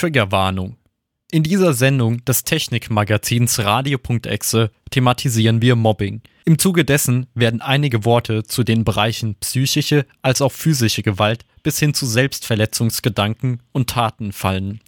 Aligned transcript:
Triggerwarnung. 0.00 0.78
In 1.30 1.42
dieser 1.42 1.74
Sendung 1.74 2.24
des 2.24 2.44
Technikmagazins 2.44 3.58
Radio.exe 3.58 4.70
thematisieren 4.88 5.60
wir 5.60 5.76
Mobbing. 5.76 6.22
Im 6.46 6.58
Zuge 6.58 6.86
dessen 6.86 7.26
werden 7.34 7.60
einige 7.60 8.06
Worte 8.06 8.44
zu 8.44 8.64
den 8.64 8.84
Bereichen 8.84 9.34
psychische 9.40 10.06
als 10.22 10.40
auch 10.40 10.52
physische 10.52 11.02
Gewalt 11.02 11.44
bis 11.62 11.78
hin 11.78 11.92
zu 11.92 12.06
Selbstverletzungsgedanken 12.06 13.60
und 13.72 13.90
Taten 13.90 14.32
fallen. 14.32 14.80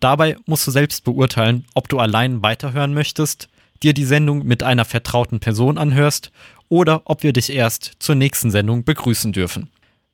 Dabei 0.00 0.36
musst 0.44 0.66
du 0.66 0.70
selbst 0.70 1.02
beurteilen, 1.02 1.64
ob 1.72 1.88
du 1.88 1.98
allein 1.98 2.42
weiterhören 2.42 2.92
möchtest, 2.92 3.48
dir 3.82 3.94
die 3.94 4.04
Sendung 4.04 4.46
mit 4.46 4.62
einer 4.62 4.84
vertrauten 4.84 5.40
Person 5.40 5.78
anhörst 5.78 6.30
oder 6.68 7.00
ob 7.06 7.22
wir 7.22 7.32
dich 7.32 7.50
erst 7.50 7.92
zur 8.00 8.16
nächsten 8.16 8.50
Sendung 8.50 8.84
begrüßen 8.84 9.32
dürfen. 9.32 9.70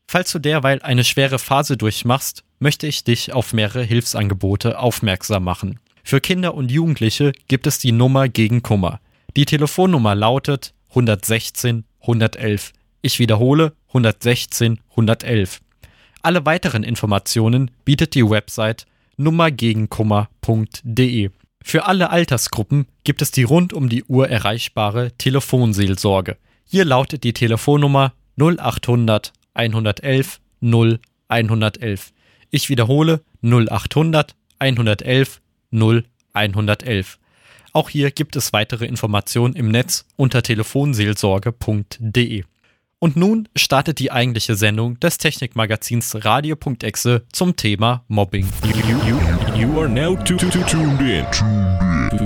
Falls 0.06 0.32
du 0.32 0.38
derweil 0.38 0.80
eine 0.82 1.04
schwere 1.04 1.38
Phase 1.38 1.76
durchmachst, 1.76 2.44
möchte 2.58 2.86
ich 2.86 3.04
dich 3.04 3.32
auf 3.32 3.52
mehrere 3.52 3.82
Hilfsangebote 3.82 4.78
aufmerksam 4.78 5.44
machen. 5.44 5.80
Für 6.02 6.20
Kinder 6.20 6.54
und 6.54 6.70
Jugendliche 6.70 7.32
gibt 7.48 7.66
es 7.66 7.78
die 7.78 7.92
Nummer 7.92 8.28
gegen 8.28 8.62
Kummer. 8.62 9.00
Die 9.36 9.46
Telefonnummer 9.46 10.14
lautet 10.14 10.74
116 10.90 11.84
111. 12.00 12.72
Ich 13.02 13.18
wiederhole 13.18 13.72
116 13.88 14.78
111. 14.90 15.60
Alle 16.22 16.46
weiteren 16.46 16.84
Informationen 16.84 17.70
bietet 17.84 18.14
die 18.14 18.28
Website 18.28 18.86
nummergegenkummer.de. 19.16 21.30
Für 21.62 21.86
alle 21.86 22.10
Altersgruppen 22.10 22.86
gibt 23.04 23.22
es 23.22 23.30
die 23.30 23.44
rund 23.44 23.72
um 23.72 23.88
die 23.88 24.04
Uhr 24.04 24.28
erreichbare 24.28 25.12
Telefonseelsorge. 25.16 26.36
Hier 26.66 26.84
lautet 26.84 27.24
die 27.24 27.32
Telefonnummer 27.32 28.12
0800 28.38 29.32
111 29.54 30.40
0 30.60 31.00
111. 31.28 32.12
Ich 32.50 32.68
wiederhole 32.68 33.22
0800 33.42 34.36
111 34.58 35.40
0 35.70 36.04
111. 36.32 37.18
Auch 37.72 37.88
hier 37.88 38.10
gibt 38.12 38.36
es 38.36 38.52
weitere 38.52 38.84
Informationen 38.86 39.54
im 39.54 39.70
Netz 39.70 40.04
unter 40.16 40.42
telefonseelsorge.de. 40.42 42.44
Und 43.00 43.16
nun 43.16 43.48
startet 43.56 43.98
die 43.98 44.12
eigentliche 44.12 44.54
Sendung 44.54 45.00
des 45.00 45.18
Technikmagazins 45.18 46.24
Radio.exe 46.24 47.24
zum 47.32 47.56
Thema 47.56 48.04
Mobbing. 48.08 48.48
You, 48.64 48.70
you, 49.06 49.18
you 49.60 49.80
are 49.80 49.88
now 49.88 50.14
tuned 50.24 50.54
in 50.54 50.62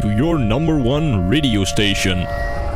to 0.01 0.09
your 0.23 0.39
number 0.39 0.77
one 0.77 1.31
radio 1.31 1.65
station. 1.65 2.27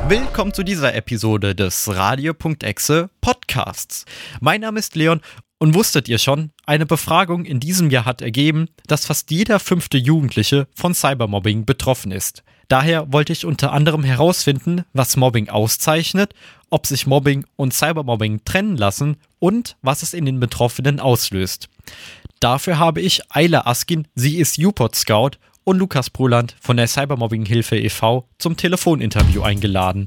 Willkommen 0.08 0.52
zu 0.52 0.64
dieser 0.64 0.94
Episode 0.94 1.54
des 1.54 1.88
Radio.exe 1.88 3.08
Podcasts. 3.20 4.04
Mein 4.40 4.62
Name 4.62 4.80
ist 4.80 4.96
Leon 4.96 5.20
und 5.58 5.74
wusstet 5.74 6.08
ihr 6.08 6.18
schon, 6.18 6.50
eine 6.66 6.86
Befragung 6.86 7.44
in 7.44 7.60
diesem 7.60 7.88
Jahr 7.88 8.04
hat 8.04 8.20
ergeben, 8.20 8.68
dass 8.88 9.06
fast 9.06 9.30
jeder 9.30 9.60
fünfte 9.60 9.98
Jugendliche 9.98 10.66
von 10.74 10.92
Cybermobbing 10.92 11.64
betroffen 11.64 12.10
ist. 12.10 12.42
Daher 12.66 13.12
wollte 13.12 13.32
ich 13.32 13.46
unter 13.46 13.72
anderem 13.72 14.02
herausfinden, 14.02 14.84
was 14.92 15.16
Mobbing 15.16 15.48
auszeichnet, 15.48 16.34
ob 16.68 16.86
sich 16.86 17.06
Mobbing 17.06 17.46
und 17.56 17.72
Cybermobbing 17.72 18.44
trennen 18.44 18.76
lassen 18.76 19.18
und 19.38 19.76
was 19.82 20.02
es 20.02 20.14
in 20.14 20.26
den 20.26 20.40
Betroffenen 20.40 20.98
auslöst. 20.98 21.68
Dafür 22.40 22.78
habe 22.78 23.00
ich 23.00 23.22
Ayla 23.30 23.66
Askin, 23.66 24.08
sie 24.16 24.38
ist 24.38 24.58
UPod 24.58 24.96
Scout, 24.96 25.38
und 25.64 25.78
Lukas 25.78 26.10
Bruland 26.10 26.56
von 26.60 26.76
der 26.76 26.86
Cybermobbing 26.86 27.44
Hilfe 27.46 27.76
e.V. 27.76 28.28
zum 28.38 28.56
Telefoninterview 28.56 29.42
eingeladen. 29.42 30.06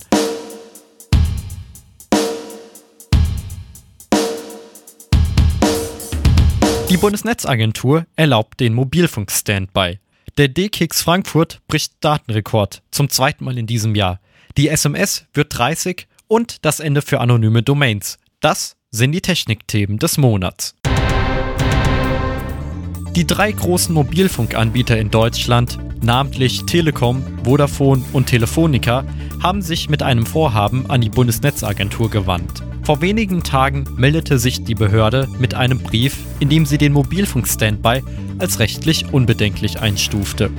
Die 6.90 6.98
Bundesnetzagentur 6.98 8.06
erlaubt 8.16 8.60
den 8.60 8.74
Mobilfunk-Standby. 8.74 10.00
Der 10.38 10.48
D-Kicks 10.50 11.02
Frankfurt 11.02 11.62
bricht 11.68 11.94
Datenrekord 12.02 12.84
zum 12.92 13.10
zweiten 13.10 13.44
Mal 13.46 13.58
in 13.58 13.68
diesem 13.68 13.96
Jahr. 13.96 14.20
Die 14.58 14.70
SMS 14.70 15.26
wird 15.34 15.58
30 15.58 16.08
und 16.28 16.64
das 16.64 16.80
Ende 16.80 17.02
für 17.02 17.20
anonyme 17.20 17.64
Domains. 17.64 18.18
Das 18.40 18.78
sind 18.92 19.12
die 19.14 19.22
Technikthemen 19.22 19.98
des 19.98 20.18
Monats. 20.18 20.76
Die 23.16 23.26
drei 23.26 23.50
großen 23.54 23.96
Mobilfunkanbieter 23.96 24.98
in 24.98 25.10
Deutschland, 25.10 25.80
namentlich 26.04 26.66
Telekom, 26.66 27.24
Vodafone 27.46 28.04
und 28.12 28.26
Telefonica, 28.26 29.06
haben 29.42 29.62
sich 29.62 29.88
mit 29.90 30.04
einem 30.04 30.26
Vorhaben 30.26 30.90
an 30.90 31.00
die 31.00 31.10
Bundesnetzagentur 31.10 32.10
gewandt. 32.10 32.62
Vor 32.84 33.00
wenigen 33.00 33.42
Tagen 33.42 33.86
meldete 33.96 34.38
sich 34.38 34.66
die 34.66 34.76
Behörde 34.76 35.30
mit 35.40 35.54
einem 35.54 35.80
Brief, 35.80 36.18
in 36.42 36.50
dem 36.50 36.66
sie 36.66 36.78
den 36.78 36.92
Mobilfunk-Standby 36.92 38.04
als 38.38 38.60
rechtlich 38.60 39.14
unbedenklich 39.14 39.80
einstufte. 39.80 40.52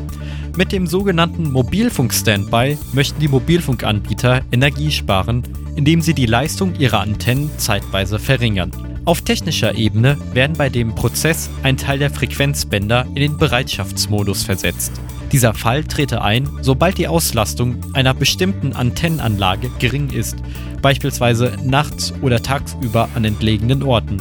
Mit 0.56 0.72
dem 0.72 0.86
sogenannten 0.86 1.52
Mobilfunk-Standby 1.52 2.78
möchten 2.94 3.20
die 3.20 3.28
Mobilfunkanbieter 3.28 4.40
Energie 4.50 4.90
sparen, 4.90 5.42
indem 5.76 6.00
sie 6.00 6.14
die 6.14 6.24
Leistung 6.24 6.74
ihrer 6.76 7.00
Antennen 7.00 7.50
zeitweise 7.58 8.18
verringern. 8.18 8.70
Auf 9.06 9.22
technischer 9.22 9.76
Ebene 9.76 10.18
werden 10.32 10.56
bei 10.56 10.68
dem 10.68 10.92
Prozess 10.96 11.48
ein 11.62 11.76
Teil 11.76 12.00
der 12.00 12.10
Frequenzbänder 12.10 13.06
in 13.14 13.22
den 13.22 13.36
Bereitschaftsmodus 13.36 14.42
versetzt. 14.42 15.00
Dieser 15.30 15.54
Fall 15.54 15.84
trete 15.84 16.22
ein, 16.22 16.50
sobald 16.60 16.98
die 16.98 17.06
Auslastung 17.06 17.76
einer 17.92 18.14
bestimmten 18.14 18.72
Antennenanlage 18.72 19.70
gering 19.78 20.10
ist, 20.10 20.36
beispielsweise 20.82 21.56
nachts 21.62 22.14
oder 22.20 22.42
tagsüber 22.42 23.08
an 23.14 23.24
entlegenen 23.24 23.84
Orten. 23.84 24.20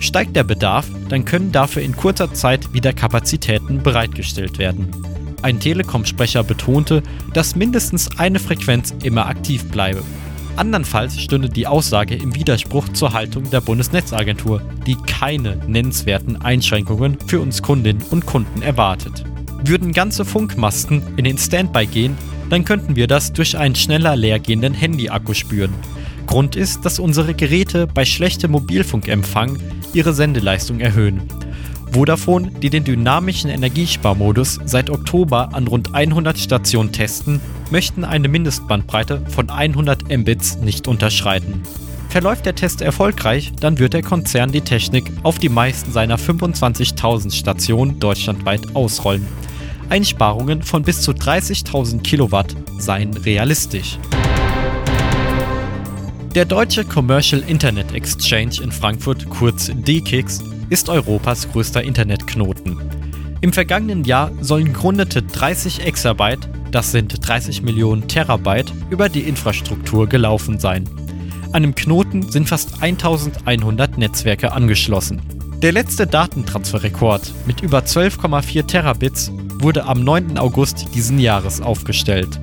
Steigt 0.00 0.34
der 0.34 0.42
Bedarf, 0.42 0.88
dann 1.08 1.24
können 1.24 1.52
dafür 1.52 1.82
in 1.82 1.94
kurzer 1.94 2.34
Zeit 2.34 2.72
wieder 2.74 2.92
Kapazitäten 2.92 3.84
bereitgestellt 3.84 4.58
werden. 4.58 4.90
Ein 5.42 5.60
Telekom-Sprecher 5.60 6.42
betonte, 6.42 7.04
dass 7.34 7.54
mindestens 7.54 8.18
eine 8.18 8.40
Frequenz 8.40 8.92
immer 9.04 9.26
aktiv 9.26 9.70
bleibe. 9.70 10.02
Andernfalls 10.56 11.20
stünde 11.20 11.48
die 11.48 11.66
Aussage 11.66 12.14
im 12.14 12.34
Widerspruch 12.34 12.88
zur 12.90 13.12
Haltung 13.12 13.50
der 13.50 13.60
Bundesnetzagentur, 13.60 14.62
die 14.86 14.96
keine 14.96 15.56
nennenswerten 15.66 16.40
Einschränkungen 16.40 17.18
für 17.26 17.40
uns 17.40 17.60
Kundinnen 17.60 18.02
und 18.10 18.24
Kunden 18.24 18.62
erwartet. 18.62 19.24
Würden 19.64 19.92
ganze 19.92 20.24
Funkmasten 20.24 21.02
in 21.16 21.24
den 21.24 21.38
Standby 21.38 21.86
gehen, 21.86 22.16
dann 22.50 22.64
könnten 22.64 22.94
wir 22.94 23.08
das 23.08 23.32
durch 23.32 23.58
einen 23.58 23.74
schneller 23.74 24.14
leergehenden 24.14 24.74
Handyakku 24.74 25.34
spüren. 25.34 25.74
Grund 26.26 26.54
ist, 26.54 26.84
dass 26.84 26.98
unsere 26.98 27.34
Geräte 27.34 27.86
bei 27.86 28.04
schlechtem 28.04 28.52
Mobilfunkempfang 28.52 29.58
ihre 29.92 30.12
Sendeleistung 30.12 30.78
erhöhen. 30.78 31.22
Vodafone, 31.92 32.50
die 32.50 32.70
den 32.70 32.84
dynamischen 32.84 33.50
Energiesparmodus 33.50 34.60
seit 34.64 34.90
Oktober 34.90 35.50
an 35.52 35.66
rund 35.66 35.94
100 35.94 36.38
Stationen 36.38 36.92
testen, 36.92 37.40
möchten 37.70 38.04
eine 38.04 38.28
Mindestbandbreite 38.28 39.22
von 39.28 39.50
100 39.50 40.08
Mbits 40.08 40.56
nicht 40.56 40.88
unterschreiten. 40.88 41.62
Verläuft 42.08 42.46
der 42.46 42.54
Test 42.54 42.80
erfolgreich, 42.80 43.52
dann 43.60 43.78
wird 43.78 43.92
der 43.92 44.02
Konzern 44.02 44.52
die 44.52 44.60
Technik 44.60 45.10
auf 45.24 45.38
die 45.38 45.48
meisten 45.48 45.90
seiner 45.90 46.16
25.000 46.16 47.34
Stationen 47.34 47.98
deutschlandweit 47.98 48.76
ausrollen. 48.76 49.26
Einsparungen 49.88 50.62
von 50.62 50.82
bis 50.82 51.02
zu 51.02 51.10
30.000 51.10 52.02
Kilowatt 52.02 52.54
seien 52.78 53.14
realistisch. 53.14 53.98
Der 56.34 56.44
deutsche 56.44 56.84
Commercial 56.84 57.42
Internet 57.46 57.92
Exchange 57.94 58.60
in 58.62 58.72
Frankfurt, 58.72 59.28
kurz 59.28 59.70
DKIX, 59.72 60.42
ist 60.68 60.88
Europas 60.88 61.50
größter 61.52 61.82
Internetknoten. 61.82 62.80
Im 63.40 63.52
vergangenen 63.52 64.04
Jahr 64.04 64.32
sollen 64.40 64.72
gerundete 64.72 65.22
30 65.22 65.84
Exabyte, 65.84 66.48
das 66.74 66.90
sind 66.90 67.26
30 67.26 67.62
Millionen 67.62 68.08
Terabyte, 68.08 68.72
über 68.90 69.08
die 69.08 69.20
Infrastruktur 69.20 70.08
gelaufen 70.08 70.58
sein. 70.58 70.88
An 71.52 71.62
dem 71.62 71.76
Knoten 71.76 72.28
sind 72.32 72.48
fast 72.48 72.82
1100 72.82 73.96
Netzwerke 73.96 74.50
angeschlossen. 74.50 75.22
Der 75.62 75.70
letzte 75.70 76.04
Datentransferrekord 76.04 77.32
mit 77.46 77.60
über 77.60 77.78
12,4 77.78 78.66
Terabits 78.66 79.30
wurde 79.60 79.84
am 79.84 80.02
9. 80.02 80.36
August 80.36 80.88
diesen 80.96 81.20
Jahres 81.20 81.60
aufgestellt. 81.60 82.40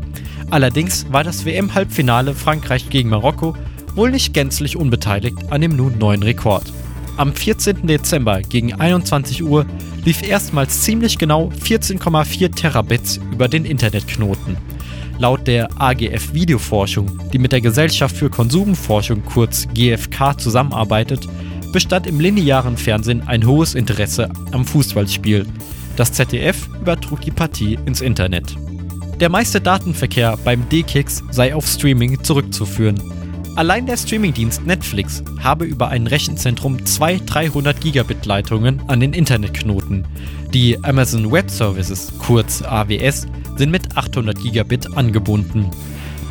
Allerdings 0.50 1.12
war 1.12 1.25
das 1.25 1.44
WM-Halbfinale 1.44 2.34
Frankreich 2.34 2.89
gegen 2.89 3.10
Marokko 3.10 3.57
wohl 3.95 4.12
nicht 4.12 4.34
gänzlich 4.34 4.77
unbeteiligt 4.77 5.38
an 5.50 5.60
dem 5.60 5.75
nun 5.75 5.98
neuen 5.98 6.24
Rekord. 6.24 6.72
Am 7.18 7.36
14. 7.36 7.86
Dezember 7.86 8.42
gegen 8.42 8.74
21 8.74 9.44
Uhr 9.44 9.66
lief 10.06 10.28
erstmals 10.28 10.81
ziemlich 10.81 11.18
genau 11.18 11.52
14,4 11.63 12.56
Terabits 12.56 13.19
über 13.31 13.48
den 13.48 13.66
Internetknoten. 13.66 14.58
Laut 15.19 15.46
der 15.46 15.69
AGF 15.80 16.34
Videoforschung, 16.34 17.19
die 17.31 17.38
mit 17.38 17.52
der 17.52 17.62
Gesellschaft 17.62 18.16
für 18.16 18.30
Konsumforschung 18.30 19.24
kurz 19.24 19.68
GfK 19.74 20.38
zusammenarbeitet, 20.38 21.28
bestand 21.72 22.08
im 22.08 22.19
linearen 22.19 22.75
Fernsehen 22.75 23.22
ein 23.28 23.46
hohes 23.46 23.75
Interesse 23.75 24.30
am 24.52 24.66
Fußballspiel. 24.66 25.46
Das 25.96 26.12
ZDF 26.13 26.68
übertrug 26.81 27.22
die 27.22 27.31
Partie 27.31 27.78
ins 27.86 28.02
Internet. 28.02 28.56
Der 29.19 29.30
meiste 29.30 29.62
Datenverkehr 29.62 30.38
beim 30.44 30.68
D-Kicks 30.69 31.24
sei 31.30 31.54
auf 31.54 31.68
Streaming 31.68 32.24
zurückzuführen. 32.24 33.00
Allein 33.56 33.86
der 33.86 33.98
Streamingdienst 33.98 34.65
Netflix 34.65 35.24
habe 35.39 35.65
über 35.65 35.89
ein 35.89 36.07
Rechenzentrum 36.07 36.86
zwei 36.86 37.18
300 37.18 37.81
Gigabit 37.81 38.25
Leitungen 38.25 38.81
an 38.88 39.01
den 39.01 39.13
Internetknoten. 39.13 40.07
Die 40.53 40.81
Amazon 40.83 41.31
Web 41.31 41.51
Services, 41.51 42.13
kurz 42.19 42.62
AWS, 42.62 43.27
sind 43.57 43.71
mit 43.71 43.98
800 43.98 44.39
Gigabit 44.39 44.98
angebunden. 44.98 45.69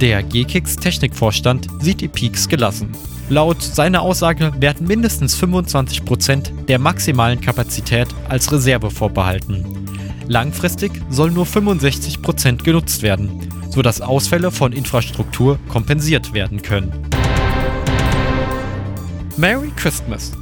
Der 0.01 0.23
GKIX 0.23 0.77
Technikvorstand 0.77 1.69
sieht 1.81 2.01
die 2.01 2.09
Peaks 2.09 2.49
gelassen. 2.49 2.91
Laut 3.29 3.63
seiner 3.63 4.01
Aussage 4.01 4.53
werden 4.59 4.87
mindestens 4.87 5.39
25% 5.41 6.65
der 6.69 6.79
maximalen 6.79 7.41
Kapazität 7.41 8.09
als 8.31 8.51
Reserve 8.51 8.91
vorbehalten. 8.91 9.67
Langfristig 10.27 10.93
sollen 11.11 11.35
nur 11.35 11.45
65% 11.45 12.63
genutzt 12.65 13.03
werden, 13.03 13.47
sodass 13.69 14.01
Ausfälle 14.01 14.51
von 14.51 14.73
Infrastruktur 14.73 15.59
kompensiert 15.69 16.33
werden 16.33 16.63
können. 16.63 17.10
Merry 19.41 19.73
Christmas! 19.75 20.33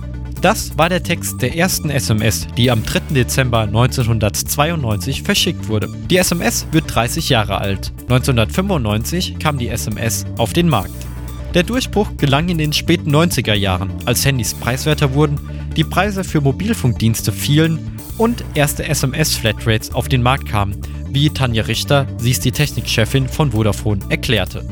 Das 0.41 0.77
war 0.77 0.89
der 0.89 1.05
Text 1.05 1.41
der 1.41 1.55
ersten 1.55 1.89
SMS, 1.89 2.49
die 2.57 2.69
am 2.69 2.83
3. 2.83 3.15
Dezember 3.15 3.61
1992 3.61 5.23
verschickt 5.23 5.69
wurde. 5.69 5.89
Die 6.11 6.17
SMS 6.17 6.67
wird 6.73 6.93
30 6.93 7.29
Jahre 7.29 7.59
alt. 7.59 7.93
1995 8.09 9.39
kam 9.39 9.57
die 9.57 9.69
SMS 9.69 10.27
auf 10.37 10.53
den 10.53 10.69
Markt. 10.69 10.97
Der 11.55 11.63
Durchbruch 11.63 12.17
gelang 12.17 12.49
in 12.49 12.59
den 12.59 12.73
späten 12.73 13.15
90er 13.15 13.55
Jahren, 13.55 13.93
als 14.05 14.27
Handys 14.27 14.53
preiswerter 14.53 15.15
wurden, 15.15 15.39
die 15.77 15.85
Preise 15.85 16.25
für 16.25 16.41
Mobilfunkdienste 16.41 17.31
fielen 17.31 17.79
und 18.17 18.45
erste 18.55 18.85
SMS-Flatrates 18.85 19.95
auf 19.95 20.09
den 20.09 20.25
Markt 20.25 20.49
kamen, 20.49 20.77
wie 21.09 21.31
Tanja 21.31 21.63
Richter, 21.63 22.09
sie 22.17 22.33
ist 22.33 22.45
die 22.45 22.53
Technikchefin 22.53 23.29
von 23.29 23.53
Vodafone, 23.53 24.01
erklärte. 24.09 24.65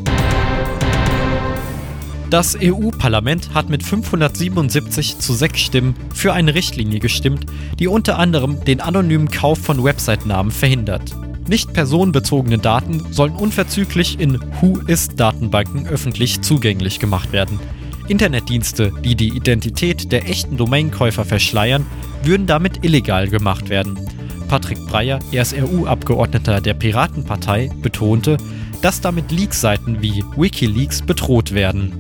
Das 2.29 2.59
EU-Parlament 2.61 3.55
hat 3.55 3.69
mit 3.69 3.85
577 3.85 5.19
zu 5.21 5.33
6 5.33 5.61
Stimmen 5.61 5.95
für 6.13 6.33
eine 6.33 6.55
Richtlinie 6.55 6.99
gestimmt, 6.99 7.47
die 7.79 7.87
unter 7.87 8.19
anderem 8.19 8.65
den 8.65 8.81
anonymen 8.81 9.31
Kauf 9.31 9.61
von 9.61 9.85
Website-Namen 9.85 10.51
verhindert. 10.51 11.15
Nicht 11.49 11.73
personenbezogene 11.73 12.59
Daten 12.59 13.13
sollen 13.13 13.37
unverzüglich 13.37 14.19
in 14.19 14.41
Who-Is-Datenbanken 14.61 15.87
öffentlich 15.87 16.41
zugänglich 16.41 16.99
gemacht 16.99 17.31
werden. 17.31 17.61
Internetdienste, 18.09 18.93
die 19.05 19.15
die 19.15 19.29
Identität 19.29 20.11
der 20.11 20.29
echten 20.29 20.57
Domainkäufer 20.57 21.25
verschleiern, 21.25 21.87
würden 22.25 22.49
damit 22.49 22.85
illegal 22.85 23.29
gemacht 23.29 23.69
werden. 23.69 24.01
Patrick 24.49 24.85
Breyer, 24.87 25.21
RSRU-Abgeordneter 25.33 26.61
der 26.61 26.75
Piratenpartei, 26.75 27.71
betonte, 27.83 28.37
dass 28.83 29.01
damit 29.01 29.31
Leak-Seiten 29.31 30.03
wie 30.03 30.25
Wikileaks 30.37 31.03
bedroht 31.03 31.55
werden. 31.55 31.93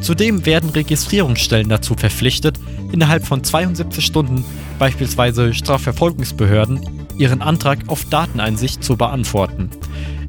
Zudem 0.00 0.46
werden 0.46 0.70
Registrierungsstellen 0.70 1.68
dazu 1.68 1.94
verpflichtet, 1.94 2.58
innerhalb 2.92 3.26
von 3.26 3.44
72 3.44 4.04
Stunden 4.04 4.44
beispielsweise 4.78 5.52
Strafverfolgungsbehörden 5.54 6.80
ihren 7.18 7.42
Antrag 7.42 7.80
auf 7.88 8.06
Dateneinsicht 8.06 8.82
zu 8.82 8.96
beantworten. 8.96 9.70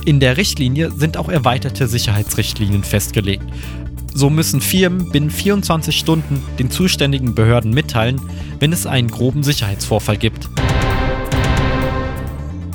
In 0.06 0.20
der 0.20 0.36
Richtlinie 0.38 0.92
sind 0.92 1.16
auch 1.16 1.30
erweiterte 1.30 1.88
Sicherheitsrichtlinien 1.88 2.84
festgelegt. 2.84 3.46
So 4.14 4.30
müssen 4.30 4.60
Firmen 4.60 5.10
binnen 5.12 5.30
24 5.30 5.98
Stunden 5.98 6.44
den 6.60 6.70
zuständigen 6.70 7.34
Behörden 7.34 7.74
mitteilen, 7.74 8.20
wenn 8.60 8.74
es 8.74 8.86
einen 8.86 9.10
groben 9.10 9.44
Sicherheitsvorfall 9.44 10.18
gibt. 10.18 10.50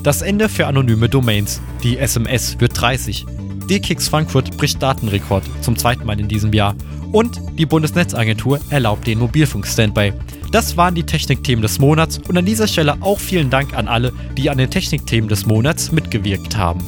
Das 0.03 0.23
Ende 0.23 0.49
für 0.49 0.67
anonyme 0.67 1.09
Domains. 1.09 1.61
Die 1.83 1.99
SMS 1.99 2.59
wird 2.61 2.81
30. 2.81 3.27
DKIX 3.69 4.09
Frankfurt 4.09 4.57
bricht 4.57 4.83
Datenrekord 4.83 5.45
zum 5.61 5.77
zweiten 5.77 6.07
Mal 6.07 6.21
in 6.21 6.29
diesem 6.29 6.53
Jahr. 6.53 6.75
Und 7.13 7.41
die 7.59 7.67
Bundesnetzagentur 7.67 8.61
erlaubt 8.71 9.07
den 9.07 9.19
Mobilfunk-Standby. 9.19 10.13
Das 10.53 10.77
waren 10.77 10.95
die 10.95 11.03
Technikthemen 11.03 11.63
des 11.63 11.79
Monats 11.79 12.19
und 12.29 12.39
an 12.39 12.47
dieser 12.47 12.69
Stelle 12.69 12.97
auch 13.01 13.19
vielen 13.19 13.51
Dank 13.51 13.75
an 13.75 13.89
alle, 13.89 14.13
die 14.37 14.51
an 14.51 14.59
den 14.59 14.71
Technikthemen 14.71 15.29
des 15.29 15.47
Monats 15.47 15.91
mitgewirkt 15.91 16.57
haben. 16.57 16.83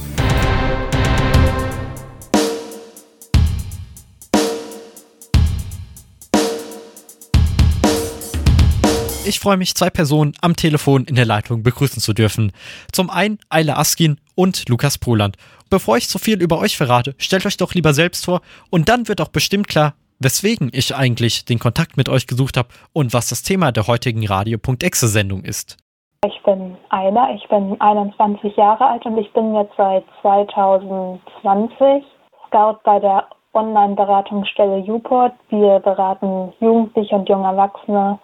Ich 9.28 9.40
freue 9.40 9.58
mich, 9.58 9.74
zwei 9.74 9.90
Personen 9.90 10.32
am 10.40 10.56
Telefon 10.56 11.04
in 11.04 11.14
der 11.14 11.26
Leitung 11.26 11.62
begrüßen 11.62 12.00
zu 12.00 12.14
dürfen. 12.14 12.50
Zum 12.92 13.10
einen 13.10 13.38
Eile 13.50 13.76
Askin 13.76 14.18
und 14.34 14.66
Lukas 14.70 14.96
Proland. 14.96 15.36
Bevor 15.70 15.96
ich 15.98 16.08
zu 16.08 16.18
viel 16.18 16.40
über 16.40 16.58
euch 16.58 16.76
verrate, 16.76 17.14
stellt 17.18 17.44
euch 17.44 17.58
doch 17.58 17.74
lieber 17.74 17.92
selbst 17.92 18.24
vor 18.24 18.40
und 18.70 18.88
dann 18.88 19.06
wird 19.06 19.20
auch 19.20 19.28
bestimmt 19.28 19.68
klar, 19.68 19.94
weswegen 20.18 20.70
ich 20.72 20.96
eigentlich 20.96 21.44
den 21.44 21.58
Kontakt 21.58 21.96
mit 21.96 22.08
euch 22.08 22.26
gesucht 22.26 22.56
habe 22.56 22.68
und 22.92 23.12
was 23.12 23.28
das 23.28 23.42
Thema 23.42 23.70
der 23.70 23.86
heutigen 23.86 24.26
Radio.exe 24.26 25.08
Sendung 25.08 25.44
ist. 25.44 25.76
Ich 26.24 26.42
bin 26.42 26.76
Eile, 26.88 27.34
ich 27.36 27.46
bin 27.48 27.80
21 27.80 28.56
Jahre 28.56 28.86
alt 28.86 29.04
und 29.06 29.18
ich 29.18 29.32
bin 29.34 29.54
jetzt 29.54 29.74
seit 29.76 30.04
2020 30.22 32.02
Scout 32.46 32.78
bei 32.82 32.98
der 32.98 33.28
Online-Beratungsstelle 33.52 34.84
Uport. 34.92 35.34
Wir 35.50 35.80
beraten 35.80 36.52
Jugendliche 36.60 37.14
und 37.14 37.28
junge 37.28 37.46
Erwachsene 37.46 38.18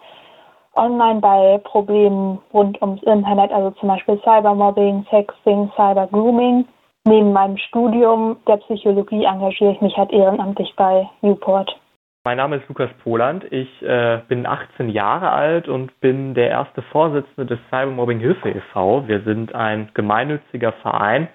online 0.75 1.21
bei 1.21 1.59
Problemen 1.63 2.39
rund 2.53 2.81
ums 2.81 3.01
Internet, 3.03 3.51
also 3.51 3.71
zum 3.79 3.89
Beispiel 3.89 4.19
Cybermobbing, 4.23 5.05
Sexting, 5.09 5.71
Cybergrooming. 5.75 6.65
Neben 7.07 7.33
meinem 7.33 7.57
Studium 7.57 8.37
der 8.47 8.57
Psychologie 8.57 9.25
engagiere 9.25 9.73
ich 9.73 9.81
mich 9.81 9.95
halt 9.95 10.11
ehrenamtlich 10.11 10.73
bei 10.75 11.07
Newport. 11.21 11.79
Mein 12.23 12.37
Name 12.37 12.55
ist 12.55 12.67
Lukas 12.67 12.89
Poland. 13.03 13.45
Ich 13.51 13.69
äh, 13.83 14.21
bin 14.27 14.47
18 14.47 14.89
Jahre 14.89 15.29
alt 15.29 15.67
und 15.67 15.99
bin 15.99 16.33
der 16.33 16.49
erste 16.49 16.81
Vorsitzende 16.81 17.45
des 17.45 17.59
Cybermobbing 17.69 18.19
Hilfe 18.19 18.49
e.V. 18.49 19.07
Wir 19.07 19.21
sind 19.21 19.53
ein 19.53 19.91
gemeinnütziger 19.93 20.71
Verein, 20.81 21.27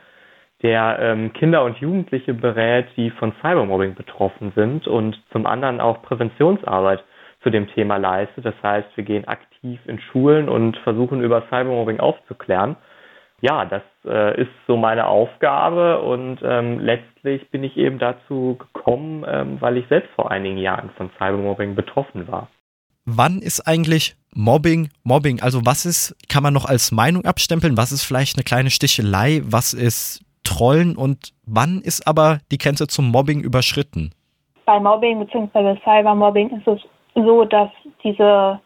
der 0.62 0.99
ähm, 1.00 1.32
Kinder 1.34 1.62
und 1.62 1.78
Jugendliche 1.78 2.34
berät, 2.34 2.88
die 2.96 3.11
von 3.11 3.32
Cybermobbing 3.40 3.94
betroffen 3.94 4.52
sind 4.56 4.88
und 4.88 5.23
zum 5.31 5.46
anderen 5.46 5.81
auch 5.81 6.02
Präventionsarbeit 6.02 7.05
zu 7.44 7.50
dem 7.50 7.69
Thema 7.69 7.99
leistet. 7.99 8.44
Das 8.44 8.61
heißt, 8.61 8.88
wir 8.96 9.05
gehen 9.05 9.28
aktiv 9.28 9.78
in 9.87 10.00
Schulen 10.00 10.49
und 10.49 10.76
versuchen 10.78 11.23
über 11.23 11.43
Cybermobbing 11.43 12.00
aufzuklären. 12.00 12.75
Ja, 13.40 13.64
das 13.64 13.82
äh, 14.04 14.40
ist 14.42 14.50
so 14.66 14.76
meine 14.76 15.06
Aufgabe 15.06 16.00
und 16.02 16.40
ähm, 16.42 16.81
letztlich 16.81 17.48
bin 17.50 17.64
ich 17.64 17.76
eben 17.76 17.98
dazu 17.98 18.58
gekommen, 18.58 19.25
ähm, 19.26 19.60
weil 19.60 19.78
ich 19.78 19.88
selbst 19.88 20.10
vor 20.14 20.31
einigen 20.31 20.58
Jahren 20.58 20.90
von 20.96 21.10
Cybermobbing 21.16 21.75
betroffen 21.75 22.28
war. 22.28 22.48
Wann 23.06 23.40
ist 23.40 23.66
eigentlich 23.66 24.14
Mobbing 24.34 24.90
Mobbing? 25.04 25.40
Also 25.40 25.64
was 25.64 25.87
ist, 25.87 26.16
kann 26.28 26.42
man 26.42 26.52
noch 26.52 26.66
als 26.66 26.92
Meinung 26.92 27.25
abstempeln? 27.25 27.76
Was 27.76 27.92
ist 27.92 28.04
vielleicht 28.04 28.37
eine 28.37 28.44
kleine 28.44 28.70
Stichelei? 28.70 29.40
Was 29.44 29.73
ist 29.73 30.23
Trollen? 30.44 30.97
Und 30.97 31.32
wann 31.47 31.80
ist 31.80 32.06
aber 32.06 32.38
die 32.52 32.59
Grenze 32.59 32.87
zum 32.87 33.11
Mobbing 33.11 33.40
überschritten? 33.40 34.12
Bei 34.66 34.78
Mobbing 34.78 35.18
bzw. 35.18 35.80
Cybermobbing 35.82 36.50
ist 36.59 36.66
es 36.66 36.80
so, 37.14 37.44
dass 37.44 37.70
diese, 38.04 38.61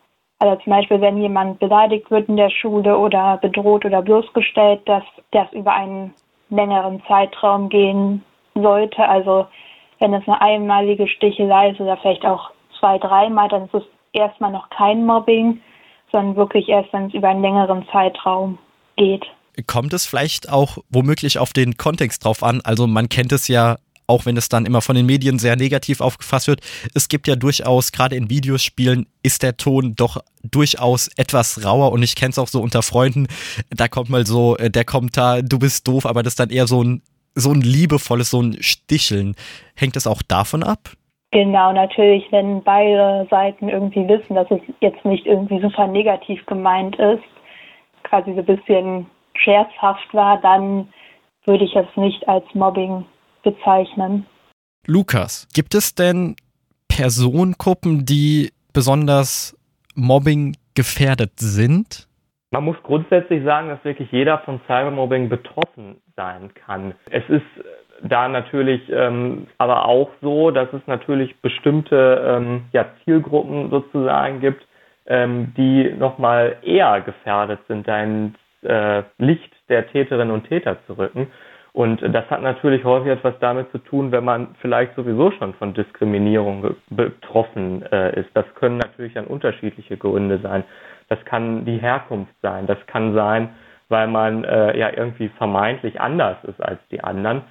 also 0.45 0.63
zum 0.63 0.73
Beispiel, 0.73 1.01
wenn 1.01 1.17
jemand 1.17 1.59
beleidigt 1.59 2.11
wird 2.11 2.29
in 2.29 2.37
der 2.37 2.51
Schule 2.51 2.99
oder 2.99 3.39
bedroht 3.39 3.87
oder 3.87 4.03
bloßgestellt, 4.03 4.87
dass 4.87 5.03
das 5.31 5.51
über 5.53 5.73
einen 5.73 6.13
längeren 6.51 7.03
Zeitraum 7.09 7.71
gehen 7.71 8.23
sollte. 8.55 9.09
Also 9.09 9.47
wenn 10.01 10.13
es 10.13 10.27
eine 10.29 10.41
einmalige 10.43 11.09
Stichelei 11.09 11.71
ist 11.71 11.81
oder 11.81 11.97
vielleicht 11.97 12.27
auch 12.27 12.51
zwei, 12.79 12.99
dreimal, 12.99 13.49
dann 13.49 13.65
ist 13.65 13.75
es 13.75 13.83
erstmal 14.13 14.53
noch 14.53 14.69
kein 14.69 15.07
Mobbing, 15.07 15.63
sondern 16.13 16.37
wirklich 16.37 16.69
erst, 16.69 16.93
wenn 16.93 17.07
es 17.07 17.15
über 17.15 17.29
einen 17.29 17.43
längeren 17.43 17.87
Zeitraum 17.91 18.59
geht. 18.97 19.25
Kommt 19.67 19.95
es 19.95 20.05
vielleicht 20.05 20.53
auch 20.53 20.77
womöglich 20.91 21.39
auf 21.39 21.55
den 21.55 21.79
Kontext 21.79 22.25
drauf 22.25 22.43
an? 22.43 22.61
Also 22.65 22.87
man 22.87 23.09
kennt 23.09 23.33
es 23.33 23.49
ja 23.49 23.77
auch 24.07 24.27
wenn 24.27 24.37
es 24.37 24.49
dann 24.49 24.67
immer 24.67 24.81
von 24.81 24.97
den 24.97 25.07
Medien 25.07 25.39
sehr 25.39 25.57
negativ 25.57 26.01
aufgefasst 26.01 26.49
wird, 26.49 26.61
es 26.95 27.09
gibt 27.09 27.27
ja 27.27 27.37
durchaus, 27.37 27.93
gerade 27.93 28.17
in 28.17 28.31
Videospielen, 28.31 29.07
ist 29.23 29.43
der 29.43 29.57
Ton 29.57 29.95
doch 29.97 30.19
durchaus 30.43 31.09
etwas 31.17 31.65
rauer 31.65 31.93
und 31.93 32.03
ich 32.03 32.17
kenne 32.17 32.31
es 32.31 32.39
auch 32.39 32.49
so 32.49 32.61
unter 32.61 32.83
Freunden, 32.83 33.27
da 33.71 33.89
kommt 33.89 34.11
mal 34.11 34.27
so 34.27 34.57
äh, 34.57 34.71
der 34.71 34.85
Kommentar, 34.85 35.43
du 35.43 35.59
bist 35.59 35.89
doof, 35.89 36.07
aber 36.07 36.23
das 36.23 36.33
ist 36.33 36.41
dann 36.41 36.51
eher 36.51 36.67
so 36.67 36.83
ein, 36.83 37.03
so 37.35 37.51
ein 37.51 37.61
liebevolles, 37.61 38.31
so 38.31 38.41
ein 38.41 38.57
Sticheln. 38.61 39.35
Hängt 39.75 39.97
es 39.97 40.07
auch 40.07 40.23
davon 40.23 40.63
ab? 40.63 40.91
Genau, 41.33 41.73
natürlich, 41.73 42.31
wenn 42.31 42.63
beide 42.63 43.27
Seiten 43.29 43.69
irgendwie 43.69 44.07
wissen, 44.07 44.37
dass 44.37 44.49
es 44.53 44.61
jetzt 44.81 45.05
nicht 45.05 45.27
irgendwie 45.27 45.61
super 45.61 45.89
negativ 45.89 46.45
gemeint 46.47 46.95
ist, 46.97 47.25
quasi 48.05 48.33
so 48.35 48.39
ein 48.39 48.45
bisschen 48.45 49.07
scherzhaft 49.35 50.15
war, 50.15 50.41
dann 50.41 50.89
würde 51.45 51.65
ich 51.65 51.75
es 51.75 51.87
nicht 51.97 52.29
als 52.29 52.45
Mobbing 52.55 53.05
bezeichnen. 53.45 54.27
Lukas, 54.87 55.49
gibt 55.55 55.75
es 55.75 55.95
denn 55.95 56.37
Personengruppen, 56.89 58.05
die 58.05 58.51
besonders 58.73 59.57
Mobbing 59.95 60.57
gefährdet 60.75 61.33
sind? 61.37 62.09
Man 62.51 62.65
muss 62.65 62.77
grundsätzlich 62.83 63.43
sagen, 63.45 63.69
dass 63.69 63.85
wirklich 63.85 64.11
jeder 64.13 64.39
von 64.39 64.61
Cybermobbing 64.67 65.29
betroffen 65.29 65.97
sein 66.17 66.53
kann. 66.55 66.95
Es 67.11 67.25
ist 67.29 67.43
da 68.03 68.29
natürlich 68.29 68.83
ähm, 68.91 69.47
aber 69.59 69.87
auch 69.87 70.11
so, 70.21 70.51
dass 70.51 70.73
es 70.73 70.83
natürlich 70.87 71.41
bestimmte 71.41 72.23
ähm, 72.27 72.67
ja, 72.73 72.87
Zielgruppen 73.05 73.71
sozusagen 73.71 74.41
gibt, 74.41 74.67
ähm, 75.07 75.53
die 75.57 75.93
nochmal 75.99 76.57
eher 76.63 77.01
gefährdet 77.01 77.61
sind, 77.69 77.89
da 77.89 78.03
ins 78.03 78.37
äh, 78.63 79.03
Licht 79.19 79.53
der 79.69 79.89
Täterinnen 79.89 80.33
und 80.33 80.49
Täter 80.49 80.79
zu 80.87 80.95
rücken. 80.95 81.29
Und 81.75 82.03
das 82.03 82.31
hat 82.31 82.41
natürlich 82.41 82.85
häufig 82.85 83.11
etwas 83.11 83.35
damit 83.41 83.69
zu 83.73 83.79
tun, 83.79 84.13
wenn 84.13 84.23
man 84.23 84.55
vielleicht 84.61 84.95
sowieso 84.95 85.33
schon 85.33 85.55
von 85.55 85.75
Diskriminierung 85.75 86.77
betroffen 86.89 87.83
äh, 87.91 88.21
ist. 88.21 88.31
Das 88.33 88.45
können 88.55 88.79
natürlich 88.79 89.15
dann 89.15 89.27
unterschiedliche 89.27 89.97
Gründe 89.97 90.39
sein. 90.39 90.63
Das 91.09 91.19
kann 91.25 91.65
die 91.65 91.79
Herkunft 91.79 92.33
sein. 92.43 92.69
Das 92.69 92.79
kann 92.87 93.13
sein, 93.15 93.49
weil 93.89 94.07
man 94.07 94.45
äh, 94.45 94.79
ja 94.79 94.91
irgendwie 94.97 95.29
vermeintlich 95.31 96.01
anders 96.01 96.37
ist 96.45 96.63
als 96.63 96.79
die 96.93 97.03
anderen. 97.03 97.43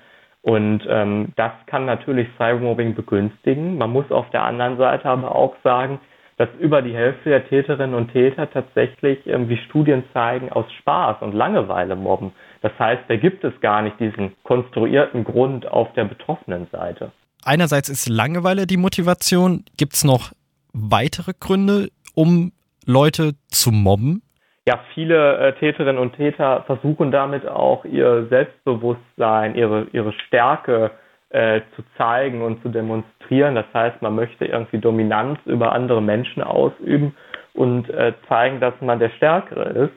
Und 0.41 0.85
ähm, 0.87 1.33
das 1.35 1.51
kann 1.65 1.85
natürlich 1.85 2.29
Cybermobbing 2.37 2.95
begünstigen. 2.95 3.77
Man 3.77 3.89
muss 3.89 4.09
auf 4.09 4.29
der 4.29 4.43
anderen 4.43 4.77
Seite 4.77 5.09
aber 5.09 5.35
auch 5.35 5.55
sagen, 5.65 5.99
dass 6.37 6.49
über 6.59 6.81
die 6.81 6.93
Hälfte 6.93 7.29
der 7.29 7.47
Täterinnen 7.47 7.95
und 7.95 8.11
Täter 8.11 8.49
tatsächlich, 8.49 9.19
wie 9.25 9.57
Studien 9.57 10.03
zeigen, 10.13 10.51
aus 10.51 10.65
Spaß 10.79 11.17
und 11.21 11.33
Langeweile 11.33 11.95
mobben. 11.95 12.33
Das 12.61 12.71
heißt, 12.79 13.03
da 13.07 13.15
gibt 13.15 13.43
es 13.43 13.53
gar 13.61 13.81
nicht 13.81 13.99
diesen 13.99 14.33
konstruierten 14.43 15.23
Grund 15.23 15.67
auf 15.67 15.93
der 15.93 16.05
betroffenen 16.05 16.67
Seite. 16.71 17.11
Einerseits 17.45 17.89
ist 17.89 18.07
Langeweile 18.07 18.65
die 18.65 18.77
Motivation. 18.77 19.65
Gibt 19.77 19.93
es 19.93 20.03
noch 20.03 20.31
weitere 20.73 21.33
Gründe, 21.39 21.89
um 22.15 22.51
Leute 22.85 23.33
zu 23.49 23.71
mobben? 23.71 24.21
Ja, 24.65 24.79
viele 24.93 25.37
äh, 25.37 25.53
Täterinnen 25.59 25.97
und 25.97 26.15
Täter 26.15 26.63
versuchen 26.65 27.11
damit 27.11 27.45
auch 27.45 27.83
ihr 27.83 28.27
Selbstbewusstsein, 28.29 29.55
ihre, 29.55 29.87
ihre 29.91 30.13
Stärke 30.13 30.91
äh, 31.33 31.61
zu 31.75 31.83
zeigen 31.97 32.41
und 32.41 32.61
zu 32.61 32.69
demonstrieren. 32.69 33.55
Das 33.55 33.65
heißt, 33.73 34.01
man 34.01 34.15
möchte 34.15 34.45
irgendwie 34.45 34.77
Dominanz 34.77 35.39
über 35.45 35.71
andere 35.73 36.01
Menschen 36.01 36.43
ausüben 36.43 37.15
und 37.53 37.89
äh, 37.89 38.13
zeigen, 38.27 38.59
dass 38.59 38.73
man 38.81 38.99
der 38.99 39.09
Stärkere 39.09 39.69
ist. 39.69 39.93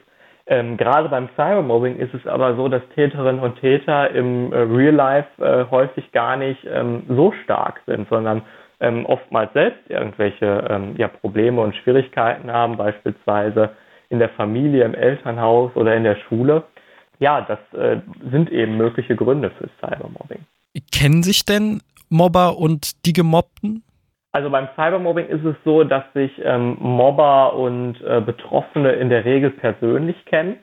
Ähm, 0.49 0.77
gerade 0.77 1.09
beim 1.09 1.29
Cybermobbing 1.37 1.97
ist 1.97 2.15
es 2.15 2.27
aber 2.27 2.55
so, 2.57 2.69
dass 2.69 2.83
Täterinnen 2.95 3.41
und 3.41 3.61
Täter 3.61 4.11
im 4.13 4.53
äh, 4.53 4.59
Real 4.59 4.95
Life 4.95 5.45
äh, 5.45 5.67
häufig 5.71 6.11
gar 6.13 6.37
nicht 6.37 6.65
ähm, 6.65 7.03
so 7.09 7.33
stark 7.45 7.83
sind, 7.87 8.09
sondern 8.09 8.43
ähm, 8.81 9.05
oftmals 9.07 9.53
selbst 9.53 9.91
irgendwelche 9.91 10.65
ähm, 10.71 10.95
ja, 10.97 11.09
Probleme 11.09 11.61
und 11.61 11.75
Schwierigkeiten 11.77 12.51
haben, 12.51 12.77
beispielsweise 12.77 13.71
in 14.09 14.21
der 14.21 14.29
Familie, 14.31 14.85
im 14.85 14.95
Elternhaus 14.95 15.75
oder 15.75 15.97
in 15.97 16.05
der 16.05 16.17
Schule. 16.29 16.63
Ja, 17.19 17.41
das 17.41 17.59
äh, 17.79 18.01
sind 18.31 18.51
eben 18.51 18.77
mögliche 18.77 19.17
Gründe 19.17 19.51
für 19.51 19.69
Cybermobbing. 19.81 20.45
Kennen 20.93 21.23
sich 21.23 21.45
denn 21.45 21.81
Mobber 22.09 22.59
und 22.59 23.07
die 23.07 23.13
Gemobbten? 23.13 23.83
Also 24.33 24.51
beim 24.51 24.69
Cybermobbing 24.75 25.29
ist 25.29 25.45
es 25.45 25.57
so, 25.65 25.83
dass 25.83 26.05
sich 26.13 26.31
ähm, 26.45 26.77
Mobber 26.79 27.55
und 27.55 28.01
äh, 28.03 28.21
Betroffene 28.21 28.93
in 28.93 29.09
der 29.09 29.25
Regel 29.25 29.51
persönlich 29.51 30.23
kennen. 30.27 30.59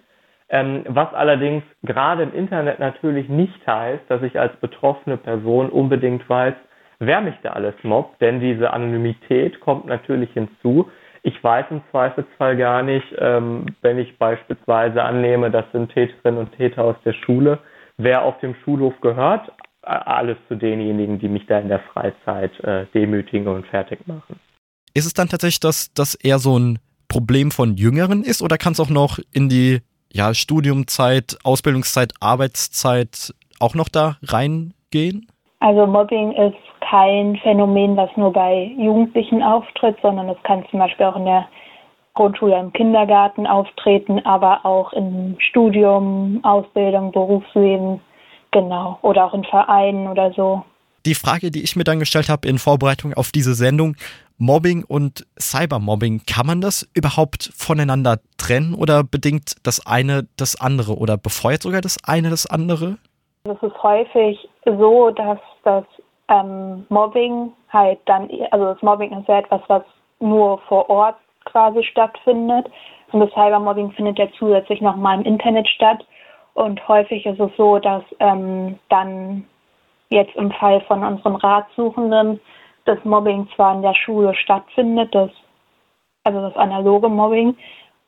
Ähm, 0.50 0.84
was 0.88 1.12
allerdings 1.15 1.63
gerade 1.82 2.22
im 2.22 2.34
Internet 2.36 2.77
natürlich 2.77 3.27
nicht 3.29 3.65
heißt, 3.65 4.03
dass 4.10 4.22
ich 4.22 4.39
als 4.39 4.55
betroffene 4.58 5.17
Person 5.17 5.70
unbedingt 5.70 6.29
weiß, 6.29 6.53
wer 7.00 7.22
mich 7.22 7.34
da 7.41 7.53
alles 7.53 7.74
mobbt, 7.82 8.22
denn 8.22 8.39
diese 8.39 8.72
Anonymität 8.72 9.60
kommt 9.60 9.88
natürlich 9.88 10.32
hinzu. 10.34 10.91
Ich 11.24 11.43
weiß 11.43 11.65
im 11.72 11.82
Zweifelsfall 11.89 12.58
gar 12.58 12.84
nicht, 12.84 13.08
ähm, 13.17 13.65
wenn 13.82 13.98
ich 13.98 14.20
beispielsweise 14.20 15.01
annehme, 15.01 15.50
das 15.50 15.65
sind 15.72 15.91
Täterinnen 15.91 16.39
und 16.39 16.51
Täter 16.51 16.84
aus 16.84 16.98
der 17.03 17.13
Schule, 17.13 17.58
wer 17.98 18.24
auf 18.24 18.39
dem 18.39 18.53
Schulhof 18.63 18.93
gehört, 19.01 19.51
alles 19.84 20.38
zu 20.48 20.56
denjenigen, 20.56 21.20
die 21.20 21.28
mich 21.28 21.46
da 21.46 21.60
in 21.60 21.68
der 21.68 21.80
Freizeit 21.80 22.58
äh, 22.62 22.86
demütigen 22.94 23.48
und 23.48 23.66
fertig 23.68 24.08
machen. 24.08 24.40
Ist 24.94 25.06
es 25.06 25.13
dann 25.13 25.28
tatsächlich, 25.28 25.60
dass 25.60 25.94
das 25.94 26.16
eher 26.16 26.40
so 26.40 26.58
ein 26.58 26.80
Problem 27.08 27.52
von 27.52 27.75
Jüngeren 27.75 28.24
ist 28.24 28.42
oder 28.42 28.58
kann 28.58 28.74
es 28.74 28.80
auch 28.80 28.90
noch 28.90 29.20
in 29.34 29.50
die 29.50 29.80
ja, 30.12 30.34
Studiumzeit, 30.34 31.38
Ausbildungszeit, 31.44 32.13
Arbeitszeit 32.20 33.34
auch 33.60 33.75
noch 33.75 33.90
da 33.90 34.18
reingehen? 34.24 35.28
Also 35.60 35.88
Mobbing 35.88 36.34
ist 36.34 36.58
kein 36.82 37.38
Phänomen, 37.38 37.96
was 37.98 38.10
nur 38.18 38.34
bei 38.34 38.72
Jugendlichen 38.78 39.42
auftritt, 39.42 39.98
sondern 40.02 40.30
es 40.30 40.38
kann 40.44 40.66
zum 40.70 40.80
Beispiel 40.80 41.06
auch 41.06 41.16
in 41.16 41.25
der 41.25 41.48
Grundschule, 42.13 42.60
im 42.60 42.72
Kindergarten 42.74 43.48
auftreten, 43.48 44.24
aber 44.25 44.66
auch 44.66 44.94
im 44.94 45.36
Studium, 45.40 46.40
Ausbildung, 46.44 47.12
Berufsleben 47.12 48.02
Genau, 48.53 49.00
oder 49.01 49.25
auch 49.25 49.33
in 49.33 49.43
Vereinen 49.43 50.07
oder 50.07 50.31
so. 50.33 50.63
Die 51.05 51.15
Frage, 51.15 51.51
die 51.51 51.63
ich 51.63 51.75
mir 51.75 51.83
dann 51.83 52.00
gestellt 52.00 52.29
habe 52.29 52.48
in 52.48 52.60
Vorbereitung 52.60 53.13
auf 53.13 53.31
diese 53.31 53.55
Sendung, 53.55 53.95
Mobbing 54.38 54.86
und 54.88 55.25
Cybermobbing, 55.38 56.22
kann 56.25 56.45
man 56.45 56.62
das 56.62 56.88
überhaupt 56.93 57.51
voneinander 57.55 58.19
trennen 58.38 58.74
oder 58.74 59.03
bedingt 59.03 59.55
das 59.63 59.86
eine 59.86 60.27
das 60.38 60.60
andere 60.60 60.95
oder 60.98 61.17
befeuert 61.17 61.63
sogar 61.63 61.81
das 61.81 61.98
eine 62.05 62.29
das 62.29 62.45
andere? 62.45 62.98
Es 63.45 63.62
ist 63.62 63.83
häufig 63.83 64.38
so, 64.65 65.10
dass 65.10 65.39
das 65.63 65.83
ähm, 66.29 66.86
Mobbing 66.89 67.51
halt 67.69 68.00
dann, 68.05 68.29
also 68.51 68.65
das 68.74 68.81
Mobbing 68.81 69.19
ist 69.19 69.27
ja 69.27 69.39
etwas, 69.39 69.62
was 69.67 69.83
nur 70.19 70.60
vor 70.69 70.89
Ort 70.89 71.17
quasi 71.45 71.83
stattfindet 71.83 72.67
und 73.12 73.19
das 73.19 73.29
Cybermobbing 73.31 73.91
findet 73.91 74.19
ja 74.19 74.27
zusätzlich 74.38 74.79
nochmal 74.79 75.19
im 75.19 75.25
Internet 75.25 75.67
statt. 75.67 76.05
Und 76.53 76.88
häufig 76.88 77.25
ist 77.25 77.39
es 77.39 77.51
so, 77.57 77.79
dass 77.79 78.03
ähm, 78.19 78.77
dann 78.89 79.45
jetzt 80.10 80.36
im 80.36 80.51
Fall 80.51 80.81
von 80.81 81.03
unseren 81.03 81.36
Ratsuchenden 81.36 82.39
das 82.86 83.03
Mobbing 83.03 83.48
zwar 83.55 83.75
in 83.75 83.81
der 83.81 83.95
Schule 83.95 84.36
stattfindet, 84.36 85.13
das, 85.15 85.31
also 86.24 86.41
das 86.41 86.55
analoge 86.55 87.10
Mobbing, 87.10 87.55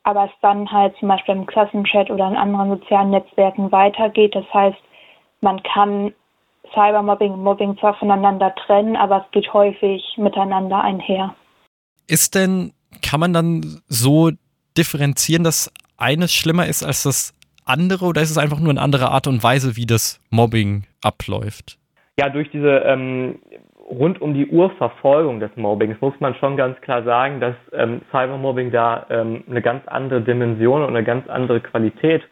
aber 0.04 0.26
es 0.26 0.32
dann 0.42 0.72
halt 0.72 0.96
zum 1.00 1.08
Beispiel 1.08 1.36
im 1.36 1.46
Klassenchat 1.48 2.12
oder 2.12 2.28
in 2.28 2.36
anderen 2.36 2.78
sozialen 2.78 3.10
Netzwerken 3.10 3.72
weitergeht. 3.72 4.36
Das 4.36 4.46
heißt, 4.54 4.78
man 5.42 5.64
kann 5.64 6.14
Cybermobbing 6.74 7.32
und 7.32 7.44
Mobbing 7.44 7.78
zwar 7.80 7.96
voneinander 7.96 8.54
trennen, 8.56 8.96
aber 8.96 9.26
es 9.26 9.32
geht 9.32 9.52
häufig 9.54 10.04
miteinander 10.18 10.82
einher. 10.82 11.34
Ist 12.08 12.36
denn, 12.36 12.74
kann 13.02 13.20
man 13.20 13.34
dann 13.34 13.82
so 13.88 14.32
differenzieren, 14.78 15.44
dass 15.44 15.72
eines 15.98 16.34
schlimmer 16.34 16.68
ist 16.68 16.84
als 16.84 17.04
das 17.04 17.35
andere 17.66 18.06
oder 18.06 18.22
ist 18.22 18.32
es 18.32 18.38
einfach 18.38 18.60
nur 18.60 18.70
eine 18.70 18.82
andere 18.82 19.10
Art 19.10 19.28
und 19.28 19.44
Weise, 19.44 19.76
wie 19.76 19.86
das 19.86 20.22
Mobbing 20.30 20.84
abläuft? 21.04 21.78
Ja, 22.18 22.30
durch 22.30 22.50
diese 22.52 22.78
ähm, 22.86 23.40
rund 23.90 24.22
um 24.22 24.34
die 24.34 24.48
Uhr 24.48 24.72
Verfolgung 24.72 25.40
des 25.40 25.52
Mobbings 25.56 26.00
muss 26.02 26.14
man 26.20 26.36
schon 26.36 26.58
ganz 26.58 26.80
klar 26.82 27.04
sagen, 27.04 27.40
dass 27.40 27.56
ähm, 27.74 28.02
Cybermobbing 28.12 28.72
da 28.72 29.06
ähm, 29.10 29.44
eine 29.50 29.62
ganz 29.62 29.88
andere 29.88 30.22
Dimension 30.22 30.82
und 30.82 30.90
eine 30.90 31.04
ganz 31.04 31.28
andere 31.30 31.60
Qualität 31.62 32.24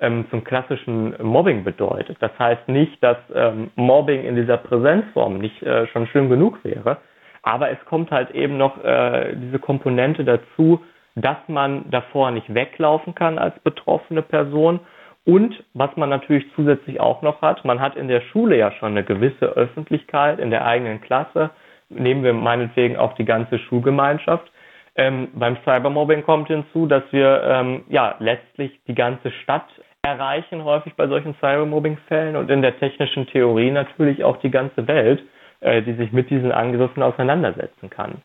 ähm, 0.00 0.26
zum 0.30 0.44
klassischen 0.44 1.14
Mobbing 1.22 1.64
bedeutet. 1.64 2.16
Das 2.20 2.30
heißt 2.38 2.68
nicht, 2.68 3.02
dass 3.02 3.16
ähm, 3.34 3.70
Mobbing 3.76 4.24
in 4.24 4.36
dieser 4.36 4.58
Präsenzform 4.58 5.38
nicht 5.38 5.62
äh, 5.62 5.86
schon 5.88 6.06
schlimm 6.08 6.28
genug 6.28 6.62
wäre, 6.62 6.98
aber 7.42 7.70
es 7.70 7.78
kommt 7.86 8.10
halt 8.10 8.30
eben 8.32 8.58
noch 8.58 8.82
äh, 8.84 9.34
diese 9.36 9.58
Komponente 9.58 10.24
dazu, 10.24 10.80
dass 11.20 11.36
man 11.48 11.90
davor 11.90 12.30
nicht 12.30 12.52
weglaufen 12.52 13.14
kann 13.14 13.38
als 13.38 13.58
betroffene 13.60 14.22
Person. 14.22 14.80
Und 15.24 15.62
was 15.74 15.94
man 15.96 16.08
natürlich 16.08 16.46
zusätzlich 16.54 17.00
auch 17.00 17.22
noch 17.22 17.42
hat, 17.42 17.64
man 17.64 17.80
hat 17.80 17.96
in 17.96 18.08
der 18.08 18.22
Schule 18.22 18.56
ja 18.56 18.72
schon 18.72 18.92
eine 18.92 19.04
gewisse 19.04 19.46
Öffentlichkeit 19.46 20.38
in 20.38 20.50
der 20.50 20.64
eigenen 20.64 21.00
Klasse. 21.00 21.50
Nehmen 21.90 22.22
wir 22.22 22.32
meinetwegen 22.32 22.96
auch 22.96 23.14
die 23.14 23.24
ganze 23.24 23.58
Schulgemeinschaft. 23.58 24.50
Ähm, 24.96 25.28
beim 25.34 25.56
Cybermobbing 25.64 26.22
kommt 26.22 26.48
hinzu, 26.48 26.86
dass 26.86 27.04
wir 27.10 27.42
ähm, 27.44 27.84
ja 27.88 28.16
letztlich 28.18 28.72
die 28.86 28.94
ganze 28.94 29.30
Stadt 29.42 29.68
erreichen, 30.02 30.64
häufig 30.64 30.94
bei 30.94 31.06
solchen 31.06 31.34
Cybermobbing-Fällen 31.34 32.36
und 32.36 32.50
in 32.50 32.62
der 32.62 32.78
technischen 32.78 33.26
Theorie 33.26 33.70
natürlich 33.70 34.24
auch 34.24 34.38
die 34.38 34.50
ganze 34.50 34.86
Welt, 34.88 35.22
äh, 35.60 35.82
die 35.82 35.94
sich 35.94 36.12
mit 36.12 36.30
diesen 36.30 36.52
Angriffen 36.52 37.02
auseinandersetzen 37.02 37.90
kann. 37.90 38.22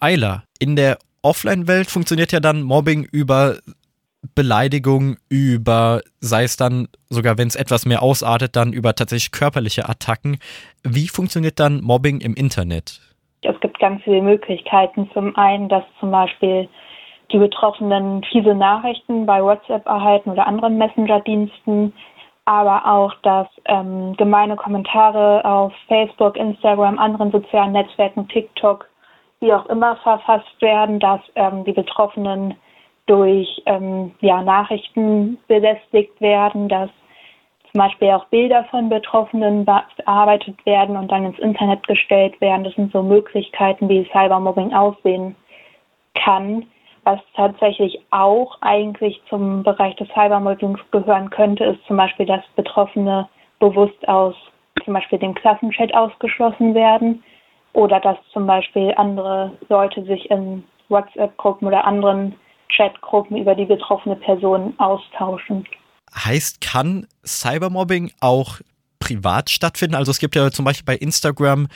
Eiler, 0.00 0.44
in 0.58 0.76
der 0.76 0.98
Offline-Welt 1.26 1.90
funktioniert 1.90 2.32
ja 2.32 2.40
dann 2.40 2.62
Mobbing 2.62 3.04
über 3.10 3.56
Beleidigung, 4.34 5.16
über, 5.28 6.00
sei 6.20 6.44
es 6.44 6.56
dann 6.56 6.88
sogar, 7.08 7.38
wenn 7.38 7.48
es 7.48 7.56
etwas 7.56 7.86
mehr 7.86 8.02
ausartet, 8.02 8.56
dann 8.56 8.72
über 8.72 8.94
tatsächlich 8.94 9.32
körperliche 9.32 9.88
Attacken. 9.88 10.38
Wie 10.82 11.08
funktioniert 11.08 11.60
dann 11.60 11.82
Mobbing 11.82 12.20
im 12.20 12.34
Internet? 12.34 13.00
Es 13.42 13.58
gibt 13.60 13.78
ganz 13.78 14.02
viele 14.02 14.22
Möglichkeiten. 14.22 15.08
Zum 15.12 15.36
einen, 15.36 15.68
dass 15.68 15.84
zum 16.00 16.10
Beispiel 16.10 16.68
die 17.32 17.38
Betroffenen 17.38 18.24
fiese 18.24 18.54
Nachrichten 18.54 19.26
bei 19.26 19.42
WhatsApp 19.42 19.86
erhalten 19.86 20.30
oder 20.30 20.46
anderen 20.46 20.78
Messenger-Diensten, 20.78 21.92
aber 22.44 22.86
auch, 22.86 23.12
dass 23.22 23.48
ähm, 23.66 24.16
gemeine 24.16 24.56
Kommentare 24.56 25.44
auf 25.44 25.72
Facebook, 25.88 26.36
Instagram, 26.36 26.98
anderen 26.98 27.32
sozialen 27.32 27.72
Netzwerken, 27.72 28.28
TikTok 28.28 28.88
wie 29.40 29.52
auch 29.52 29.66
immer 29.66 29.96
verfasst 29.96 30.60
werden, 30.60 30.98
dass 30.98 31.20
ähm, 31.34 31.64
die 31.64 31.72
Betroffenen 31.72 32.54
durch 33.06 33.62
ähm, 33.66 34.12
ja, 34.20 34.42
Nachrichten 34.42 35.38
belästigt 35.46 36.20
werden, 36.20 36.68
dass 36.68 36.90
zum 37.72 37.80
Beispiel 37.80 38.10
auch 38.10 38.24
Bilder 38.26 38.64
von 38.64 38.88
Betroffenen 38.88 39.64
bearbeitet 39.64 40.64
werden 40.64 40.96
und 40.96 41.12
dann 41.12 41.26
ins 41.26 41.38
Internet 41.38 41.86
gestellt 41.86 42.40
werden. 42.40 42.64
Das 42.64 42.74
sind 42.74 42.92
so 42.92 43.02
Möglichkeiten, 43.02 43.88
wie 43.88 44.08
Cybermobbing 44.12 44.72
aussehen 44.72 45.36
kann. 46.14 46.64
Was 47.04 47.20
tatsächlich 47.34 48.00
auch 48.10 48.56
eigentlich 48.62 49.20
zum 49.28 49.62
Bereich 49.62 49.94
des 49.96 50.08
Cybermobbings 50.08 50.80
gehören 50.90 51.30
könnte, 51.30 51.64
ist 51.64 51.86
zum 51.86 51.96
Beispiel, 51.98 52.26
dass 52.26 52.42
Betroffene 52.56 53.28
bewusst 53.60 54.08
aus 54.08 54.34
zum 54.84 54.94
Beispiel 54.94 55.18
dem 55.18 55.34
Klassenchat 55.34 55.94
ausgeschlossen 55.94 56.74
werden 56.74 57.22
oder 57.76 58.00
dass 58.00 58.16
zum 58.32 58.46
Beispiel 58.46 58.94
andere 58.96 59.52
Leute 59.68 60.02
sich 60.04 60.30
in 60.30 60.64
WhatsApp-Gruppen 60.88 61.68
oder 61.68 61.84
anderen 61.84 62.34
Chatgruppen 62.74 63.36
über 63.36 63.54
die 63.54 63.66
betroffene 63.66 64.16
Person 64.16 64.72
austauschen. 64.78 65.66
Heißt, 66.14 66.62
kann 66.62 67.06
Cybermobbing 67.24 68.12
auch 68.20 68.60
privat 68.98 69.50
stattfinden? 69.50 69.94
Also 69.94 70.10
es 70.10 70.18
gibt 70.18 70.34
ja 70.34 70.50
zum 70.50 70.64
Beispiel 70.64 70.86
bei 70.86 70.96
Instagram 70.96 71.68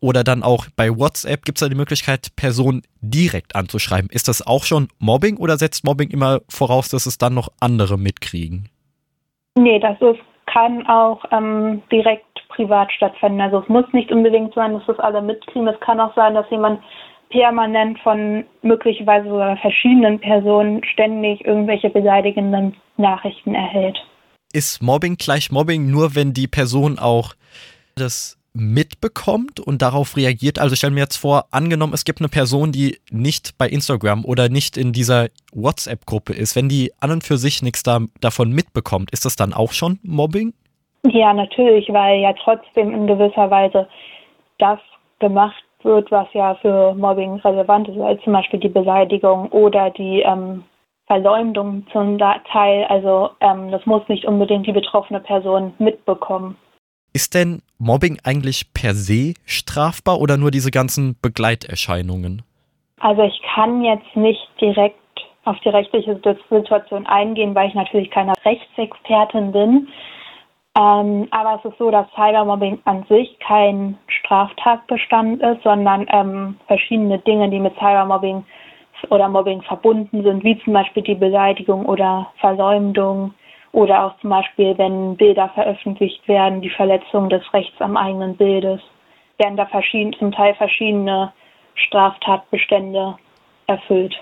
oder 0.00 0.22
dann 0.22 0.44
auch 0.44 0.66
bei 0.76 0.96
WhatsApp 0.96 1.44
gibt 1.44 1.58
es 1.58 1.60
da 1.60 1.68
die 1.68 1.74
Möglichkeit, 1.74 2.28
Personen 2.36 2.82
direkt 3.00 3.56
anzuschreiben. 3.56 4.10
Ist 4.12 4.28
das 4.28 4.46
auch 4.46 4.62
schon 4.62 4.86
Mobbing 5.00 5.38
oder 5.38 5.58
setzt 5.58 5.84
Mobbing 5.84 6.10
immer 6.10 6.38
voraus, 6.48 6.88
dass 6.88 7.06
es 7.06 7.18
dann 7.18 7.34
noch 7.34 7.48
andere 7.58 7.98
mitkriegen? 7.98 8.68
Nee, 9.56 9.80
das 9.80 10.00
ist, 10.00 10.20
kann 10.46 10.86
auch 10.86 11.24
ähm, 11.32 11.82
direkt 11.90 12.27
privat 12.58 12.92
stattfinden. 12.92 13.40
Also 13.40 13.60
es 13.60 13.68
muss 13.68 13.84
nicht 13.92 14.10
unbedingt 14.10 14.52
sein, 14.52 14.72
dass 14.72 14.82
das 14.86 14.98
alle 14.98 15.22
mitkriegen. 15.22 15.68
Es 15.68 15.78
kann 15.80 16.00
auch 16.00 16.14
sein, 16.16 16.34
dass 16.34 16.50
jemand 16.50 16.80
permanent 17.30 17.98
von 18.00 18.44
möglicherweise 18.62 19.28
sogar 19.28 19.56
verschiedenen 19.58 20.18
Personen 20.18 20.82
ständig 20.84 21.44
irgendwelche 21.44 21.88
beleidigenden 21.88 22.74
Nachrichten 22.96 23.54
erhält. 23.54 23.96
Ist 24.52 24.82
Mobbing 24.82 25.16
gleich 25.18 25.52
Mobbing 25.52 25.88
nur, 25.90 26.16
wenn 26.16 26.32
die 26.32 26.48
Person 26.48 26.98
auch 26.98 27.34
das 27.94 28.38
mitbekommt 28.54 29.60
und 29.60 29.82
darauf 29.82 30.16
reagiert? 30.16 30.58
Also 30.58 30.72
ich 30.72 30.78
stelle 30.78 30.94
mir 30.94 31.00
jetzt 31.00 31.16
vor, 31.16 31.46
angenommen, 31.52 31.92
es 31.92 32.04
gibt 32.04 32.20
eine 32.20 32.28
Person, 32.28 32.72
die 32.72 32.98
nicht 33.10 33.56
bei 33.56 33.68
Instagram 33.68 34.24
oder 34.24 34.48
nicht 34.48 34.76
in 34.76 34.92
dieser 34.92 35.28
WhatsApp-Gruppe 35.52 36.32
ist, 36.32 36.56
wenn 36.56 36.68
die 36.68 36.92
an 36.98 37.12
und 37.12 37.24
für 37.24 37.38
sich 37.38 37.62
nichts 37.62 37.84
da, 37.84 38.00
davon 38.20 38.50
mitbekommt, 38.50 39.12
ist 39.12 39.26
das 39.26 39.36
dann 39.36 39.52
auch 39.52 39.72
schon 39.72 40.00
Mobbing? 40.02 40.54
Ja, 41.06 41.32
natürlich, 41.32 41.92
weil 41.92 42.20
ja 42.20 42.32
trotzdem 42.32 42.92
in 42.92 43.06
gewisser 43.06 43.50
Weise 43.50 43.88
das 44.58 44.80
gemacht 45.20 45.62
wird, 45.82 46.10
was 46.10 46.26
ja 46.32 46.54
für 46.56 46.94
Mobbing 46.94 47.36
relevant 47.36 47.88
ist, 47.88 47.98
als 47.98 48.22
zum 48.22 48.32
Beispiel 48.32 48.60
die 48.60 48.68
Beleidigung 48.68 49.48
oder 49.50 49.90
die 49.90 50.22
ähm, 50.22 50.64
Verleumdung 51.06 51.86
zum 51.92 52.18
Teil. 52.18 52.84
Also 52.84 53.30
ähm, 53.40 53.70
das 53.70 53.84
muss 53.86 54.06
nicht 54.08 54.24
unbedingt 54.24 54.66
die 54.66 54.72
betroffene 54.72 55.20
Person 55.20 55.72
mitbekommen. 55.78 56.56
Ist 57.12 57.34
denn 57.34 57.62
Mobbing 57.78 58.18
eigentlich 58.24 58.72
per 58.74 58.92
se 58.92 59.34
strafbar 59.46 60.20
oder 60.20 60.36
nur 60.36 60.50
diese 60.50 60.70
ganzen 60.70 61.16
Begleiterscheinungen? 61.22 62.42
Also 63.00 63.22
ich 63.22 63.40
kann 63.54 63.82
jetzt 63.82 64.14
nicht 64.14 64.46
direkt 64.60 64.96
auf 65.44 65.58
die 65.60 65.70
rechtliche 65.70 66.20
Situation 66.50 67.06
eingehen, 67.06 67.54
weil 67.54 67.68
ich 67.68 67.74
natürlich 67.74 68.10
keine 68.10 68.34
Rechtsexpertin 68.44 69.52
bin. 69.52 69.88
Ähm, 70.78 71.26
aber 71.32 71.58
es 71.58 71.72
ist 71.72 71.78
so, 71.78 71.90
dass 71.90 72.06
Cybermobbing 72.14 72.78
an 72.84 73.04
sich 73.08 73.36
kein 73.40 73.98
Straftatbestand 74.06 75.42
ist, 75.42 75.62
sondern 75.64 76.06
ähm, 76.12 76.56
verschiedene 76.68 77.18
Dinge, 77.18 77.50
die 77.50 77.58
mit 77.58 77.74
Cybermobbing 77.74 78.44
oder 79.10 79.28
Mobbing 79.28 79.62
verbunden 79.62 80.22
sind, 80.22 80.44
wie 80.44 80.56
zum 80.62 80.74
Beispiel 80.74 81.02
die 81.02 81.16
Beleidigung 81.16 81.84
oder 81.86 82.28
Verleumdung 82.38 83.34
oder 83.72 84.04
auch 84.04 84.20
zum 84.20 84.30
Beispiel, 84.30 84.78
wenn 84.78 85.16
Bilder 85.16 85.48
veröffentlicht 85.54 86.26
werden, 86.28 86.62
die 86.62 86.70
Verletzung 86.70 87.28
des 87.28 87.42
Rechts 87.52 87.80
am 87.80 87.96
eigenen 87.96 88.36
Bildes, 88.36 88.80
werden 89.38 89.56
da 89.56 89.66
verschieden, 89.66 90.14
zum 90.18 90.30
Teil 90.30 90.54
verschiedene 90.54 91.32
Straftatbestände 91.74 93.16
erfüllt. 93.66 94.14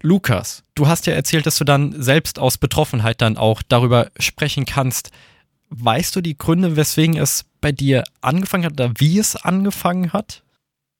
Lukas, 0.00 0.62
du 0.74 0.86
hast 0.86 1.06
ja 1.06 1.14
erzählt, 1.14 1.46
dass 1.46 1.58
du 1.58 1.64
dann 1.64 1.92
selbst 1.92 2.38
aus 2.38 2.58
Betroffenheit 2.58 3.20
dann 3.20 3.36
auch 3.36 3.62
darüber 3.66 4.08
sprechen 4.18 4.64
kannst. 4.64 5.10
Weißt 5.76 6.14
du 6.14 6.20
die 6.20 6.38
Gründe, 6.38 6.76
weswegen 6.76 7.16
es 7.16 7.50
bei 7.60 7.72
dir 7.72 8.04
angefangen 8.22 8.64
hat 8.64 8.74
oder 8.74 8.90
wie 8.98 9.18
es 9.18 9.34
angefangen 9.44 10.12
hat? 10.12 10.42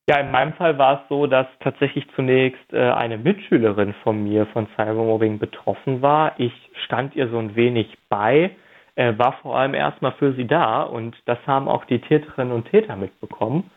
Ja, 0.09 0.19
in 0.19 0.33
meinem 0.33 0.53
Fall 0.55 0.77
war 0.79 0.95
es 1.03 1.09
so, 1.09 1.27
dass 1.27 1.47
tatsächlich 1.61 2.05
zunächst 2.17 2.73
äh, 2.73 2.91
eine 2.91 3.17
Mitschülerin 3.17 3.95
von 4.03 4.25
mir 4.25 4.47
von 4.47 4.67
Cybermobbing 4.77 5.39
betroffen 5.39 6.03
war. 6.03 6.33
Ich 6.39 6.53
stand 6.85 7.15
ihr 7.15 7.29
so 7.29 7.39
ein 7.39 7.55
wenig 7.55 7.87
bei, 8.09 8.51
äh, 8.97 9.17
war 9.17 9.35
vor 9.43 9.57
allem 9.57 9.75
erstmal 9.75 10.13
für 10.13 10.35
sie 10.35 10.47
da 10.47 10.83
und 10.83 11.17
das 11.25 11.39
haben 11.47 11.69
auch 11.69 11.85
die 11.85 12.01
Täterinnen 12.01 12.53
und 12.53 12.69
Täter 12.71 12.97
mitbekommen 12.97 13.71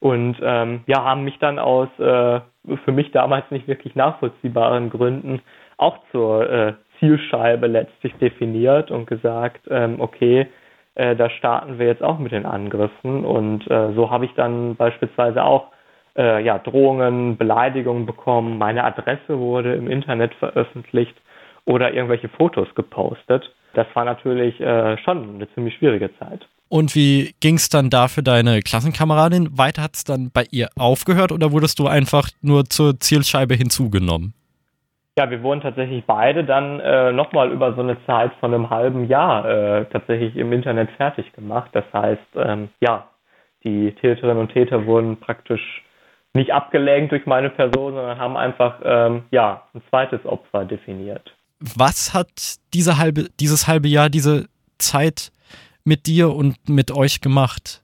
und 0.00 0.36
ähm, 0.40 0.84
ja, 0.86 1.02
haben 1.02 1.24
mich 1.24 1.38
dann 1.38 1.58
aus 1.58 1.88
äh, 1.98 2.40
für 2.84 2.92
mich 2.92 3.10
damals 3.10 3.50
nicht 3.50 3.66
wirklich 3.66 3.94
nachvollziehbaren 3.94 4.88
Gründen 4.88 5.42
auch 5.76 5.98
zur 6.12 6.48
äh, 6.48 6.74
Zielscheibe 7.04 7.66
letztlich 7.66 8.14
definiert 8.14 8.90
und 8.90 9.06
gesagt, 9.06 9.66
ähm, 9.70 10.00
okay, 10.00 10.46
äh, 10.94 11.14
da 11.16 11.28
starten 11.30 11.78
wir 11.78 11.86
jetzt 11.86 12.02
auch 12.02 12.18
mit 12.18 12.32
den 12.32 12.46
Angriffen. 12.46 13.24
Und 13.24 13.68
äh, 13.70 13.92
so 13.94 14.10
habe 14.10 14.24
ich 14.24 14.32
dann 14.34 14.76
beispielsweise 14.76 15.44
auch 15.44 15.68
äh, 16.16 16.42
ja, 16.42 16.58
Drohungen, 16.58 17.36
Beleidigungen 17.36 18.06
bekommen, 18.06 18.58
meine 18.58 18.84
Adresse 18.84 19.38
wurde 19.38 19.74
im 19.74 19.90
Internet 19.90 20.34
veröffentlicht 20.34 21.14
oder 21.64 21.92
irgendwelche 21.92 22.28
Fotos 22.28 22.68
gepostet. 22.74 23.50
Das 23.74 23.86
war 23.94 24.04
natürlich 24.04 24.60
äh, 24.60 24.96
schon 24.98 25.34
eine 25.34 25.52
ziemlich 25.54 25.74
schwierige 25.74 26.16
Zeit. 26.18 26.46
Und 26.68 26.94
wie 26.94 27.34
ging 27.40 27.56
es 27.56 27.68
dann 27.68 27.90
da 27.90 28.08
für 28.08 28.22
deine 28.22 28.60
Klassenkameradin? 28.60 29.58
Weiter 29.58 29.82
hat 29.82 29.96
es 29.96 30.04
dann 30.04 30.30
bei 30.32 30.44
ihr 30.50 30.68
aufgehört 30.76 31.32
oder 31.32 31.52
wurdest 31.52 31.78
du 31.78 31.86
einfach 31.86 32.30
nur 32.40 32.64
zur 32.64 32.98
Zielscheibe 32.98 33.54
hinzugenommen? 33.54 34.34
Ja, 35.16 35.30
wir 35.30 35.42
wurden 35.44 35.60
tatsächlich 35.60 36.04
beide 36.06 36.42
dann 36.42 36.80
äh, 36.80 37.12
nochmal 37.12 37.52
über 37.52 37.74
so 37.74 37.82
eine 37.82 38.04
Zeit 38.04 38.32
von 38.40 38.52
einem 38.52 38.70
halben 38.70 39.06
Jahr 39.06 39.48
äh, 39.48 39.84
tatsächlich 39.86 40.34
im 40.34 40.52
Internet 40.52 40.90
fertig 40.96 41.32
gemacht. 41.34 41.70
Das 41.72 41.84
heißt, 41.92 42.20
ähm, 42.34 42.68
ja, 42.80 43.08
die 43.62 43.92
Täterinnen 43.92 44.38
und 44.38 44.52
Täter 44.52 44.86
wurden 44.86 45.18
praktisch 45.18 45.84
nicht 46.32 46.52
abgelenkt 46.52 47.12
durch 47.12 47.26
meine 47.26 47.48
Person, 47.48 47.94
sondern 47.94 48.18
haben 48.18 48.36
einfach 48.36 48.80
ähm, 48.84 49.22
ja 49.30 49.62
ein 49.72 49.82
zweites 49.88 50.26
Opfer 50.26 50.64
definiert. 50.64 51.32
Was 51.60 52.12
hat 52.12 52.56
diese 52.74 52.98
halbe, 52.98 53.28
dieses 53.38 53.68
halbe 53.68 53.86
Jahr, 53.86 54.10
diese 54.10 54.48
Zeit 54.78 55.30
mit 55.84 56.08
dir 56.08 56.34
und 56.34 56.68
mit 56.68 56.90
euch 56.90 57.20
gemacht? 57.20 57.83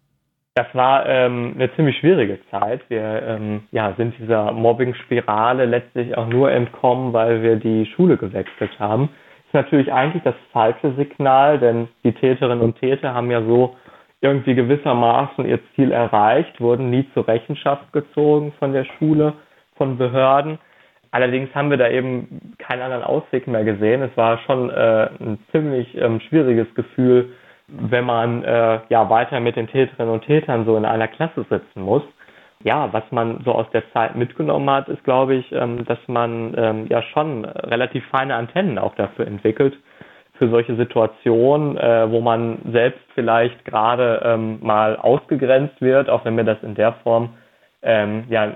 Das 0.61 0.75
war 0.75 1.07
ähm, 1.07 1.55
eine 1.55 1.75
ziemlich 1.75 1.97
schwierige 1.97 2.39
Zeit. 2.51 2.83
Wir 2.91 3.23
ähm, 3.23 3.63
ja, 3.73 3.95
sind 3.97 4.13
dieser 4.19 4.53
Mobbing-Spirale 4.53 5.65
letztlich 5.65 6.15
auch 6.19 6.27
nur 6.27 6.53
entkommen, 6.53 7.15
weil 7.15 7.43
wir 7.43 7.57
die 7.57 7.87
Schule 7.87 8.19
gewechselt 8.19 8.79
haben. 8.79 9.09
Ist 9.47 9.55
natürlich 9.55 9.91
eigentlich 9.91 10.23
das 10.23 10.35
falsche 10.53 10.93
Signal, 10.97 11.59
denn 11.59 11.89
die 12.05 12.13
Täterinnen 12.13 12.61
und 12.61 12.79
Täter 12.79 13.15
haben 13.15 13.31
ja 13.31 13.41
so 13.43 13.75
irgendwie 14.21 14.55
gewissermaßen 14.55 15.47
ihr 15.47 15.61
Ziel 15.75 15.93
erreicht, 15.93 16.61
wurden 16.61 16.91
nie 16.91 17.09
zur 17.15 17.27
Rechenschaft 17.27 17.91
gezogen 17.95 18.53
von 18.59 18.75
der 18.75 18.85
Schule, 18.85 19.33
von 19.77 19.97
Behörden. 19.97 20.59
Allerdings 21.11 21.55
haben 21.55 21.71
wir 21.71 21.79
da 21.79 21.89
eben 21.89 22.55
keinen 22.59 22.83
anderen 22.83 23.05
Ausweg 23.05 23.47
mehr 23.47 23.65
gesehen. 23.65 24.03
Es 24.03 24.15
war 24.15 24.37
schon 24.41 24.69
äh, 24.69 25.09
ein 25.21 25.39
ziemlich 25.53 25.97
ähm, 25.97 26.21
schwieriges 26.21 26.67
Gefühl, 26.75 27.31
wenn 27.73 28.05
man 28.05 28.45
äh, 28.45 28.81
ja 28.89 29.09
weiter 29.09 29.41
mit 29.41 29.57
den 29.57 29.69
Täterinnen 29.69 30.13
und 30.13 30.25
Tätern 30.25 30.65
so 30.65 30.77
in 30.77 30.85
einer 30.85 31.09
Klasse 31.09 31.45
sitzen 31.49 31.83
muss. 31.83 32.03
Ja, 32.63 32.93
was 32.93 33.05
man 33.11 33.41
so 33.45 33.53
aus 33.53 33.67
der 33.73 33.91
Zeit 33.93 34.17
mitgenommen 34.17 34.69
hat, 34.69 34.89
ist, 34.89 35.03
glaube 35.05 35.35
ich, 35.35 35.51
ähm, 35.53 35.85
dass 35.87 35.99
man 36.09 36.55
ähm, 36.57 36.87
ja 36.89 37.03
schon 37.03 37.45
relativ 37.47 38.05
feine 38.09 38.35
Antennen 38.35 38.79
auch 38.79 38.95
dafür 38.97 39.27
entwickelt, 39.27 39.79
für 40.35 40.49
solche 40.49 40.75
Situationen, 40.77 41.77
äh, 41.77 42.11
wo 42.11 42.21
man 42.21 42.59
selbst 42.73 43.01
vielleicht 43.15 43.63
gerade 43.65 44.23
ähm, 44.25 44.59
mal 44.63 44.97
ausgegrenzt 44.97 45.81
wird, 45.81 46.09
auch 46.09 46.25
wenn 46.25 46.35
mir 46.35 46.45
das 46.45 46.63
in 46.63 46.75
der 46.75 46.95
Form 47.03 47.35
ähm, 47.83 48.25
ja 48.29 48.55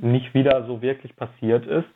nicht 0.00 0.34
wieder 0.34 0.64
so 0.66 0.82
wirklich 0.82 1.14
passiert 1.16 1.66
ist. 1.66 1.86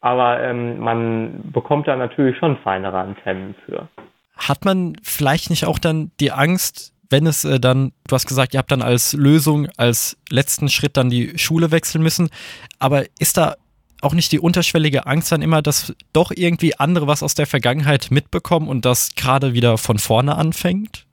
Aber 0.00 0.40
ähm, 0.42 0.78
man 0.80 1.50
bekommt 1.52 1.88
da 1.88 1.96
natürlich 1.96 2.36
schon 2.36 2.58
feinere 2.58 2.98
Antennen 2.98 3.54
für. 3.64 3.88
Hat 4.36 4.64
man 4.64 4.96
vielleicht 5.02 5.50
nicht 5.50 5.64
auch 5.64 5.78
dann 5.78 6.10
die 6.20 6.32
Angst, 6.32 6.92
wenn 7.10 7.26
es 7.26 7.44
äh, 7.44 7.60
dann, 7.60 7.92
du 8.08 8.14
hast 8.14 8.26
gesagt, 8.26 8.54
ihr 8.54 8.58
habt 8.58 8.70
dann 8.70 8.82
als 8.82 9.12
Lösung, 9.12 9.68
als 9.76 10.18
letzten 10.30 10.68
Schritt 10.68 10.96
dann 10.96 11.10
die 11.10 11.38
Schule 11.38 11.70
wechseln 11.70 12.02
müssen, 12.02 12.30
aber 12.78 13.04
ist 13.18 13.36
da 13.36 13.54
auch 14.02 14.14
nicht 14.14 14.32
die 14.32 14.38
unterschwellige 14.38 15.06
Angst 15.06 15.32
dann 15.32 15.42
immer, 15.42 15.62
dass 15.62 15.94
doch 16.12 16.30
irgendwie 16.34 16.78
andere 16.78 17.06
was 17.06 17.22
aus 17.22 17.34
der 17.34 17.46
Vergangenheit 17.46 18.08
mitbekommen 18.10 18.68
und 18.68 18.84
das 18.84 19.14
gerade 19.14 19.54
wieder 19.54 19.78
von 19.78 19.98
vorne 19.98 20.36
anfängt? 20.36 21.06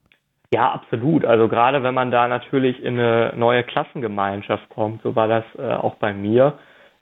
Ja, 0.53 0.71
absolut. 0.71 1.25
Also 1.25 1.47
gerade 1.47 1.81
wenn 1.81 1.95
man 1.95 2.11
da 2.11 2.27
natürlich 2.27 2.83
in 2.83 2.99
eine 2.99 3.33
neue 3.35 3.63
Klassengemeinschaft 3.63 4.69
kommt, 4.69 5.01
so 5.01 5.15
war 5.15 5.27
das 5.27 5.43
äh, 5.57 5.73
auch 5.73 5.95
bei 5.95 6.13
mir, 6.13 6.59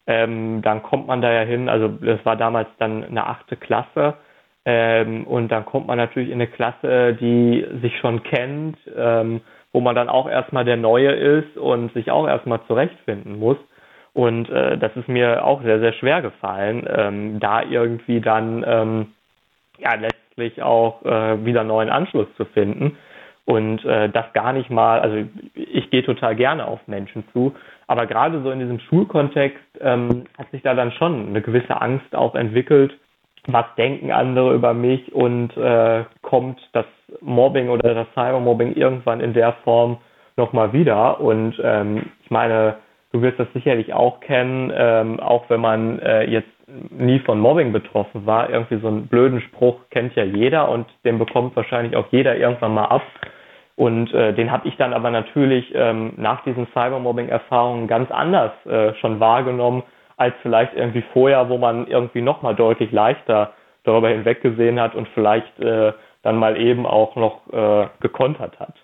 ähm, 0.07 0.61
dann 0.61 0.81
kommt 0.83 1.07
man 1.07 1.21
da 1.21 1.31
ja 1.31 1.41
hin, 1.41 1.67
also 1.67 1.89
das 1.89 2.23
war 2.25 2.37
damals 2.37 2.69
dann 2.79 3.03
eine 3.03 3.27
achte 3.27 3.57
Klasse, 3.57 4.15
ähm, 4.65 5.25
und 5.25 5.49
dann 5.51 5.65
kommt 5.65 5.87
man 5.87 5.97
natürlich 5.97 6.29
in 6.29 6.35
eine 6.35 6.47
Klasse, 6.47 7.13
die 7.19 7.65
sich 7.81 7.97
schon 7.97 8.23
kennt, 8.23 8.77
ähm, 8.95 9.41
wo 9.73 9.79
man 9.79 9.95
dann 9.95 10.09
auch 10.09 10.29
erstmal 10.29 10.65
der 10.65 10.77
Neue 10.77 11.11
ist 11.11 11.57
und 11.57 11.93
sich 11.93 12.11
auch 12.11 12.27
erstmal 12.27 12.59
zurechtfinden 12.67 13.39
muss. 13.39 13.57
Und 14.13 14.49
äh, 14.49 14.77
das 14.77 14.95
ist 14.95 15.07
mir 15.07 15.45
auch 15.45 15.63
sehr, 15.63 15.79
sehr 15.79 15.93
schwer 15.93 16.21
gefallen, 16.21 16.85
ähm, 16.93 17.39
da 17.39 17.63
irgendwie 17.63 18.19
dann 18.19 18.63
ähm, 18.67 19.07
ja 19.79 19.95
letztlich 19.95 20.61
auch 20.61 21.03
äh, 21.05 21.43
wieder 21.45 21.63
neuen 21.63 21.89
Anschluss 21.89 22.27
zu 22.35 22.45
finden. 22.45 22.97
Und 23.45 23.83
äh, 23.85 24.09
das 24.09 24.31
gar 24.33 24.53
nicht 24.53 24.69
mal, 24.69 24.99
also 24.99 25.25
ich 25.55 25.89
gehe 25.89 26.03
total 26.03 26.35
gerne 26.35 26.67
auf 26.67 26.79
Menschen 26.87 27.23
zu, 27.33 27.55
aber 27.87 28.05
gerade 28.05 28.41
so 28.43 28.51
in 28.51 28.59
diesem 28.59 28.79
Schulkontext 28.79 29.63
ähm, 29.79 30.25
hat 30.37 30.51
sich 30.51 30.61
da 30.61 30.75
dann 30.75 30.91
schon 30.91 31.29
eine 31.29 31.41
gewisse 31.41 31.81
Angst 31.81 32.13
auch 32.13 32.35
entwickelt. 32.35 32.93
Was 33.47 33.65
denken 33.75 34.11
andere 34.11 34.53
über 34.53 34.73
mich 34.73 35.13
und 35.13 35.55
äh, 35.57 36.03
kommt 36.21 36.59
das 36.73 36.85
Mobbing 37.21 37.69
oder 37.69 37.95
das 37.95 38.07
Cybermobbing 38.13 38.75
irgendwann 38.75 39.19
in 39.19 39.33
der 39.33 39.53
Form 39.63 39.97
nochmal 40.37 40.73
wieder? 40.73 41.19
Und 41.19 41.59
ähm, 41.63 42.11
ich 42.23 42.29
meine, 42.29 42.75
du 43.11 43.21
wirst 43.21 43.39
das 43.39 43.51
sicherlich 43.53 43.93
auch 43.93 44.19
kennen, 44.19 44.71
ähm, 44.75 45.19
auch 45.19 45.49
wenn 45.49 45.61
man 45.61 45.99
äh, 45.99 46.23
jetzt 46.25 46.49
nie 46.89 47.19
von 47.19 47.39
Mobbing 47.39 47.71
betroffen 47.71 48.25
war. 48.25 48.49
Irgendwie 48.49 48.79
so 48.79 48.87
einen 48.87 49.07
blöden 49.07 49.41
Spruch 49.41 49.77
kennt 49.89 50.15
ja 50.15 50.23
jeder 50.23 50.69
und 50.69 50.85
den 51.03 51.17
bekommt 51.19 51.55
wahrscheinlich 51.55 51.95
auch 51.95 52.07
jeder 52.11 52.37
irgendwann 52.37 52.73
mal 52.73 52.85
ab. 52.85 53.01
Und 53.75 54.13
äh, 54.13 54.33
den 54.33 54.51
habe 54.51 54.67
ich 54.67 54.77
dann 54.77 54.93
aber 54.93 55.09
natürlich 55.09 55.71
ähm, 55.73 56.13
nach 56.17 56.43
diesen 56.43 56.67
Cybermobbing-Erfahrungen 56.67 57.87
ganz 57.87 58.11
anders 58.11 58.51
äh, 58.65 58.93
schon 58.95 59.19
wahrgenommen, 59.19 59.83
als 60.21 60.35
vielleicht 60.41 60.73
irgendwie 60.73 61.03
vorher, 61.13 61.49
wo 61.49 61.57
man 61.57 61.87
irgendwie 61.87 62.21
nochmal 62.21 62.55
deutlich 62.55 62.91
leichter 62.91 63.53
darüber 63.83 64.09
hinweggesehen 64.09 64.79
hat 64.79 64.95
und 64.95 65.07
vielleicht 65.13 65.59
äh, 65.59 65.91
dann 66.21 66.37
mal 66.37 66.55
eben 66.55 66.85
auch 66.85 67.15
noch 67.15 67.41
äh, 67.51 67.87
gekontert 67.99 68.59
hat 68.59 68.75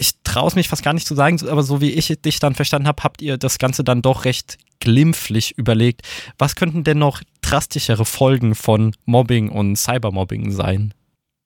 ich 0.00 0.12
traue 0.24 0.48
es 0.48 0.56
mich 0.56 0.68
fast 0.68 0.82
gar 0.82 0.94
nicht 0.94 1.06
zu 1.06 1.14
sagen, 1.14 1.36
aber 1.48 1.62
so 1.62 1.80
wie 1.80 1.92
ich 1.92 2.08
dich 2.22 2.40
dann 2.40 2.54
verstanden 2.54 2.88
habe, 2.88 3.02
habt 3.04 3.20
ihr 3.20 3.36
das 3.36 3.58
Ganze 3.58 3.84
dann 3.84 4.00
doch 4.00 4.24
recht 4.24 4.56
glimpflich 4.80 5.56
überlegt. 5.58 6.00
Was 6.38 6.56
könnten 6.56 6.84
denn 6.84 6.98
noch 6.98 7.20
drastischere 7.42 8.06
Folgen 8.06 8.54
von 8.54 8.92
Mobbing 9.04 9.50
und 9.50 9.76
Cybermobbing 9.76 10.50
sein? 10.50 10.94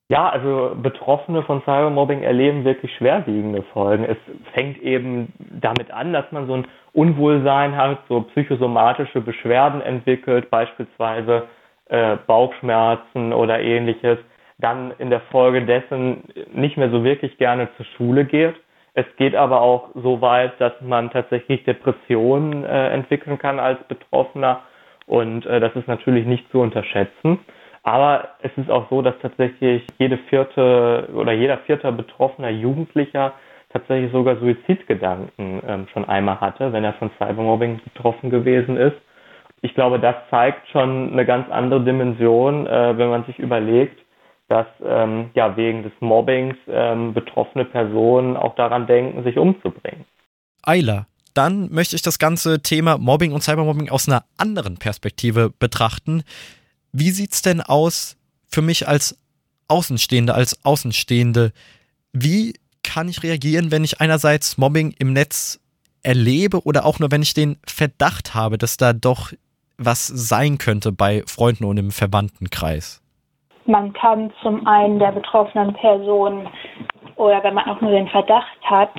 Ja, 0.09 0.29
also 0.29 0.77
Betroffene 0.81 1.43
von 1.43 1.63
Cybermobbing 1.63 2.23
erleben 2.23 2.65
wirklich 2.65 2.95
schwerwiegende 2.97 3.65
Folgen. 3.73 4.05
Es 4.05 4.19
fängt 4.53 4.81
eben 4.83 5.33
damit 5.61 5.91
an, 5.91 6.13
dass 6.13 6.31
man 6.31 6.47
so 6.47 6.55
ein 6.55 6.67
Unwohlsein 6.95 7.77
hat, 7.77 7.99
so 8.09 8.23
psychosomatische 8.23 9.21
Beschwerden 9.21 9.83
entwickelt, 9.83 10.49
beispielsweise 10.49 11.49
äh, 11.89 12.17
Bauchschmerzen 12.27 13.33
oder 13.33 13.61
ähnliches 13.61 14.19
dann 14.59 14.93
in 14.99 15.11
der 15.11 15.21
Folge 15.33 15.65
dessen 15.65 16.25
nicht 16.53 16.77
mehr 16.77 16.91
so 16.91 17.03
wirklich 17.05 17.37
gerne 17.39 17.69
zur 17.77 17.87
Schule 17.97 18.25
geht. 18.25 18.55
Es 18.95 19.07
geht 19.17 19.35
aber 19.35 19.61
auch 19.61 19.89
so 19.95 20.21
weit, 20.21 20.53
dass 20.61 20.73
man 20.81 21.11
tatsächlich 21.11 21.65
Depressionen 21.65 22.65
äh, 22.65 22.91
entwickeln 22.91 23.39
kann 23.39 23.59
als 23.59 23.83
Betroffener 23.89 24.61
und 25.07 25.45
äh, 25.47 25.59
das 25.59 25.75
ist 25.75 25.89
natürlich 25.89 26.27
nicht 26.27 26.49
zu 26.53 26.61
unterschätzen. 26.61 27.41
Aber 27.83 28.29
es 28.41 28.53
ist 28.57 28.71
auch 28.71 28.89
so, 28.89 29.03
dass 29.03 29.15
tatsächlich 29.21 29.85
jede 29.99 30.17
vierte 30.17 31.09
oder 31.15 31.33
jeder 31.33 31.59
vierte 31.59 31.91
betroffener 31.93 32.49
Jugendlicher 32.49 33.33
tatsächlich 33.75 34.13
sogar 34.13 34.39
Suizidgedanken 34.39 35.61
ähm, 35.67 35.87
schon 35.93 36.05
einmal 36.05 36.41
hatte, 36.41 36.73
wenn 36.73 36.85
er 36.85 36.95
von 36.95 37.11
Cybermobbing 37.19 37.81
betroffen 37.93 38.31
gewesen 38.31 38.77
ist. 38.77 38.97
Ich 39.63 39.75
glaube, 39.75 39.99
das 39.99 40.15
zeigt 40.31 40.69
schon 40.69 41.13
eine 41.13 41.27
ganz 41.27 41.51
andere 41.51 41.83
Dimension, 41.83 42.67
äh, 42.67 42.97
wenn 42.97 43.09
man 43.09 43.25
sich 43.25 43.39
überlegt, 43.39 44.01
dass 44.49 44.67
ähm, 44.85 45.31
ja 45.35 45.57
wegen 45.57 45.83
des 45.83 45.93
Mobbings 46.01 46.57
ähm, 46.69 47.15
betroffene 47.15 47.65
Personen 47.65 48.37
auch 48.37 48.55
daran 48.55 48.87
denken, 48.87 49.25
sich 49.25 49.39
umzubringen. 49.39 50.05
Eiler, 50.63 51.07
dann 51.33 51.73
möchte 51.73 51.97
ich 51.97 52.03
das 52.03 52.19
ganze 52.19 52.63
Thema 52.63 52.97
Mobbing 52.99 53.33
und 53.33 53.43
Cybermobbing 53.43 53.91
aus 53.91 54.09
einer 54.09 54.25
anderen 54.37 54.77
Perspektive 54.77 55.51
betrachten. 55.51 56.23
Wie 56.93 57.11
sieht 57.11 57.33
es 57.33 57.43
denn 57.43 57.61
aus 57.61 58.17
für 58.49 58.63
mich 58.63 58.87
als 58.87 59.19
Außenstehende, 59.67 60.35
als 60.35 60.65
Außenstehende? 60.65 61.53
Wie 62.13 62.55
kann 62.85 63.09
ich 63.09 63.23
reagieren, 63.23 63.73
wenn 63.73 63.83
ich 63.83 64.01
einerseits 64.01 64.59
Mobbing 64.59 64.95
im 64.99 65.13
Netz 65.13 65.61
erlebe 66.05 66.65
oder 66.65 66.85
auch 66.85 67.01
nur, 67.01 67.11
wenn 67.11 67.23
ich 67.23 67.35
den 67.35 67.57
Verdacht 67.67 68.35
habe, 68.35 68.59
dass 68.59 68.77
da 68.77 68.93
doch 68.93 69.33
was 69.77 70.07
sein 70.07 70.59
könnte 70.59 70.93
bei 70.93 71.23
Freunden 71.27 71.65
und 71.65 71.79
im 71.79 71.91
Verwandtenkreis? 71.91 73.03
Man 73.67 73.93
kann 73.95 74.31
zum 74.43 74.67
einen 74.67 74.99
der 74.99 75.13
betroffenen 75.13 75.73
Person 75.75 76.49
oder 77.17 77.43
wenn 77.43 77.55
man 77.55 77.69
auch 77.69 77.81
nur 77.81 77.91
den 77.91 78.09
Verdacht 78.09 78.61
hat, 78.63 78.91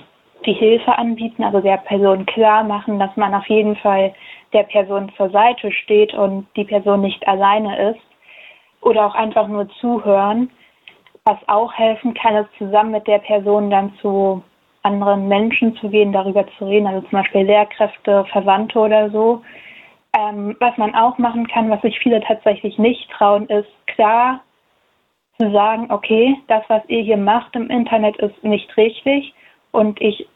die 0.46 0.54
Hilfe 0.54 0.98
anbieten, 0.98 1.44
also 1.44 1.60
der 1.62 1.78
Person 1.78 2.26
klar 2.26 2.64
machen, 2.64 3.00
dass 3.00 3.16
man 3.16 3.34
auf 3.34 3.48
jeden 3.48 3.76
Fall 3.78 4.14
der 4.54 4.64
Person 4.64 5.12
zur 5.18 5.30
Seite 5.30 5.72
steht 5.72 6.14
und 6.14 6.48
die 6.56 6.64
Person 6.64 7.02
nicht 7.02 7.28
alleine 7.28 7.92
ist. 7.92 8.02
Oder 8.82 9.08
auch 9.08 9.16
einfach 9.16 9.48
nur 9.48 9.68
zuhören. 9.82 10.52
Was 11.28 11.40
auch 11.48 11.74
helfen 11.74 12.14
kann, 12.14 12.36
ist 12.36 12.56
zusammen 12.60 12.92
mit 12.92 13.08
der 13.08 13.18
Person 13.18 13.72
dann 13.72 13.92
zu 14.00 14.44
anderen 14.84 15.28
Menschen 15.28 15.76
zu 15.78 15.90
gehen, 15.90 16.14
darüber 16.14 16.46
zu 16.60 16.66
reden, 16.66 16.86
also 16.86 17.02
zum 17.02 17.18
Beispiel 17.20 17.42
Lehrkräfte, 17.42 18.26
Verwandte 18.32 18.78
oder 18.78 19.10
so. 19.10 19.42
Ähm, 20.16 20.56
was 20.60 20.78
man 20.78 20.94
auch 20.94 21.18
machen 21.18 21.48
kann, 21.48 21.72
was 21.72 21.82
sich 21.82 21.98
viele 21.98 22.22
tatsächlich 22.22 22.78
nicht 22.78 23.10
trauen, 23.10 23.48
ist 23.48 23.68
klar 23.88 24.42
zu 25.40 25.52
sagen, 25.52 25.88
okay, 25.90 26.38
das, 26.48 26.64
was 26.68 26.84
ihr 26.90 27.02
hier 27.02 27.18
macht 27.18 27.56
im 27.56 27.72
Internet, 27.72 28.18
ist 28.18 28.44
nicht 28.44 28.78
richtig 28.78 29.34
und 29.72 30.00
ich 30.02 30.28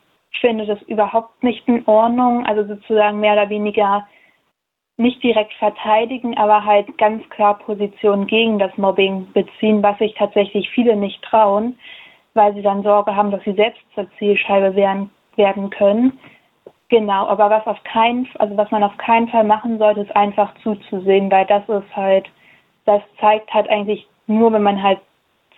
finde 0.41 0.65
das 0.65 0.81
überhaupt 0.83 1.43
nicht 1.43 1.67
in 1.67 1.85
Ordnung. 1.87 2.47
Also 2.47 2.65
sozusagen 2.65 3.19
mehr 3.19 3.33
oder 3.33 3.49
weniger 3.49 4.07
nicht 4.99 5.23
direkt 5.23 5.53
verteidigen, 5.53 6.37
aber 6.37 6.65
halt 6.65 6.97
ganz 6.97 7.27
klar 7.29 7.57
Position 7.57 8.27
gegen 8.27 8.59
das 8.59 8.75
Mobbing 8.77 9.31
beziehen, 9.33 9.81
was 9.81 9.97
sich 9.97 10.13
tatsächlich 10.15 10.69
viele 10.69 10.95
nicht 10.95 11.21
trauen, 11.23 11.79
weil 12.33 12.53
sie 12.53 12.61
dann 12.61 12.83
Sorge 12.83 13.15
haben, 13.15 13.31
dass 13.31 13.43
sie 13.43 13.53
selbst 13.53 13.81
zur 13.95 14.07
Zielscheibe 14.17 14.75
werden, 14.75 15.09
werden 15.37 15.69
können. 15.69 16.19
Genau, 16.89 17.27
aber 17.27 17.49
was 17.49 17.65
auf 17.65 17.81
keinen, 17.83 18.27
also 18.39 18.57
was 18.57 18.69
man 18.71 18.83
auf 18.83 18.97
keinen 18.97 19.29
Fall 19.29 19.43
machen 19.43 19.77
sollte, 19.77 20.01
ist 20.01 20.15
einfach 20.15 20.53
zuzusehen, 20.63 21.31
weil 21.31 21.45
das 21.45 21.67
ist 21.69 21.95
halt, 21.95 22.27
das 22.85 23.01
zeigt 23.19 23.53
halt 23.53 23.69
eigentlich 23.69 24.05
nur 24.27 24.53
wenn 24.53 24.63
man 24.63 24.81
halt 24.81 24.99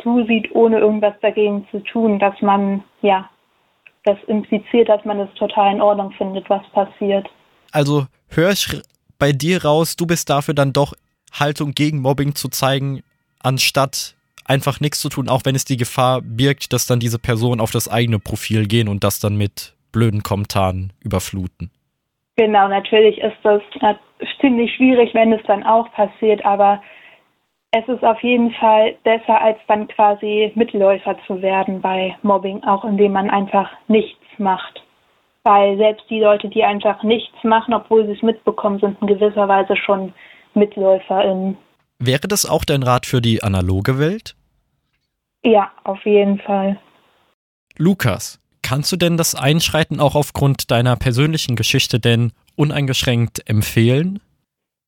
zusieht, 0.01 0.53
ohne 0.55 0.79
irgendwas 0.79 1.13
dagegen 1.21 1.67
zu 1.71 1.79
tun, 1.79 2.19
dass 2.19 2.41
man, 2.41 2.83
ja, 3.01 3.29
das 4.03 4.17
impliziert, 4.27 4.89
dass 4.89 5.03
man 5.05 5.19
es 5.19 5.33
total 5.35 5.75
in 5.75 5.81
Ordnung 5.81 6.11
findet, 6.11 6.49
was 6.49 6.67
passiert. 6.69 7.29
Also 7.71 8.05
höre 8.29 8.51
ich 8.51 8.81
bei 9.21 9.33
dir 9.33 9.63
raus, 9.63 9.95
du 9.95 10.07
bist 10.07 10.31
dafür 10.31 10.55
dann 10.55 10.73
doch 10.73 10.93
Haltung 11.31 11.73
gegen 11.73 12.01
Mobbing 12.01 12.33
zu 12.33 12.49
zeigen, 12.49 13.03
anstatt 13.39 14.15
einfach 14.45 14.79
nichts 14.81 14.99
zu 14.99 15.09
tun, 15.09 15.29
auch 15.29 15.41
wenn 15.45 15.53
es 15.53 15.63
die 15.63 15.77
Gefahr 15.77 16.21
birgt, 16.23 16.73
dass 16.73 16.87
dann 16.87 16.99
diese 16.99 17.19
Personen 17.19 17.61
auf 17.61 17.69
das 17.69 17.87
eigene 17.87 18.17
Profil 18.17 18.65
gehen 18.67 18.87
und 18.87 19.03
das 19.03 19.19
dann 19.19 19.37
mit 19.37 19.75
blöden 19.91 20.23
Kommentaren 20.23 20.91
überfluten. 21.03 21.69
Genau, 22.35 22.67
natürlich 22.67 23.19
ist 23.19 23.37
das 23.43 23.61
ziemlich 24.41 24.73
schwierig, 24.75 25.13
wenn 25.13 25.31
es 25.33 25.43
dann 25.45 25.63
auch 25.63 25.91
passiert, 25.91 26.43
aber 26.43 26.81
es 27.71 27.87
ist 27.87 28.03
auf 28.03 28.21
jeden 28.23 28.51
Fall 28.55 28.95
besser, 29.03 29.39
als 29.39 29.59
dann 29.67 29.87
quasi 29.87 30.51
Mitläufer 30.55 31.15
zu 31.27 31.43
werden 31.43 31.79
bei 31.79 32.17
Mobbing, 32.23 32.63
auch 32.63 32.83
indem 32.83 33.11
man 33.11 33.29
einfach 33.29 33.69
nichts 33.87 34.17
macht. 34.39 34.81
Weil 35.43 35.77
selbst 35.77 36.05
die 36.09 36.19
Leute, 36.19 36.49
die 36.49 36.63
einfach 36.63 37.01
nichts 37.03 37.43
machen, 37.43 37.73
obwohl 37.73 38.05
sie 38.05 38.13
es 38.13 38.21
mitbekommen, 38.21 38.79
sind 38.79 39.01
in 39.01 39.07
gewisser 39.07 39.47
Weise 39.47 39.75
schon 39.75 40.13
MitläuferInnen. 40.53 41.57
Wäre 41.99 42.27
das 42.27 42.49
auch 42.49 42.65
dein 42.65 42.83
Rat 42.83 43.05
für 43.05 43.21
die 43.21 43.43
analoge 43.43 43.99
Welt? 43.99 44.35
Ja, 45.43 45.71
auf 45.83 46.03
jeden 46.05 46.39
Fall. 46.39 46.77
Lukas, 47.77 48.39
kannst 48.61 48.91
du 48.91 48.97
denn 48.97 49.17
das 49.17 49.35
Einschreiten 49.35 49.99
auch 49.99 50.15
aufgrund 50.15 50.71
deiner 50.71 50.95
persönlichen 50.95 51.55
Geschichte 51.55 51.99
denn 51.99 52.31
uneingeschränkt 52.55 53.49
empfehlen? 53.49 54.19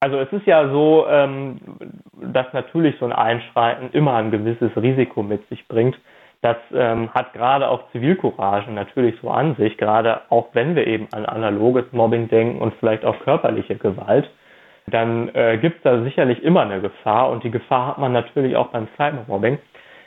Also 0.02 0.18
es 0.18 0.32
ist 0.34 0.46
ja 0.46 0.70
so, 0.70 1.08
ähm, 1.08 1.60
dass 2.34 2.52
natürlich 2.54 2.96
so 3.00 3.06
ein 3.06 3.13
Einschreiten 3.13 3.89
immer 3.94 4.16
ein 4.16 4.32
gewisses 4.32 4.72
Risiko 4.76 5.24
mit 5.24 5.48
sich 5.50 5.68
bringt. 5.68 5.98
Das 6.43 6.58
ähm, 6.73 7.10
hat 7.13 7.32
gerade 7.32 7.69
auch 7.69 7.89
Zivilcourage 7.93 8.69
natürlich 8.69 9.15
so 9.21 9.29
an 9.29 9.56
sich, 9.56 9.77
gerade 9.77 10.21
auch 10.29 10.49
wenn 10.51 10.75
wir 10.75 10.86
eben 10.86 11.08
an 11.13 11.25
analoges 11.25 11.86
Mobbing 11.93 12.27
denken 12.27 12.62
und 12.62 12.73
vielleicht 12.82 13.06
auch 13.06 13.17
körperliche 13.21 13.75
Gewalt, 13.77 14.29
dann 14.88 15.34
äh, 15.34 15.58
gibt 15.58 15.77
es 15.77 15.84
da 15.84 16.03
sicherlich 16.03 16.43
immer 16.43 16.63
eine 16.63 16.82
Gefahr 16.82 17.29
und 17.29 17.45
die 17.45 17.49
Gefahr 17.49 17.88
hat 17.88 17.97
man 17.97 18.12
natürlich 18.12 18.58
auch 18.58 18.67
beim 18.67 18.89
Cybermobbing. 18.97 19.58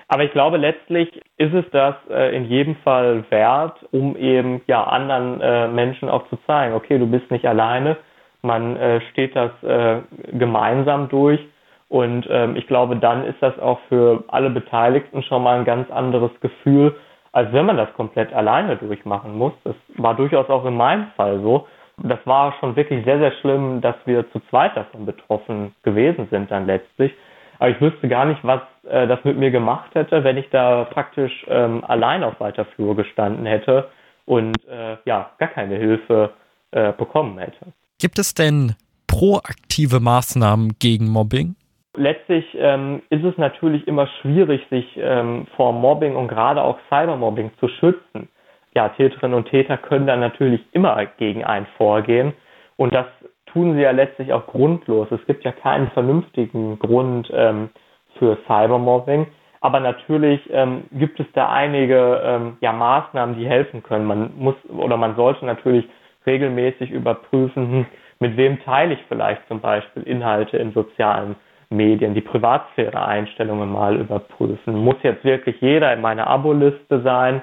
Aber 0.09 0.25
ich 0.25 0.33
glaube, 0.33 0.59
letztlich 0.59 1.23
ist 1.39 1.55
es 1.55 1.65
das 1.73 1.95
äh, 2.11 2.37
in 2.37 2.45
jedem 2.45 2.77
Fall 2.77 3.25
wert, 3.31 3.79
um 3.91 4.15
eben 4.15 4.61
ja 4.67 4.85
anderen 4.85 5.41
äh, 5.41 5.69
Menschen 5.69 6.11
auch 6.11 6.29
zu 6.29 6.37
zeigen, 6.47 6.75
okay, 6.75 6.99
du 6.99 7.07
bist 7.07 7.31
nicht 7.31 7.47
alleine, 7.47 7.97
man 8.43 8.77
äh, 8.77 9.01
steht 9.11 9.35
das 9.35 9.51
äh, 9.63 10.03
gemeinsam 10.33 11.09
durch. 11.09 11.41
Und 11.89 12.27
ähm, 12.29 12.57
ich 12.57 12.67
glaube, 12.67 12.97
dann 12.97 13.25
ist 13.25 13.41
das 13.41 13.59
auch 13.59 13.79
für 13.89 14.25
alle 14.29 14.51
Beteiligten 14.51 15.23
schon 15.23 15.43
mal 15.43 15.59
ein 15.59 15.65
ganz 15.65 15.91
anderes 15.91 16.33
Gefühl, 16.41 16.97
als 17.33 17.53
wenn 17.53 17.67
man 17.67 17.77
das 17.77 17.93
komplett 17.95 18.33
alleine 18.33 18.77
durchmachen 18.77 19.37
muss. 19.37 19.53
Das 19.65 19.77
war 19.97 20.15
durchaus 20.15 20.49
auch 20.49 20.65
in 20.65 20.77
meinem 20.77 21.09
Fall 21.17 21.41
so. 21.43 21.67
das 21.99 22.19
war 22.25 22.55
schon 22.61 22.77
wirklich 22.77 23.05
sehr, 23.05 23.19
sehr 23.19 23.33
schlimm, 23.41 23.81
dass 23.81 23.95
wir 24.05 24.31
zu 24.33 24.41
zweit 24.51 24.77
davon 24.77 25.07
betroffen 25.07 25.75
gewesen 25.83 26.29
sind 26.31 26.51
dann 26.51 26.67
letztlich. 26.67 27.13
Aber 27.59 27.71
ich 27.71 27.81
wüsste 27.81 28.09
gar 28.09 28.27
nicht, 28.27 28.41
was 28.43 28.61
äh, 28.89 29.07
das 29.07 29.23
mit 29.25 29.39
mir 29.39 29.51
gemacht 29.51 29.95
hätte, 29.95 30.25
wenn 30.25 30.37
ich 30.37 30.49
da 30.51 30.85
praktisch 30.85 31.47
ähm, 31.49 31.85
allein 31.87 32.23
auf 32.23 32.39
weiter 32.41 32.65
Flur 32.65 32.97
gestanden 32.97 33.47
hätte 33.47 33.89
und 34.27 34.57
äh, 34.67 34.97
ja, 35.05 35.31
gar 35.39 35.49
keine 35.49 35.77
Hilfe 35.77 36.33
äh, 36.73 36.93
bekommen 36.93 37.39
hätte. 37.39 37.73
Gibt 37.99 38.19
es 38.19 38.35
denn 38.35 38.75
proaktive 39.07 40.01
Maßnahmen 40.01 40.77
gegen 40.79 41.09
Mobbing? 41.09 41.55
Letztlich 41.97 42.45
ähm, 42.59 43.03
ist 43.11 43.25
es 43.25 43.37
natürlich 43.39 43.89
immer 43.89 44.07
schwierig, 44.21 44.67
sich 44.71 44.87
ähm, 44.97 45.47
vor 45.57 45.73
Mobbing 45.73 46.15
und 46.17 46.29
gerade 46.29 46.63
auch 46.63 46.79
Cybermobbing 46.89 47.53
zu 47.59 47.69
schützen. 47.69 48.29
Ja, 48.75 48.91
Täterinnen 48.91 49.37
und 49.37 49.49
Täter 49.49 49.79
können 49.79 50.07
dann 50.07 50.21
natürlich 50.21 50.61
immer 50.73 51.05
gegen 51.19 51.45
einen 51.45 51.67
vorgehen 51.79 52.35
und 52.77 52.95
das 52.95 53.07
tun 53.47 53.75
sie 53.75 53.81
ja 53.81 53.93
letztlich 53.93 54.35
auch 54.35 54.47
grundlos. 54.47 55.09
Es 55.11 55.25
gibt 55.27 55.45
ja 55.45 55.53
keinen 55.53 55.91
vernünftigen 55.93 56.79
Grund 56.79 57.31
ähm, 57.33 57.71
für 58.19 58.37
Cybermobbing, 58.47 59.27
aber 59.63 59.81
natürlich 59.81 60.41
ähm, 60.53 60.85
gibt 60.93 61.19
es 61.21 61.27
da 61.33 61.49
einige 61.49 62.21
ähm, 62.23 62.59
ja, 62.61 62.73
Maßnahmen, 62.73 63.39
die 63.39 63.47
helfen 63.47 63.83
können. 63.83 64.05
Man 64.05 64.33
muss 64.37 64.57
oder 64.69 64.99
man 64.99 65.17
sollte 65.17 65.47
natürlich 65.47 65.89
regelmäßig 66.27 66.91
überprüfen, 66.91 67.71
hm, 67.71 67.87
mit 68.19 68.37
wem 68.37 68.61
teile 68.63 68.95
ich 68.95 69.01
vielleicht 69.09 69.47
zum 69.49 69.61
Beispiel 69.61 70.03
Inhalte 70.03 70.59
in 70.59 70.73
sozialen 70.73 71.37
Medien, 71.71 72.15
die 72.15 72.21
Privatsphäre-Einstellungen 72.21 73.71
mal 73.71 73.97
überprüfen. 73.97 74.77
Muss 74.77 74.97
jetzt 75.03 75.25
wirklich 75.25 75.61
jeder 75.61 75.93
in 75.93 76.01
meiner 76.01 76.27
Abo-Liste 76.27 77.03
sein? 77.03 77.43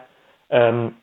Ähm, 0.50 0.94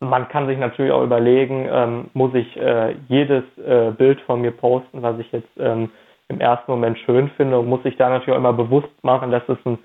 man 0.00 0.28
kann 0.28 0.46
sich 0.46 0.58
natürlich 0.58 0.92
auch 0.92 1.02
überlegen, 1.02 1.68
ähm, 1.70 2.10
muss 2.14 2.34
ich 2.34 2.56
äh, 2.56 2.94
jedes 3.08 3.44
äh, 3.58 3.90
Bild 3.90 4.20
von 4.22 4.40
mir 4.40 4.52
posten, 4.52 5.02
was 5.02 5.18
ich 5.18 5.30
jetzt 5.32 5.48
ähm, 5.58 5.90
im 6.28 6.40
ersten 6.40 6.70
Moment 6.70 6.98
schön 7.00 7.30
finde 7.36 7.58
und 7.58 7.68
muss 7.68 7.82
sich 7.82 7.96
da 7.96 8.08
natürlich 8.08 8.34
auch 8.34 8.38
immer 8.38 8.52
bewusst 8.52 8.92
machen, 9.02 9.30
dass 9.30 9.48
es 9.48 9.58
ein 9.64 9.78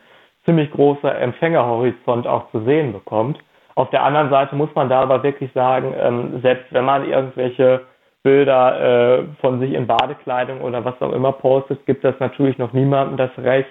ziemlich 0.46 0.72
großer 0.72 1.18
Empfängerhorizont 1.20 2.28
auch 2.28 2.52
zu 2.52 2.64
sehen 2.64 2.94
bekommt. 2.94 3.40
Auf 3.76 3.90
der 3.90 4.04
anderen 4.04 4.30
Seite 4.30 4.56
muss 4.56 4.70
man 4.76 4.90
da 4.90 5.02
aber 5.02 5.24
wirklich 5.24 5.52
sagen, 5.54 5.94
ähm, 5.98 6.42
selbst 6.42 6.72
wenn 6.72 6.86
man 6.86 7.10
irgendwelche 7.10 7.82
Bilder 8.24 9.20
äh, 9.20 9.26
von 9.42 9.60
sich 9.60 9.74
in 9.74 9.86
Badekleidung 9.86 10.62
oder 10.62 10.84
was 10.86 11.00
auch 11.02 11.12
immer 11.12 11.34
postet, 11.34 11.86
gibt 11.86 12.04
das 12.04 12.16
natürlich 12.20 12.58
noch 12.58 12.74
niemandem 12.74 13.18
das 13.18 13.32
Recht, 13.38 13.70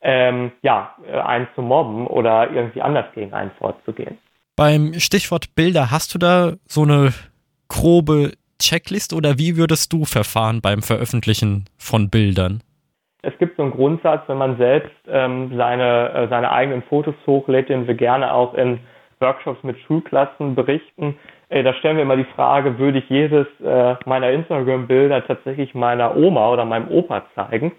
ähm, 0.00 0.52
ja, 0.62 0.94
äh, 1.06 1.18
einen 1.18 1.48
zu 1.54 1.62
mobben 1.62 2.06
oder 2.06 2.50
irgendwie 2.50 2.80
anders 2.80 3.06
gegen 3.14 3.34
einen 3.34 3.50
vorzugehen. 3.58 4.16
Beim 4.56 4.94
Stichwort 4.94 5.54
Bilder, 5.54 5.90
hast 5.90 6.14
du 6.14 6.18
da 6.18 6.52
so 6.66 6.82
eine 6.82 7.12
grobe 7.68 8.32
Checklist 8.60 9.12
oder 9.12 9.38
wie 9.38 9.56
würdest 9.56 9.92
du 9.92 10.04
verfahren 10.04 10.60
beim 10.60 10.82
Veröffentlichen 10.82 11.64
von 11.76 12.10
Bildern? 12.10 12.62
Es 13.22 13.36
gibt 13.38 13.56
so 13.56 13.62
einen 13.62 13.72
Grundsatz, 13.72 14.22
wenn 14.28 14.38
man 14.38 14.56
selbst 14.56 14.94
ähm, 15.08 15.52
seine, 15.56 16.10
äh, 16.12 16.28
seine 16.28 16.50
eigenen 16.52 16.82
Fotos 16.84 17.14
hochlädt, 17.26 17.68
den 17.68 17.86
wir 17.86 17.94
gerne 17.94 18.32
auch 18.32 18.54
in 18.54 18.80
Workshops 19.18 19.62
mit 19.62 19.78
Schulklassen 19.80 20.54
berichten, 20.54 21.16
Ey, 21.52 21.64
da 21.64 21.74
stellen 21.74 21.96
wir 21.96 22.04
immer 22.04 22.16
die 22.16 22.32
Frage, 22.36 22.78
würde 22.78 22.98
ich 22.98 23.08
jedes 23.10 23.46
äh, 23.60 23.96
meiner 24.06 24.30
Instagram-Bilder 24.30 25.26
tatsächlich 25.26 25.74
meiner 25.74 26.16
Oma 26.16 26.48
oder 26.48 26.64
meinem 26.64 26.86
Opa 26.88 27.24
zeigen? 27.34 27.72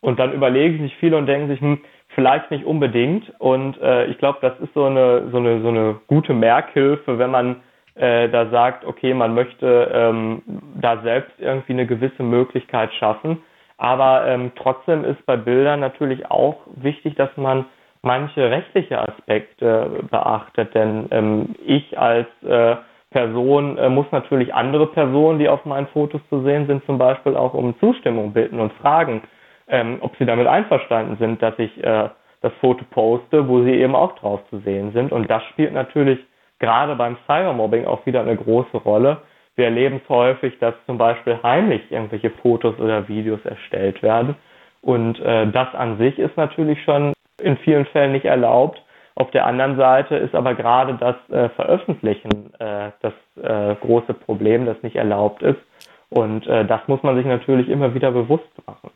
Und 0.00 0.18
dann 0.18 0.32
überlegen 0.32 0.82
sich 0.82 0.96
viele 0.96 1.16
und 1.16 1.26
denken 1.26 1.46
sich, 1.46 1.60
hm, 1.60 1.78
vielleicht 2.16 2.50
nicht 2.50 2.64
unbedingt. 2.64 3.32
Und 3.38 3.80
äh, 3.80 4.06
ich 4.06 4.18
glaube, 4.18 4.38
das 4.42 4.58
ist 4.58 4.74
so 4.74 4.86
eine, 4.86 5.28
so, 5.30 5.36
eine, 5.36 5.62
so 5.62 5.68
eine 5.68 6.00
gute 6.08 6.34
Merkhilfe, 6.34 7.16
wenn 7.20 7.30
man 7.30 7.62
äh, 7.94 8.28
da 8.28 8.50
sagt, 8.50 8.84
okay, 8.84 9.14
man 9.14 9.34
möchte 9.34 9.88
ähm, 9.94 10.42
da 10.80 11.00
selbst 11.02 11.38
irgendwie 11.38 11.74
eine 11.74 11.86
gewisse 11.86 12.24
Möglichkeit 12.24 12.92
schaffen. 12.94 13.40
Aber 13.78 14.26
ähm, 14.26 14.50
trotzdem 14.56 15.04
ist 15.04 15.24
bei 15.26 15.36
Bildern 15.36 15.78
natürlich 15.78 16.28
auch 16.28 16.56
wichtig, 16.74 17.14
dass 17.14 17.30
man 17.36 17.66
manche 18.02 18.50
rechtliche 18.50 18.98
Aspekte 18.98 20.06
beachtet. 20.10 20.74
Denn 20.74 21.06
ähm, 21.12 21.54
ich 21.64 21.96
als 21.96 22.26
äh, 22.42 22.74
Person 23.12 23.78
äh, 23.78 23.88
muss 23.88 24.06
natürlich 24.10 24.52
andere 24.54 24.86
Personen, 24.88 25.38
die 25.38 25.48
auf 25.48 25.64
meinen 25.64 25.86
Fotos 25.88 26.20
zu 26.28 26.42
sehen 26.42 26.66
sind, 26.66 26.84
zum 26.86 26.98
Beispiel 26.98 27.36
auch 27.36 27.54
um 27.54 27.78
Zustimmung 27.78 28.32
bitten 28.32 28.58
und 28.58 28.72
fragen, 28.74 29.22
ähm, 29.68 29.98
ob 30.00 30.16
sie 30.16 30.26
damit 30.26 30.46
einverstanden 30.46 31.16
sind, 31.18 31.42
dass 31.42 31.58
ich 31.58 31.82
äh, 31.82 32.08
das 32.40 32.52
Foto 32.60 32.84
poste, 32.90 33.48
wo 33.48 33.62
sie 33.62 33.72
eben 33.72 33.94
auch 33.94 34.16
drauf 34.16 34.40
zu 34.50 34.58
sehen 34.60 34.92
sind. 34.92 35.12
Und 35.12 35.30
das 35.30 35.42
spielt 35.44 35.72
natürlich 35.72 36.18
gerade 36.58 36.96
beim 36.96 37.16
Cybermobbing 37.26 37.86
auch 37.86 38.04
wieder 38.06 38.20
eine 38.20 38.36
große 38.36 38.76
Rolle. 38.78 39.18
Wir 39.54 39.66
erleben 39.66 40.00
es 40.02 40.08
häufig, 40.08 40.58
dass 40.58 40.74
zum 40.86 40.98
Beispiel 40.98 41.38
heimlich 41.42 41.82
irgendwelche 41.90 42.30
Fotos 42.30 42.78
oder 42.78 43.08
Videos 43.08 43.44
erstellt 43.44 44.02
werden. 44.02 44.36
Und 44.80 45.20
äh, 45.20 45.46
das 45.50 45.74
an 45.74 45.98
sich 45.98 46.18
ist 46.18 46.36
natürlich 46.36 46.82
schon 46.84 47.12
in 47.40 47.56
vielen 47.58 47.86
Fällen 47.86 48.12
nicht 48.12 48.24
erlaubt. 48.24 48.82
Auf 49.22 49.30
der 49.30 49.46
anderen 49.46 49.76
Seite 49.76 50.16
ist 50.16 50.34
aber 50.34 50.56
gerade 50.56 50.94
das 50.94 51.14
äh, 51.30 51.48
Veröffentlichen 51.50 52.52
äh, 52.58 52.90
das 53.02 53.12
äh, 53.40 53.76
große 53.76 54.14
Problem, 54.14 54.66
das 54.66 54.82
nicht 54.82 54.96
erlaubt 54.96 55.42
ist. 55.42 55.60
Und 56.08 56.44
äh, 56.48 56.66
das 56.66 56.80
muss 56.88 57.04
man 57.04 57.14
sich 57.14 57.24
natürlich 57.24 57.68
immer 57.68 57.94
wieder 57.94 58.10
bewusst 58.10 58.50
machen. 58.66 58.90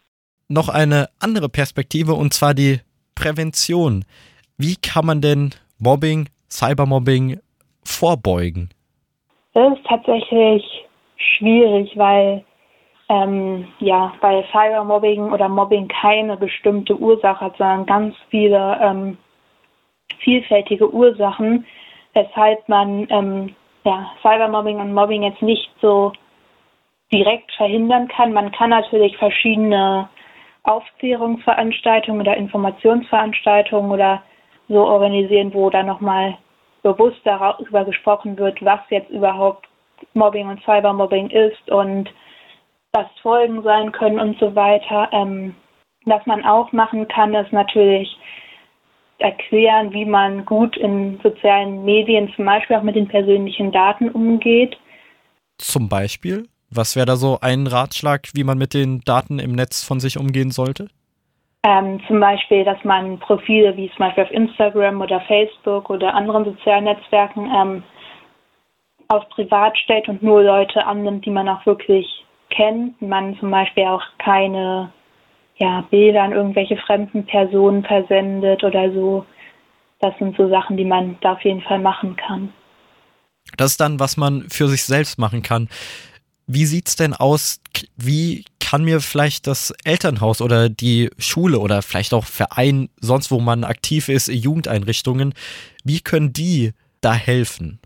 Noch 0.48 0.68
eine 0.68 1.06
andere 1.20 1.48
Perspektive 1.48 2.14
und 2.14 2.34
zwar 2.34 2.54
die 2.54 2.80
Prävention. 3.14 4.04
Wie 4.58 4.74
kann 4.74 5.06
man 5.06 5.20
denn 5.20 5.50
Mobbing, 5.78 6.28
Cybermobbing 6.50 7.38
vorbeugen? 7.84 8.70
Das 9.54 9.78
ist 9.78 9.86
tatsächlich 9.86 10.64
schwierig, 11.38 11.92
weil 11.96 12.44
ähm, 13.08 13.68
ja 13.78 14.12
bei 14.20 14.44
Cybermobbing 14.50 15.30
oder 15.30 15.48
Mobbing 15.48 15.86
keine 15.86 16.36
bestimmte 16.36 16.98
Ursache 16.98 17.42
hat, 17.42 17.56
sondern 17.58 17.86
ganz 17.86 18.16
viele 18.28 18.76
ähm, 18.82 19.18
vielfältige 20.18 20.92
Ursachen, 20.92 21.66
weshalb 22.14 22.68
man 22.68 23.06
ähm, 23.10 23.54
ja, 23.84 24.10
Cybermobbing 24.22 24.80
und 24.80 24.94
Mobbing 24.94 25.22
jetzt 25.22 25.42
nicht 25.42 25.70
so 25.80 26.12
direkt 27.12 27.52
verhindern 27.52 28.08
kann. 28.08 28.32
Man 28.32 28.50
kann 28.52 28.70
natürlich 28.70 29.16
verschiedene 29.16 30.08
Aufklärungsveranstaltungen 30.64 32.20
oder 32.20 32.36
Informationsveranstaltungen 32.36 33.90
oder 33.90 34.22
so 34.68 34.84
organisieren, 34.84 35.54
wo 35.54 35.70
dann 35.70 35.86
nochmal 35.86 36.36
bewusst 36.82 37.20
darüber 37.24 37.84
gesprochen 37.84 38.36
wird, 38.38 38.64
was 38.64 38.80
jetzt 38.90 39.10
überhaupt 39.10 39.66
Mobbing 40.14 40.48
und 40.48 40.62
Cybermobbing 40.64 41.30
ist 41.30 41.70
und 41.70 42.10
was 42.92 43.06
Folgen 43.22 43.62
sein 43.62 43.92
können 43.92 44.18
und 44.18 44.38
so 44.38 44.54
weiter. 44.54 45.08
Ähm, 45.12 45.54
was 46.04 46.24
man 46.26 46.44
auch 46.44 46.72
machen 46.72 47.08
kann, 47.08 47.34
ist 47.34 47.52
natürlich 47.52 48.16
erklären, 49.18 49.92
wie 49.92 50.04
man 50.04 50.44
gut 50.44 50.76
in 50.76 51.18
sozialen 51.22 51.84
Medien 51.84 52.32
zum 52.34 52.44
Beispiel 52.44 52.76
auch 52.76 52.82
mit 52.82 52.96
den 52.96 53.08
persönlichen 53.08 53.72
Daten 53.72 54.10
umgeht. 54.10 54.76
Zum 55.58 55.88
Beispiel? 55.88 56.48
Was 56.70 56.96
wäre 56.96 57.06
da 57.06 57.16
so 57.16 57.38
ein 57.40 57.66
Ratschlag, 57.66 58.28
wie 58.34 58.44
man 58.44 58.58
mit 58.58 58.74
den 58.74 59.00
Daten 59.00 59.38
im 59.38 59.52
Netz 59.52 59.84
von 59.84 60.00
sich 60.00 60.18
umgehen 60.18 60.50
sollte? 60.50 60.88
Ähm, 61.62 62.00
zum 62.06 62.20
Beispiel, 62.20 62.64
dass 62.64 62.82
man 62.84 63.18
Profile 63.18 63.76
wie 63.76 63.88
zum 63.88 63.98
Beispiel 63.98 64.24
auf 64.24 64.30
Instagram 64.30 65.00
oder 65.00 65.20
Facebook 65.22 65.90
oder 65.90 66.14
anderen 66.14 66.44
sozialen 66.44 66.84
Netzwerken 66.84 67.50
ähm, 67.52 67.82
auf 69.08 69.28
privat 69.30 69.76
stellt 69.78 70.08
und 70.08 70.22
nur 70.22 70.42
Leute 70.42 70.86
annimmt, 70.86 71.24
die 71.24 71.30
man 71.30 71.48
auch 71.48 71.64
wirklich 71.66 72.06
kennt. 72.50 73.00
Man 73.00 73.36
zum 73.38 73.50
Beispiel 73.50 73.84
auch 73.84 74.02
keine 74.18 74.92
ja, 75.56 75.82
Bilder 75.90 76.22
an 76.22 76.32
irgendwelche 76.32 76.76
fremden 76.76 77.24
Personen 77.24 77.84
versendet 77.84 78.62
oder 78.62 78.92
so. 78.92 79.24
Das 80.00 80.16
sind 80.18 80.36
so 80.36 80.48
Sachen, 80.48 80.76
die 80.76 80.84
man 80.84 81.16
da 81.22 81.32
auf 81.32 81.42
jeden 81.42 81.62
Fall 81.62 81.78
machen 81.78 82.16
kann. 82.16 82.52
Das 83.56 83.72
ist 83.72 83.80
dann, 83.80 83.98
was 84.00 84.16
man 84.16 84.46
für 84.50 84.68
sich 84.68 84.84
selbst 84.84 85.18
machen 85.18 85.42
kann. 85.42 85.68
Wie 86.46 86.66
sieht's 86.66 86.96
denn 86.96 87.14
aus? 87.14 87.60
Wie 87.96 88.44
kann 88.60 88.84
mir 88.84 89.00
vielleicht 89.00 89.46
das 89.46 89.72
Elternhaus 89.84 90.42
oder 90.42 90.68
die 90.68 91.10
Schule 91.18 91.58
oder 91.58 91.82
vielleicht 91.82 92.12
auch 92.12 92.24
Verein, 92.24 92.88
sonst 93.00 93.30
wo 93.30 93.40
man 93.40 93.64
aktiv 93.64 94.08
ist, 94.08 94.28
Jugendeinrichtungen, 94.28 95.34
wie 95.84 96.00
können 96.00 96.32
die 96.32 96.72
da 97.00 97.14
helfen? 97.14 97.78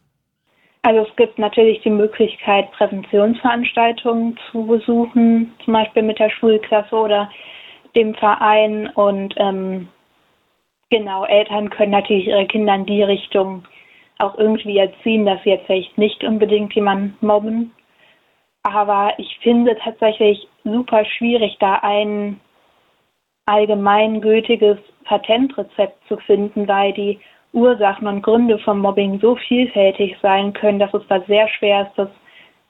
Also 0.83 1.07
es 1.07 1.17
gibt 1.17 1.39
natürlich 1.39 1.83
die 1.83 1.91
Möglichkeit, 1.91 2.73
Präventionsveranstaltungen 2.73 4.39
zu 4.51 4.67
besuchen, 4.67 5.53
zum 5.65 5.75
Beispiel 5.75 6.03
mit 6.03 6.19
der 6.19 6.31
Schulklasse 6.31 6.95
oder 6.95 7.31
dem 7.95 8.15
Verein 8.15 8.89
und 8.95 9.35
ähm, 9.37 9.89
genau, 10.91 11.25
Eltern 11.25 11.71
können 11.71 11.93
natürlich 11.93 12.27
ihre 12.27 12.47
Kinder 12.47 12.75
in 12.75 12.87
die 12.87 13.03
Richtung 13.03 13.65
auch 14.19 14.37
irgendwie 14.39 14.79
erziehen, 14.79 15.25
dass 15.25 15.43
sie 15.43 15.51
jetzt 15.51 15.67
vielleicht 15.67 15.97
nicht 15.97 16.23
unbedingt 16.25 16.75
jemanden 16.75 17.17
mobben. 17.27 17.73
Aber 18.63 19.15
ich 19.17 19.39
finde 19.43 19.77
tatsächlich 19.77 20.47
super 20.65 21.05
schwierig, 21.05 21.57
da 21.59 21.77
ein 21.77 22.39
allgemeingültiges 23.47 24.79
Patentrezept 25.05 26.07
zu 26.07 26.19
finden, 26.19 26.69
weil 26.69 26.93
die 26.93 27.19
Ursachen 27.53 28.07
und 28.07 28.23
Gründe 28.23 28.59
von 28.59 28.79
Mobbing 28.79 29.19
so 29.21 29.35
vielfältig 29.37 30.17
sein 30.23 30.53
können, 30.53 30.79
dass 30.79 30.95
es 30.95 31.03
da 31.09 31.21
sehr 31.23 31.49
schwer 31.49 31.83
ist, 31.83 31.97
das 31.97 32.09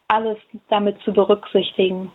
alles 0.09 0.39
damit 0.69 0.99
zu 1.03 1.13
berücksichtigen. 1.13 2.11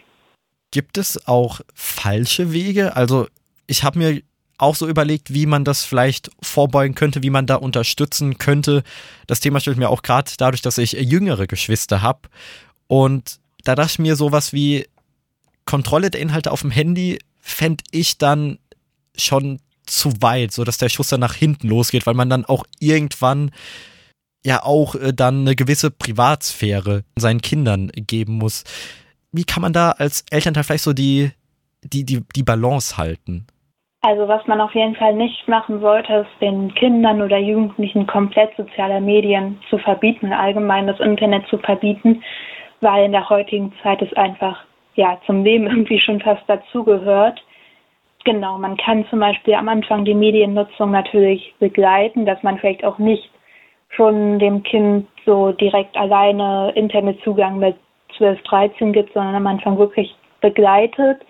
Gibt 0.75 0.97
es 0.97 1.25
auch 1.25 1.61
falsche 1.73 2.51
Wege? 2.51 2.97
Also 2.97 3.29
ich 3.65 3.85
habe 3.85 3.97
mir 3.97 4.21
auch 4.57 4.75
so 4.75 4.89
überlegt, 4.89 5.33
wie 5.33 5.45
man 5.45 5.63
das 5.63 5.85
vielleicht 5.85 6.29
vorbeugen 6.41 6.95
könnte, 6.95 7.23
wie 7.23 7.29
man 7.29 7.47
da 7.47 7.55
unterstützen 7.55 8.39
könnte. 8.39 8.83
Das 9.25 9.39
Thema 9.39 9.61
stellt 9.61 9.77
mir 9.77 9.89
auch 9.89 10.01
gerade 10.01 10.29
dadurch, 10.37 10.61
dass 10.61 10.77
ich 10.77 10.91
jüngere 10.91 11.47
Geschwister 11.47 12.01
habe. 12.01 12.27
Und 12.87 13.39
da 13.63 13.75
dachte 13.75 13.91
ich 13.93 13.99
mir 13.99 14.17
sowas 14.17 14.51
wie 14.51 14.85
Kontrolle 15.63 16.11
der 16.11 16.19
Inhalte 16.19 16.51
auf 16.51 16.59
dem 16.59 16.71
Handy 16.71 17.19
fände 17.39 17.85
ich 17.91 18.17
dann 18.17 18.59
schon 19.15 19.61
zu 19.85 20.21
weit, 20.21 20.51
so 20.51 20.65
dass 20.65 20.77
der 20.77 20.89
Schuss 20.89 21.07
dann 21.07 21.21
nach 21.21 21.35
hinten 21.35 21.69
losgeht, 21.69 22.05
weil 22.05 22.15
man 22.15 22.29
dann 22.29 22.43
auch 22.43 22.65
irgendwann 22.79 23.51
ja 24.45 24.61
auch 24.61 24.95
äh, 24.95 25.13
dann 25.13 25.39
eine 25.39 25.55
gewisse 25.55 25.89
Privatsphäre 25.89 27.05
seinen 27.15 27.39
Kindern 27.39 27.93
geben 27.95 28.33
muss. 28.33 28.65
Wie 29.35 29.43
kann 29.43 29.61
man 29.61 29.73
da 29.73 29.91
als 29.91 30.25
Elternteil 30.31 30.63
vielleicht 30.63 30.83
so 30.83 30.93
die, 30.93 31.31
die, 31.83 32.05
die, 32.05 32.23
die 32.35 32.43
Balance 32.43 32.97
halten? 32.97 33.47
Also 34.01 34.27
was 34.27 34.45
man 34.45 34.61
auf 34.61 34.75
jeden 34.75 34.95
Fall 34.95 35.15
nicht 35.15 35.47
machen 35.47 35.81
sollte, 35.81 36.13
ist 36.13 36.41
den 36.41 36.73
Kindern 36.75 37.21
oder 37.21 37.39
Jugendlichen 37.39 38.05
komplett 38.05 38.55
soziale 38.55 39.01
Medien 39.01 39.59
zu 39.69 39.79
verbieten, 39.79 40.31
allgemein 40.31 40.85
das 40.85 40.99
Internet 40.99 41.47
zu 41.47 41.57
verbieten, 41.57 42.23
weil 42.81 43.05
in 43.05 43.13
der 43.13 43.27
heutigen 43.29 43.73
Zeit 43.81 44.01
es 44.03 44.13
einfach 44.13 44.63
ja 44.93 45.19
zum 45.25 45.43
Leben 45.43 45.65
irgendwie 45.71 45.99
schon 45.99 46.21
fast 46.21 46.43
dazugehört. 46.47 47.43
Genau, 48.25 48.57
man 48.57 48.77
kann 48.77 49.05
zum 49.09 49.19
Beispiel 49.19 49.55
am 49.55 49.69
Anfang 49.69 50.05
die 50.05 50.13
Mediennutzung 50.13 50.91
natürlich 50.91 51.53
begleiten, 51.59 52.25
dass 52.25 52.41
man 52.43 52.57
vielleicht 52.59 52.83
auch 52.83 52.99
nicht 52.99 53.29
schon 53.89 54.39
dem 54.39 54.63
Kind 54.63 55.07
so 55.25 55.51
direkt 55.51 55.97
alleine 55.97 56.71
Internetzugang 56.75 57.57
mit 57.57 57.75
12, 58.17 58.41
13 58.43 58.93
gibt, 58.93 59.13
sondern 59.13 59.35
am 59.35 59.47
Anfang 59.47 59.77
wirklich 59.77 60.15
begleitet 60.41 61.21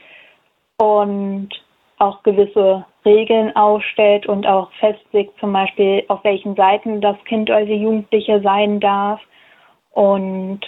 und 0.78 1.50
auch 1.98 2.24
gewisse 2.24 2.86
Regeln 3.06 3.56
aufstellt 3.56 4.26
und 4.26 4.46
auch 4.46 4.72
festlegt, 4.74 5.40
zum 5.40 5.54
Beispiel 5.54 6.04
auf 6.08 6.24
welchen 6.24 6.56
Seiten 6.56 7.02
das 7.02 7.18
Kind 7.26 7.50
oder 7.50 7.66
die 7.66 7.76
Jugendliche 7.76 8.42
sein 8.42 8.80
darf. 8.80 9.22
Und 9.92 10.60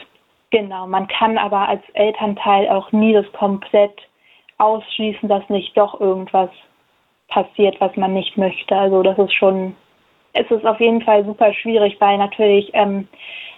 genau, 0.52 0.88
man 0.88 1.08
kann 1.08 1.38
aber 1.38 1.68
als 1.68 1.82
Elternteil 1.94 2.70
auch 2.70 2.92
nie 2.92 3.14
das 3.14 3.30
komplett 3.34 3.94
ausschließen, 4.58 5.28
dass 5.28 5.48
nicht 5.50 5.78
doch 5.78 6.00
irgendwas 6.00 6.50
passiert, 7.28 7.80
was 7.82 7.96
man 7.96 8.14
nicht 8.14 8.38
möchte. 8.38 8.76
Also 8.76 9.04
das 9.04 9.18
ist 9.18 9.34
schon, 9.34 9.76
es 10.34 10.50
ist 10.50 10.66
auf 10.66 10.80
jeden 10.80 11.02
Fall 11.02 11.26
super 11.26 11.54
schwierig, 11.54 11.98
weil 12.00 12.18
natürlich 12.18 12.70
ähm, 12.74 13.08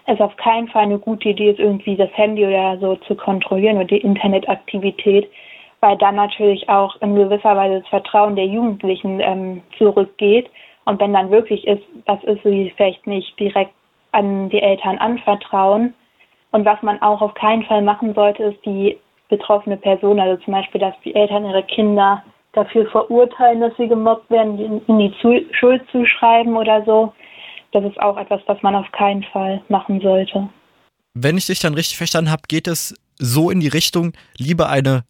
es 0.10 0.20
auf 0.20 0.36
keinen 0.38 0.68
Fall 0.68 0.84
eine 0.84 1.00
gute 1.00 1.30
Idee 1.30 1.52
ist, 1.52 1.60
irgendwie 1.60 1.96
das 1.96 2.10
Handy 2.14 2.46
oder 2.46 2.78
so 2.80 2.96
zu 2.96 3.16
kontrollieren 3.16 3.78
oder 3.78 3.86
die 3.86 3.98
Internetaktivität, 3.98 5.30
weil 5.82 5.98
dann 5.98 6.16
natürlich 6.16 6.68
auch 6.68 7.00
in 7.02 7.16
gewisser 7.16 7.56
Weise 7.56 7.80
das 7.80 7.90
Vertrauen 7.90 8.36
der 8.36 8.48
Jugendlichen 8.48 9.20
ähm, 9.20 9.62
zurückgeht. 9.78 10.50
Und 10.86 11.00
wenn 11.00 11.14
dann 11.14 11.30
wirklich 11.30 11.68
ist, 11.68 11.84
was 12.06 12.24
ist, 12.24 12.42
sie 12.44 12.74
vielleicht 12.76 13.06
nicht 13.06 13.40
direkt 13.40 13.72
an 14.12 14.50
die 14.50 14.62
Eltern 14.62 14.98
anvertrauen. 14.98 15.94
Und 16.52 16.66
was 16.66 16.82
man 16.82 17.00
auch 17.02 17.22
auf 17.22 17.36
keinen 17.36 17.64
Fall 17.64 17.84
machen 17.84 18.16
sollte, 18.16 18.44
ist 18.46 18.66
die 18.66 18.98
betroffene 19.30 19.78
Person, 19.78 20.20
also 20.20 20.42
zum 20.44 20.54
Beispiel, 20.54 20.82
dass 20.82 20.96
die 21.06 21.14
Eltern 21.14 21.46
ihre 21.46 21.62
Kinder 21.62 22.24
dafür 22.54 22.88
verurteilen, 22.88 23.62
dass 23.62 23.78
sie 23.78 23.88
gemobbt 23.88 24.32
werden, 24.32 24.82
in 24.88 24.98
die 24.98 25.14
Schuld 25.52 25.88
zuschreiben 25.92 26.58
oder 26.58 26.84
so. 26.84 27.14
Das 27.72 27.84
ist 27.84 28.00
auch 28.00 28.18
etwas, 28.18 28.42
was 28.48 28.62
man 28.64 28.76
auf 28.76 28.92
keinen 28.92 29.24
Fall 29.24 29.62
machen 29.70 30.02
sollte. 30.02 30.50
Wenn 31.14 31.38
ich 31.38 31.48
dich 31.48 31.60
dann 31.60 31.74
richtig 31.74 31.98
verstanden 31.98 32.32
habe, 32.32 32.44
geht 32.48 32.68
es 32.68 32.96
so 33.18 33.50
in 33.50 33.60
die 33.60 33.68
Richtung, 33.68 34.14
lieber 34.38 34.70
eine 34.70 35.04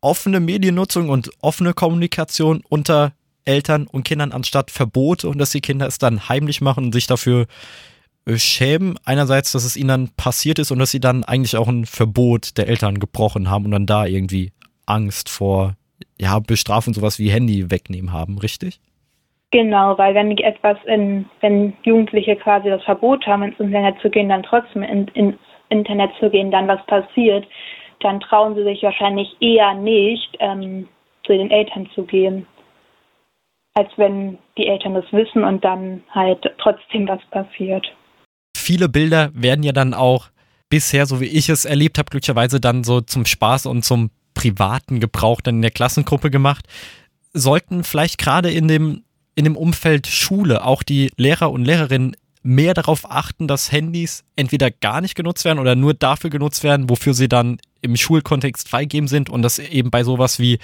offene 0.00 0.40
Mediennutzung 0.40 1.08
und 1.08 1.30
offene 1.40 1.74
Kommunikation 1.74 2.62
unter 2.68 3.12
Eltern 3.44 3.86
und 3.86 4.04
Kindern 4.04 4.32
anstatt 4.32 4.70
Verbote 4.70 5.28
und 5.28 5.38
dass 5.38 5.50
die 5.50 5.60
Kinder 5.60 5.86
es 5.86 5.98
dann 5.98 6.28
heimlich 6.28 6.60
machen 6.60 6.84
und 6.84 6.92
sich 6.92 7.06
dafür 7.06 7.46
äh, 8.24 8.36
schämen. 8.36 8.98
Einerseits, 9.04 9.52
dass 9.52 9.64
es 9.64 9.76
ihnen 9.76 9.88
dann 9.88 10.08
passiert 10.10 10.58
ist 10.58 10.70
und 10.70 10.78
dass 10.78 10.90
sie 10.90 11.00
dann 11.00 11.24
eigentlich 11.24 11.56
auch 11.56 11.68
ein 11.68 11.86
Verbot 11.86 12.56
der 12.56 12.68
Eltern 12.68 12.98
gebrochen 12.98 13.50
haben 13.50 13.66
und 13.66 13.72
dann 13.72 13.86
da 13.86 14.06
irgendwie 14.06 14.52
Angst 14.86 15.28
vor 15.28 15.76
ja, 16.20 16.38
Bestrafung 16.38 16.94
sowas 16.94 17.18
wie 17.18 17.30
Handy 17.30 17.70
wegnehmen 17.70 18.12
haben, 18.12 18.38
richtig? 18.38 18.80
Genau, 19.52 19.98
weil 19.98 20.14
wenn 20.14 20.36
etwas 20.38 20.78
in, 20.86 21.26
wenn 21.40 21.74
Jugendliche 21.84 22.36
quasi 22.36 22.70
das 22.70 22.82
Verbot 22.84 23.26
haben, 23.26 23.42
ins 23.42 23.60
Internet 23.60 24.00
zu 24.00 24.08
gehen, 24.08 24.30
dann 24.30 24.42
trotzdem 24.42 24.82
in, 24.82 25.08
ins 25.08 25.36
Internet 25.68 26.10
zu 26.18 26.30
gehen, 26.30 26.50
dann 26.50 26.68
was 26.68 26.84
passiert, 26.86 27.46
dann 28.00 28.20
trauen 28.20 28.54
sie 28.54 28.64
sich 28.64 28.82
wahrscheinlich 28.82 29.28
eher 29.40 29.74
nicht, 29.74 30.36
ähm, 30.40 30.88
zu 31.24 31.32
den 31.32 31.50
Eltern 31.50 31.88
zu 31.94 32.04
gehen, 32.04 32.46
als 33.74 33.90
wenn 33.96 34.38
die 34.56 34.66
Eltern 34.66 34.94
das 34.94 35.04
wissen 35.12 35.44
und 35.44 35.62
dann 35.62 36.02
halt 36.10 36.38
trotzdem 36.58 37.06
was 37.06 37.20
passiert. 37.30 37.86
Viele 38.56 38.88
Bilder 38.88 39.30
werden 39.34 39.62
ja 39.62 39.72
dann 39.72 39.92
auch 39.92 40.28
bisher, 40.70 41.04
so 41.04 41.20
wie 41.20 41.26
ich 41.26 41.50
es 41.50 41.66
erlebt 41.66 41.98
habe, 41.98 42.10
glücklicherweise 42.10 42.58
dann 42.58 42.84
so 42.84 43.02
zum 43.02 43.26
Spaß 43.26 43.66
und 43.66 43.84
zum 43.84 44.10
privaten 44.32 44.98
Gebrauch 44.98 45.42
dann 45.42 45.56
in 45.56 45.62
der 45.62 45.70
Klassengruppe 45.70 46.30
gemacht. 46.30 46.66
Sollten 47.34 47.84
vielleicht 47.84 48.18
gerade 48.18 48.50
in 48.50 48.68
dem, 48.68 49.04
in 49.34 49.44
dem 49.44 49.56
Umfeld 49.56 50.06
Schule 50.06 50.64
auch 50.64 50.82
die 50.82 51.10
Lehrer 51.16 51.50
und 51.50 51.64
Lehrerinnen 51.64 52.16
mehr 52.42 52.74
darauf 52.74 53.10
achten, 53.10 53.46
dass 53.46 53.70
Handys 53.70 54.24
entweder 54.36 54.70
gar 54.70 55.00
nicht 55.00 55.14
genutzt 55.14 55.44
werden 55.44 55.58
oder 55.58 55.76
nur 55.76 55.94
dafür 55.94 56.30
genutzt 56.30 56.64
werden, 56.64 56.90
wofür 56.90 57.14
sie 57.14 57.28
dann 57.28 57.58
im 57.80 57.96
Schulkontext 57.96 58.68
freigeben 58.68 59.08
sind 59.08 59.30
und 59.30 59.42
dass 59.42 59.58
eben 59.58 59.90
bei 59.90 60.04
sowas 60.04 60.38
wie 60.38 60.58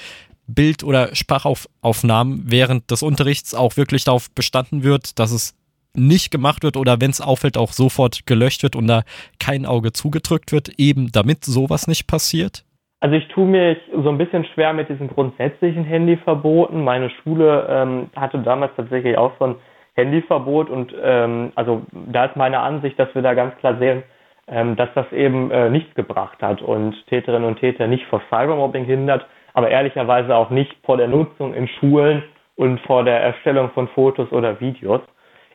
Bild- 0.47 0.83
oder 0.83 1.15
Sprachaufnahmen 1.15 2.51
während 2.51 2.91
des 2.91 3.03
Unterrichts 3.03 3.55
auch 3.55 3.77
wirklich 3.77 4.05
darauf 4.05 4.31
bestanden 4.31 4.83
wird, 4.83 5.19
dass 5.19 5.31
es 5.31 5.55
nicht 5.95 6.31
gemacht 6.31 6.63
wird 6.63 6.77
oder 6.77 7.01
wenn 7.01 7.11
es 7.11 7.21
auffällt, 7.21 7.57
auch 7.57 7.73
sofort 7.73 8.27
gelöscht 8.27 8.63
wird 8.63 8.77
und 8.77 8.87
da 8.87 9.05
kein 9.39 9.67
Auge 9.67 9.93
zugedrückt 9.93 10.53
wird, 10.53 10.71
eben 10.79 11.13
damit 11.13 11.45
sowas 11.45 11.87
nicht 11.87 12.07
passiert? 12.07 12.65
Also 13.01 13.15
ich 13.15 13.29
tue 13.29 13.47
mich 13.47 13.79
so 13.93 14.09
ein 14.09 14.19
bisschen 14.19 14.45
schwer 14.45 14.73
mit 14.73 14.89
diesen 14.89 15.09
grundsätzlichen 15.09 15.85
Handyverboten. 15.85 16.83
Meine 16.83 17.11
Schule 17.11 17.67
ähm, 17.71 18.11
hatte 18.17 18.39
damals 18.39 18.73
tatsächlich 18.77 19.17
auch 19.17 19.33
so 19.39 19.47
ein 19.47 19.55
Handyverbot 19.95 20.69
und 20.69 20.95
ähm, 21.01 21.53
also 21.55 21.83
da 21.93 22.27
ist 22.27 22.37
meine 22.37 22.61
Ansicht, 22.61 22.99
dass 22.99 23.15
wir 23.15 23.23
da 23.23 23.35
ganz 23.35 23.57
klar 23.59 23.77
sehen, 23.79 24.03
ähm, 24.49 24.77
dass 24.77 24.89
das 24.95 25.11
eben 25.13 25.51
äh, 25.51 25.71
nichts 25.71 25.95
gebracht 25.95 26.41
hat 26.41 26.61
und 26.63 26.95
Täterinnen 27.07 27.47
und 27.47 27.59
Täter 27.61 27.87
nicht 27.87 28.07
vor 28.07 28.23
Cybermobbing 28.31 28.85
hindert, 28.85 29.27
aber 29.55 29.71
ehrlicherweise 29.71 30.35
auch 30.35 30.51
nicht 30.51 30.75
vor 30.85 30.97
der 30.97 31.09
Nutzung 31.09 31.55
in 31.55 31.69
Schulen 31.69 32.23
und 32.57 32.81
vor 32.81 33.05
der 33.05 33.21
Erstellung 33.21 33.71
von 33.71 33.89
Fotos 33.89 34.31
oder 34.33 34.61
Videos. 34.61 35.01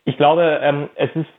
Ich 0.06 0.15
glaube, 0.17 0.60
ähm, 0.62 0.89
es 0.95 1.10
ist 1.15 1.29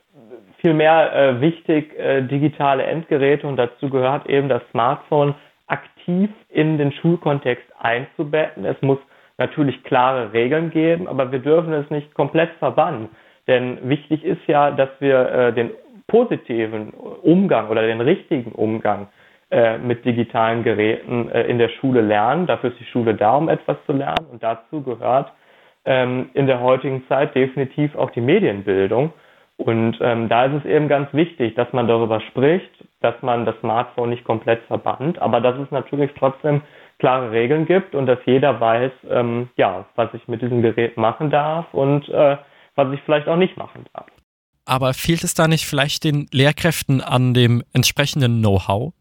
vielmehr 0.57 1.13
äh, 1.13 1.41
wichtig, 1.41 1.97
äh, 1.97 2.21
digitale 2.23 2.83
Endgeräte 2.83 3.47
und 3.47 3.57
dazu 3.57 3.89
gehört 3.89 4.27
eben 4.27 4.49
das 4.49 4.61
Smartphone 4.71 5.35
aktiv 5.67 6.29
in 6.49 6.77
den 6.77 6.91
Schulkontext 6.91 7.65
einzubetten. 7.79 8.65
Es 8.65 8.81
muss 8.81 8.99
natürlich 9.37 9.83
klare 9.83 10.33
Regeln 10.33 10.69
geben, 10.69 11.07
aber 11.07 11.31
wir 11.31 11.39
dürfen 11.39 11.73
es 11.73 11.89
nicht 11.89 12.13
komplett 12.13 12.51
verbannen. 12.59 13.09
Denn 13.47 13.89
wichtig 13.89 14.23
ist 14.23 14.45
ja, 14.47 14.71
dass 14.71 14.89
wir 14.99 15.29
äh, 15.29 15.53
den 15.53 15.71
positiven 16.07 16.91
Umgang 16.91 17.69
oder 17.69 17.85
den 17.85 18.01
richtigen 18.01 18.51
Umgang 18.51 19.07
äh, 19.51 19.77
mit 19.77 20.05
digitalen 20.05 20.63
Geräten 20.63 21.29
äh, 21.29 21.43
in 21.43 21.57
der 21.59 21.69
Schule 21.69 22.01
lernen. 22.01 22.47
Dafür 22.47 22.71
ist 22.71 22.79
die 22.79 22.85
Schule 22.85 23.15
da, 23.15 23.35
um 23.35 23.49
etwas 23.49 23.77
zu 23.85 23.93
lernen. 23.93 24.27
Und 24.31 24.43
dazu 24.43 24.81
gehört 24.81 25.31
ähm, 25.85 26.29
in 26.33 26.47
der 26.47 26.61
heutigen 26.61 27.05
Zeit 27.07 27.35
definitiv 27.35 27.95
auch 27.95 28.11
die 28.11 28.21
Medienbildung. 28.21 29.13
Und 29.65 29.97
ähm, 29.99 30.29
da 30.29 30.45
ist 30.45 30.63
es 30.63 30.65
eben 30.65 30.87
ganz 30.87 31.11
wichtig, 31.11 31.55
dass 31.55 31.73
man 31.73 31.87
darüber 31.87 32.21
spricht, 32.21 32.69
dass 33.01 33.19
man 33.23 33.45
das 33.45 33.55
Smartphone 33.61 34.11
nicht 34.11 34.23
komplett 34.23 34.61
verbannt, 34.67 35.17
aber 35.17 35.41
dass 35.41 35.57
es 35.57 35.71
natürlich 35.71 36.11
trotzdem 36.19 36.61
klare 36.99 37.31
Regeln 37.31 37.65
gibt 37.65 37.95
und 37.95 38.05
dass 38.05 38.19
jeder 38.27 38.61
weiß, 38.61 38.91
ähm, 39.09 39.49
ja, 39.57 39.85
was 39.95 40.13
ich 40.13 40.27
mit 40.27 40.43
diesem 40.43 40.61
Gerät 40.61 40.97
machen 40.97 41.31
darf 41.31 41.65
und 41.73 42.07
äh, 42.09 42.37
was 42.75 42.93
ich 42.93 43.01
vielleicht 43.05 43.27
auch 43.27 43.37
nicht 43.37 43.57
machen 43.57 43.85
darf. 43.91 44.05
Aber 44.65 44.93
fehlt 44.93 45.23
es 45.23 45.33
da 45.33 45.47
nicht 45.47 45.65
vielleicht 45.65 46.03
den 46.03 46.27
Lehrkräften 46.31 47.01
an 47.01 47.33
dem 47.33 47.63
entsprechenden 47.73 48.41
Know-how? 48.41 48.93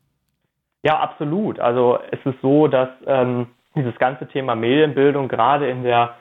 Ja, 0.83 0.99
absolut. 0.99 1.61
Also 1.61 1.99
es 2.11 2.21
ist 2.25 2.41
so, 2.41 2.69
dass 2.69 2.89
ähm, 3.07 3.49
dieses 3.77 3.97
ganze 3.99 4.27
Thema 4.29 4.55
Medienbildung 4.55 5.29
gerade 5.29 5.69
in 5.69 5.83
der 5.83 6.15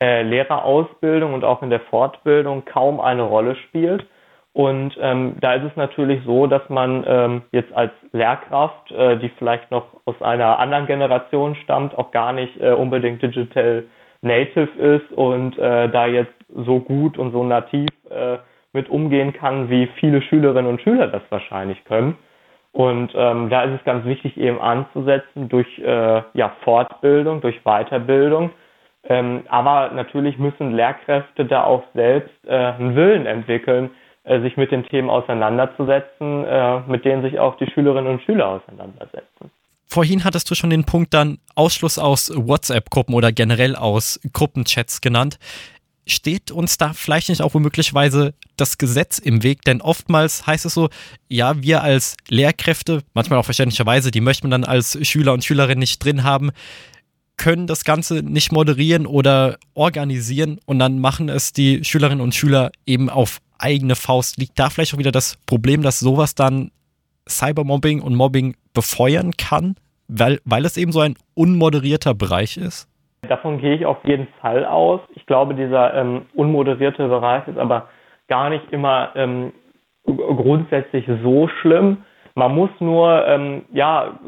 Lehrerausbildung 0.00 1.34
und 1.34 1.44
auch 1.44 1.62
in 1.62 1.70
der 1.70 1.80
Fortbildung 1.80 2.64
kaum 2.64 3.00
eine 3.00 3.22
Rolle 3.22 3.56
spielt. 3.56 4.06
Und 4.52 4.96
ähm, 5.00 5.36
da 5.40 5.54
ist 5.54 5.64
es 5.64 5.76
natürlich 5.76 6.24
so, 6.24 6.46
dass 6.46 6.66
man 6.70 7.04
ähm, 7.06 7.42
jetzt 7.52 7.74
als 7.74 7.92
Lehrkraft, 8.12 8.90
äh, 8.90 9.18
die 9.18 9.28
vielleicht 9.38 9.70
noch 9.70 9.84
aus 10.06 10.20
einer 10.22 10.58
anderen 10.58 10.86
Generation 10.86 11.54
stammt, 11.56 11.96
auch 11.96 12.10
gar 12.10 12.32
nicht 12.32 12.58
äh, 12.58 12.72
unbedingt 12.72 13.22
digital 13.22 13.84
native 14.22 14.70
ist 14.78 15.12
und 15.12 15.58
äh, 15.58 15.90
da 15.90 16.06
jetzt 16.06 16.32
so 16.54 16.80
gut 16.80 17.18
und 17.18 17.32
so 17.32 17.44
nativ 17.44 17.90
äh, 18.08 18.38
mit 18.72 18.88
umgehen 18.88 19.32
kann, 19.32 19.68
wie 19.68 19.88
viele 19.98 20.22
Schülerinnen 20.22 20.70
und 20.70 20.80
Schüler 20.80 21.08
das 21.08 21.22
wahrscheinlich 21.28 21.84
können. 21.84 22.16
Und 22.72 23.12
ähm, 23.14 23.48
da 23.48 23.62
ist 23.62 23.78
es 23.78 23.84
ganz 23.84 24.04
wichtig, 24.04 24.36
eben 24.36 24.60
anzusetzen 24.60 25.48
durch 25.48 25.66
äh, 25.78 26.22
ja, 26.34 26.52
Fortbildung, 26.62 27.40
durch 27.40 27.62
Weiterbildung. 27.64 28.50
Ähm, 29.08 29.42
aber 29.48 29.90
natürlich 29.92 30.38
müssen 30.38 30.74
Lehrkräfte 30.74 31.44
da 31.44 31.64
auch 31.64 31.84
selbst 31.94 32.34
äh, 32.46 32.54
einen 32.54 32.96
Willen 32.96 33.26
entwickeln, 33.26 33.90
äh, 34.24 34.40
sich 34.40 34.56
mit 34.56 34.72
den 34.72 34.84
Themen 34.84 35.10
auseinanderzusetzen, 35.10 36.44
äh, 36.44 36.80
mit 36.88 37.04
denen 37.04 37.22
sich 37.22 37.38
auch 37.38 37.56
die 37.58 37.70
Schülerinnen 37.70 38.12
und 38.12 38.22
Schüler 38.22 38.48
auseinandersetzen. 38.48 39.50
Vorhin 39.88 40.24
hattest 40.24 40.50
du 40.50 40.56
schon 40.56 40.70
den 40.70 40.84
Punkt 40.84 41.14
dann 41.14 41.38
Ausschluss 41.54 41.98
aus 41.98 42.32
WhatsApp-Gruppen 42.34 43.14
oder 43.14 43.30
generell 43.30 43.76
aus 43.76 44.20
Gruppenchats 44.32 45.00
genannt 45.00 45.38
steht 46.06 46.50
uns 46.50 46.78
da 46.78 46.92
vielleicht 46.92 47.28
nicht 47.28 47.42
auch 47.42 47.54
womöglicherweise 47.54 48.34
das 48.56 48.78
Gesetz 48.78 49.18
im 49.18 49.42
Weg? 49.42 49.62
Denn 49.62 49.80
oftmals 49.80 50.46
heißt 50.46 50.64
es 50.64 50.74
so, 50.74 50.88
ja, 51.28 51.60
wir 51.62 51.82
als 51.82 52.16
Lehrkräfte, 52.28 53.02
manchmal 53.12 53.38
auch 53.38 53.44
verständlicherweise, 53.44 54.10
die 54.10 54.20
möchte 54.20 54.44
man 54.44 54.52
dann 54.52 54.64
als 54.64 54.98
Schüler 55.06 55.32
und 55.32 55.44
Schülerin 55.44 55.78
nicht 55.78 56.02
drin 56.04 56.22
haben, 56.22 56.52
können 57.36 57.66
das 57.66 57.84
Ganze 57.84 58.22
nicht 58.22 58.52
moderieren 58.52 59.06
oder 59.06 59.56
organisieren 59.74 60.58
und 60.66 60.78
dann 60.78 60.98
machen 61.00 61.28
es 61.28 61.52
die 61.52 61.84
Schülerinnen 61.84 62.20
und 62.20 62.34
Schüler 62.34 62.70
eben 62.86 63.10
auf 63.10 63.38
eigene 63.58 63.94
Faust. 63.94 64.38
Liegt 64.38 64.58
da 64.58 64.70
vielleicht 64.70 64.94
auch 64.94 64.98
wieder 64.98 65.12
das 65.12 65.36
Problem, 65.46 65.82
dass 65.82 66.00
sowas 66.00 66.34
dann 66.34 66.70
Cybermobbing 67.28 68.00
und 68.00 68.14
Mobbing 68.14 68.54
befeuern 68.74 69.32
kann, 69.32 69.76
weil, 70.08 70.40
weil 70.44 70.64
es 70.64 70.76
eben 70.76 70.92
so 70.92 71.00
ein 71.00 71.14
unmoderierter 71.34 72.14
Bereich 72.14 72.56
ist? 72.56 72.88
Davon 73.28 73.58
gehe 73.58 73.74
ich 73.74 73.86
auf 73.86 73.98
jeden 74.04 74.28
Fall 74.40 74.64
aus. 74.64 75.00
Ich 75.14 75.26
glaube, 75.26 75.54
dieser 75.54 75.94
ähm, 75.94 76.26
unmoderierte 76.34 77.08
Bereich 77.08 77.46
ist 77.48 77.58
aber 77.58 77.88
gar 78.28 78.50
nicht 78.50 78.64
immer 78.70 79.10
ähm, 79.16 79.52
grundsätzlich 80.04 81.06
so 81.22 81.48
schlimm. 81.60 81.98
Man 82.34 82.54
muss 82.54 82.70
nur 82.80 83.26
ähm, 83.26 83.64
ja 83.72 84.18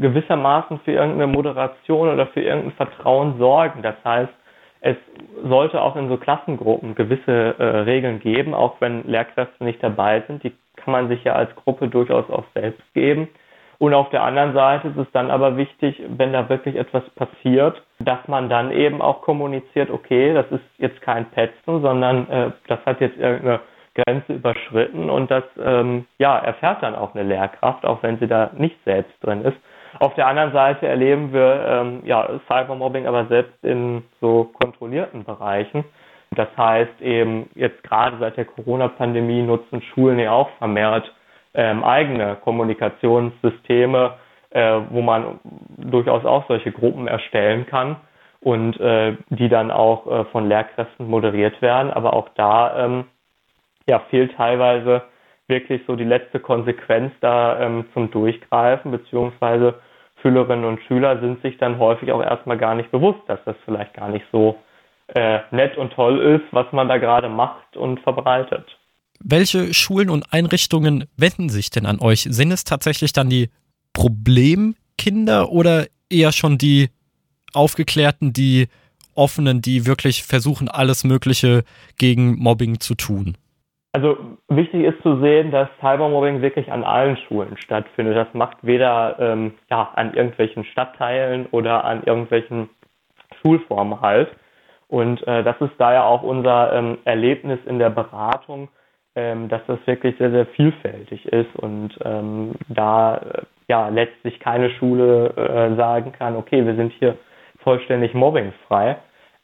gewissermaßen 0.00 0.80
für 0.80 0.92
irgendeine 0.92 1.26
Moderation 1.26 2.08
oder 2.08 2.26
für 2.28 2.40
irgendein 2.40 2.72
Vertrauen 2.72 3.38
sorgen. 3.38 3.82
Das 3.82 3.96
heißt, 4.04 4.32
es 4.80 4.96
sollte 5.42 5.80
auch 5.80 5.96
in 5.96 6.08
so 6.08 6.16
Klassengruppen 6.18 6.94
gewisse 6.94 7.54
äh, 7.58 7.64
Regeln 7.64 8.20
geben, 8.20 8.54
auch 8.54 8.80
wenn 8.80 9.04
Lehrkräfte 9.04 9.64
nicht 9.64 9.82
dabei 9.82 10.22
sind. 10.26 10.42
Die 10.42 10.52
kann 10.76 10.92
man 10.92 11.08
sich 11.08 11.24
ja 11.24 11.34
als 11.34 11.54
Gruppe 11.56 11.88
durchaus 11.88 12.28
auch 12.28 12.44
selbst 12.54 12.82
geben. 12.92 13.28
Und 13.78 13.94
auf 13.94 14.10
der 14.10 14.22
anderen 14.22 14.52
Seite 14.52 14.88
ist 14.88 14.96
es 14.96 15.10
dann 15.12 15.30
aber 15.30 15.56
wichtig, 15.56 16.00
wenn 16.16 16.32
da 16.32 16.48
wirklich 16.48 16.76
etwas 16.76 17.02
passiert, 17.10 17.82
dass 17.98 18.28
man 18.28 18.48
dann 18.48 18.70
eben 18.70 19.02
auch 19.02 19.22
kommuniziert, 19.22 19.90
okay, 19.90 20.32
das 20.34 20.46
ist 20.50 20.64
jetzt 20.78 21.00
kein 21.00 21.30
Petzen, 21.30 21.82
sondern 21.82 22.28
äh, 22.28 22.50
das 22.68 22.78
hat 22.86 23.00
jetzt 23.00 23.18
irgendeine 23.18 23.60
Grenze 23.94 24.34
überschritten 24.34 25.08
und 25.08 25.30
das 25.30 25.44
ähm, 25.62 26.06
ja, 26.18 26.36
erfährt 26.38 26.82
dann 26.82 26.94
auch 26.94 27.14
eine 27.14 27.24
Lehrkraft, 27.24 27.84
auch 27.84 28.02
wenn 28.02 28.18
sie 28.18 28.26
da 28.26 28.50
nicht 28.56 28.76
selbst 28.84 29.14
drin 29.22 29.42
ist. 29.44 29.56
Auf 30.00 30.14
der 30.14 30.26
anderen 30.26 30.52
Seite 30.52 30.86
erleben 30.86 31.32
wir 31.32 31.64
ähm, 31.66 32.02
ja, 32.04 32.28
Cybermobbing 32.46 33.06
aber 33.06 33.26
selbst 33.26 33.62
in 33.64 34.02
so 34.20 34.44
kontrollierten 34.44 35.24
Bereichen. 35.24 35.84
Das 36.32 36.48
heißt 36.56 37.00
eben 37.00 37.48
jetzt 37.54 37.82
gerade 37.84 38.16
seit 38.18 38.36
der 38.36 38.44
Corona-Pandemie 38.44 39.42
nutzen 39.42 39.82
Schulen 39.82 40.18
ja 40.18 40.32
auch 40.32 40.50
vermehrt 40.58 41.12
ähm, 41.54 41.84
eigene 41.84 42.36
Kommunikationssysteme, 42.36 44.14
äh, 44.50 44.80
wo 44.90 45.00
man 45.02 45.38
durchaus 45.76 46.24
auch 46.24 46.46
solche 46.48 46.72
Gruppen 46.72 47.06
erstellen 47.06 47.66
kann 47.66 47.96
und 48.40 48.78
äh, 48.80 49.16
die 49.28 49.48
dann 49.48 49.70
auch 49.70 50.06
äh, 50.06 50.24
von 50.26 50.48
Lehrkräften 50.48 51.08
moderiert 51.08 51.62
werden. 51.62 51.92
Aber 51.92 52.14
auch 52.14 52.28
da 52.34 52.84
ähm, 52.84 53.04
ja, 53.86 54.00
fehlt 54.10 54.34
teilweise 54.36 55.02
wirklich 55.48 55.82
so 55.86 55.96
die 55.96 56.04
letzte 56.04 56.40
Konsequenz 56.40 57.12
da 57.20 57.60
ähm, 57.60 57.84
zum 57.92 58.10
Durchgreifen, 58.10 58.90
beziehungsweise 58.90 59.74
Schülerinnen 60.22 60.64
und 60.64 60.80
Schüler 60.88 61.20
sind 61.20 61.42
sich 61.42 61.58
dann 61.58 61.78
häufig 61.78 62.10
auch 62.12 62.22
erstmal 62.22 62.56
gar 62.56 62.74
nicht 62.74 62.90
bewusst, 62.90 63.20
dass 63.26 63.40
das 63.44 63.56
vielleicht 63.64 63.94
gar 63.94 64.08
nicht 64.08 64.24
so 64.32 64.56
äh, 65.08 65.40
nett 65.50 65.76
und 65.76 65.92
toll 65.92 66.18
ist, 66.18 66.52
was 66.52 66.66
man 66.72 66.88
da 66.88 66.96
gerade 66.96 67.28
macht 67.28 67.76
und 67.76 68.00
verbreitet. 68.00 68.64
Welche 69.20 69.74
Schulen 69.74 70.10
und 70.10 70.32
Einrichtungen 70.32 71.04
wenden 71.16 71.48
sich 71.50 71.70
denn 71.70 71.86
an 71.86 72.00
euch? 72.00 72.22
Sind 72.22 72.52
es 72.52 72.64
tatsächlich 72.64 73.12
dann 73.12 73.28
die 73.28 73.50
Problemkinder 73.92 75.50
oder 75.50 75.86
eher 76.10 76.32
schon 76.32 76.58
die 76.58 76.88
Aufgeklärten, 77.52 78.32
die 78.32 78.68
Offenen, 79.14 79.62
die 79.62 79.86
wirklich 79.86 80.24
versuchen, 80.24 80.68
alles 80.68 81.04
Mögliche 81.04 81.64
gegen 81.98 82.36
Mobbing 82.36 82.80
zu 82.80 82.94
tun? 82.94 83.36
Also 83.94 84.16
wichtig 84.48 84.82
ist 84.82 85.00
zu 85.02 85.20
sehen, 85.20 85.52
dass 85.52 85.68
Cybermobbing 85.78 86.42
wirklich 86.42 86.72
an 86.72 86.82
allen 86.82 87.16
Schulen 87.16 87.56
stattfindet. 87.56 88.16
Das 88.16 88.34
macht 88.34 88.56
weder 88.62 89.16
ähm, 89.20 89.54
ja, 89.70 89.92
an 89.94 90.14
irgendwelchen 90.14 90.64
Stadtteilen 90.64 91.46
oder 91.52 91.84
an 91.84 92.02
irgendwelchen 92.02 92.70
Schulformen 93.40 94.00
halt. 94.00 94.34
Und 94.88 95.24
äh, 95.28 95.44
das 95.44 95.60
ist 95.60 95.74
daher 95.78 96.06
auch 96.06 96.24
unser 96.24 96.72
ähm, 96.72 96.98
Erlebnis 97.04 97.60
in 97.66 97.78
der 97.78 97.90
Beratung, 97.90 98.68
ähm, 99.14 99.48
dass 99.48 99.62
das 99.68 99.78
wirklich 99.86 100.18
sehr, 100.18 100.32
sehr 100.32 100.46
vielfältig 100.46 101.26
ist 101.26 101.54
und 101.54 101.96
ähm, 102.04 102.54
da 102.68 103.18
äh, 103.18 103.42
ja 103.68 103.90
letztlich 103.90 104.40
keine 104.40 104.70
Schule 104.70 105.28
äh, 105.36 105.76
sagen 105.76 106.10
kann, 106.10 106.34
okay, 106.34 106.66
wir 106.66 106.74
sind 106.74 106.92
hier 106.98 107.16
vollständig 107.62 108.12
mobbingfrei. 108.12 108.96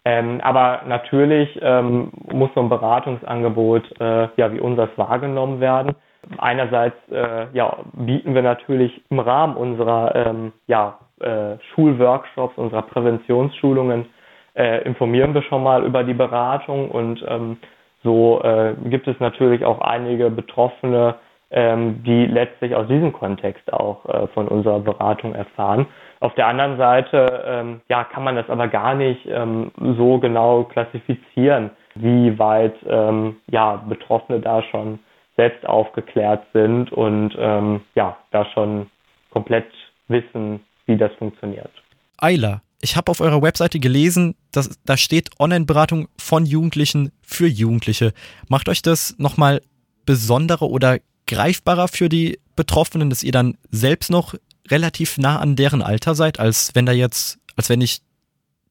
Ähm, 0.04 0.40
aber 0.42 0.82
natürlich 0.86 1.58
ähm, 1.60 2.10
muss 2.32 2.50
so 2.54 2.60
ein 2.60 2.68
Beratungsangebot 2.70 4.00
äh, 4.00 4.28
ja 4.36 4.52
wie 4.52 4.60
unseres 4.60 4.90
wahrgenommen 4.96 5.60
werden. 5.60 5.94
Einerseits 6.38 6.96
äh, 7.10 7.46
ja, 7.52 7.78
bieten 7.92 8.34
wir 8.34 8.42
natürlich 8.42 9.02
im 9.10 9.18
Rahmen 9.18 9.56
unserer 9.56 10.14
ähm, 10.14 10.52
ja, 10.66 10.98
äh, 11.20 11.56
Schulworkshops, 11.74 12.56
unserer 12.56 12.82
Präventionsschulungen, 12.82 14.06
äh, 14.54 14.82
informieren 14.84 15.34
wir 15.34 15.42
schon 15.42 15.62
mal 15.62 15.84
über 15.84 16.04
die 16.04 16.14
Beratung 16.14 16.90
und 16.90 17.24
ähm, 17.28 17.58
so 18.02 18.40
äh, 18.42 18.74
gibt 18.86 19.06
es 19.06 19.18
natürlich 19.20 19.64
auch 19.64 19.80
einige 19.80 20.30
Betroffene, 20.30 21.16
ähm, 21.50 22.02
die 22.04 22.26
letztlich 22.26 22.74
aus 22.74 22.86
diesem 22.88 23.12
Kontext 23.12 23.70
auch 23.72 24.06
äh, 24.06 24.26
von 24.28 24.48
unserer 24.48 24.80
Beratung 24.80 25.34
erfahren. 25.34 25.86
Auf 26.20 26.34
der 26.34 26.46
anderen 26.46 26.76
Seite 26.76 27.42
ähm, 27.46 27.80
ja, 27.88 28.04
kann 28.04 28.24
man 28.24 28.36
das 28.36 28.48
aber 28.50 28.68
gar 28.68 28.94
nicht 28.94 29.24
ähm, 29.26 29.72
so 29.96 30.18
genau 30.18 30.64
klassifizieren, 30.64 31.70
wie 31.94 32.38
weit 32.38 32.74
ähm, 32.86 33.36
ja, 33.48 33.76
Betroffene 33.76 34.40
da 34.40 34.62
schon 34.64 34.98
selbst 35.36 35.64
aufgeklärt 35.66 36.44
sind 36.52 36.92
und 36.92 37.34
ähm, 37.38 37.80
ja, 37.94 38.18
da 38.32 38.44
schon 38.52 38.90
komplett 39.30 39.66
wissen, 40.08 40.60
wie 40.84 40.98
das 40.98 41.12
funktioniert. 41.14 41.70
Eila, 42.18 42.60
ich 42.82 42.96
habe 42.96 43.10
auf 43.10 43.22
eurer 43.22 43.40
Webseite 43.40 43.80
gelesen, 43.80 44.34
dass 44.52 44.78
da 44.84 44.98
steht 44.98 45.30
Online-Beratung 45.38 46.08
von 46.18 46.44
Jugendlichen 46.44 47.12
für 47.22 47.46
Jugendliche. 47.46 48.12
Macht 48.48 48.68
euch 48.68 48.82
das 48.82 49.14
nochmal 49.18 49.62
besonderer 50.04 50.68
oder 50.68 50.98
greifbarer 51.26 51.88
für 51.88 52.10
die 52.10 52.38
Betroffenen, 52.56 53.08
dass 53.08 53.22
ihr 53.22 53.32
dann 53.32 53.56
selbst 53.70 54.10
noch 54.10 54.34
relativ 54.68 55.18
nah 55.18 55.38
an 55.38 55.56
deren 55.56 55.82
Alter 55.82 56.14
seid, 56.14 56.40
als 56.40 56.72
wenn 56.74 56.86
da 56.86 56.92
jetzt, 56.92 57.38
als 57.56 57.70
wenn 57.70 57.80
ich 57.80 58.00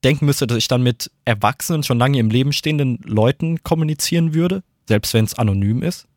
denken 0.03 0.25
müsste, 0.25 0.47
dass 0.47 0.57
ich 0.57 0.67
dann 0.67 0.83
mit 0.83 1.11
erwachsenen, 1.25 1.83
schon 1.83 1.99
lange 1.99 2.19
im 2.19 2.29
Leben 2.29 2.53
stehenden 2.53 2.99
Leuten 3.05 3.63
kommunizieren 3.63 4.33
würde, 4.33 4.63
selbst 4.85 5.13
wenn 5.13 5.25
es 5.25 5.37
anonym 5.37 5.83
ist? 5.83 6.07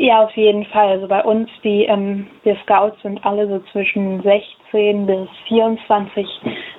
Ja, 0.00 0.24
auf 0.24 0.34
jeden 0.34 0.64
Fall. 0.64 0.88
Also 0.88 1.08
bei 1.08 1.22
uns, 1.22 1.50
die 1.62 1.84
ähm, 1.84 2.26
wir 2.42 2.56
Scouts 2.62 3.02
sind 3.02 3.22
alle 3.22 3.46
so 3.46 3.60
zwischen 3.70 4.22
16 4.22 5.04
bis 5.04 5.28
24 5.46 6.26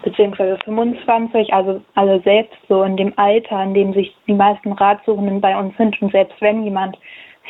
beziehungsweise 0.04 0.58
25, 0.66 1.54
also 1.54 1.82
alle 1.94 2.20
selbst 2.22 2.58
so 2.68 2.82
in 2.82 2.98
dem 2.98 3.14
Alter, 3.18 3.62
in 3.62 3.76
dem 3.76 3.94
sich 3.94 4.12
die 4.26 4.34
meisten 4.34 4.72
Ratsuchenden 4.72 5.40
bei 5.40 5.56
uns 5.56 5.78
sind. 5.78 6.02
Und 6.02 6.12
selbst 6.12 6.42
wenn 6.42 6.64
jemand 6.64 6.98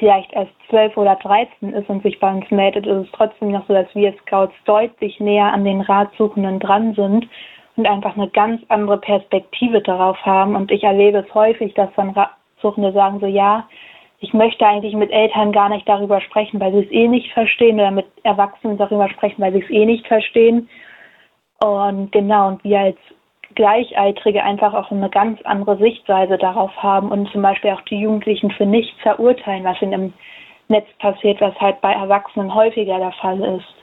vielleicht 0.02 0.34
erst 0.34 0.52
12 0.70 0.98
oder 0.98 1.16
13 1.18 1.74
ist 1.74 1.88
und 1.88 2.02
sich 2.02 2.20
bei 2.20 2.34
uns 2.34 2.50
meldet, 2.50 2.88
ist 2.88 3.06
es 3.06 3.12
trotzdem 3.12 3.52
noch 3.52 3.68
so, 3.68 3.74
dass 3.76 3.94
wir 3.94 4.12
Scouts 4.24 4.56
deutlich 4.66 5.20
näher 5.20 5.54
an 5.54 5.64
den 5.64 5.82
Ratsuchenden 5.82 6.60
dran 6.60 6.96
sind 6.96 7.30
und 7.76 7.86
einfach 7.86 8.18
eine 8.18 8.28
ganz 8.28 8.64
andere 8.70 8.98
Perspektive 8.98 9.80
darauf 9.80 10.18
haben. 10.26 10.56
Und 10.56 10.72
ich 10.72 10.84
erlebe 10.84 11.20
es 11.20 11.34
häufig, 11.36 11.76
dass 11.76 11.90
dann 11.96 12.10
Ratsuchende 12.10 12.92
sagen 12.94 13.20
so, 13.20 13.28
ja, 13.28 13.68
ich 14.22 14.34
möchte 14.34 14.66
eigentlich 14.66 14.96
mit 14.96 15.12
Eltern 15.12 15.52
gar 15.52 15.70
nicht 15.70 15.88
darüber 15.88 16.20
sprechen, 16.20 16.60
weil 16.60 16.72
sie 16.72 16.80
es 16.80 16.92
eh 16.92 17.08
nicht 17.08 17.32
verstehen 17.34 17.76
oder 17.76 17.92
mit 17.92 18.08
Erwachsenen 18.24 18.80
darüber 18.80 19.08
sprechen, 19.08 19.40
weil 19.40 19.54
sie 19.54 19.62
es 19.62 19.70
eh 19.70 19.86
nicht 19.86 20.08
verstehen. 20.08 20.68
Und 21.64 22.12
genau, 22.12 22.48
und 22.48 22.64
wir 22.64 22.80
als 22.80 22.98
Gleichaltrige 23.56 24.44
einfach 24.44 24.74
auch 24.74 24.92
eine 24.92 25.10
ganz 25.10 25.42
andere 25.44 25.78
Sichtweise 25.78 26.38
darauf 26.38 26.72
haben 26.82 27.12
und 27.12 27.30
zum 27.32 27.42
Beispiel 27.42 27.72
auch 27.72 27.82
die 27.82 28.00
Jugendlichen 28.00 28.52
für 28.52 28.66
nichts 28.66 29.00
verurteilen, 29.02 29.64
was 29.64 29.82
in 29.82 29.92
dem 29.92 30.14
Netz 30.68 30.88
passiert, 31.00 31.42
was 31.42 31.60
halt 31.60 31.82
bei 31.82 31.92
Erwachsenen 31.92 32.54
häufiger 32.54 32.98
der 32.98 33.12
Fall 33.14 33.40
ist. 33.58 33.76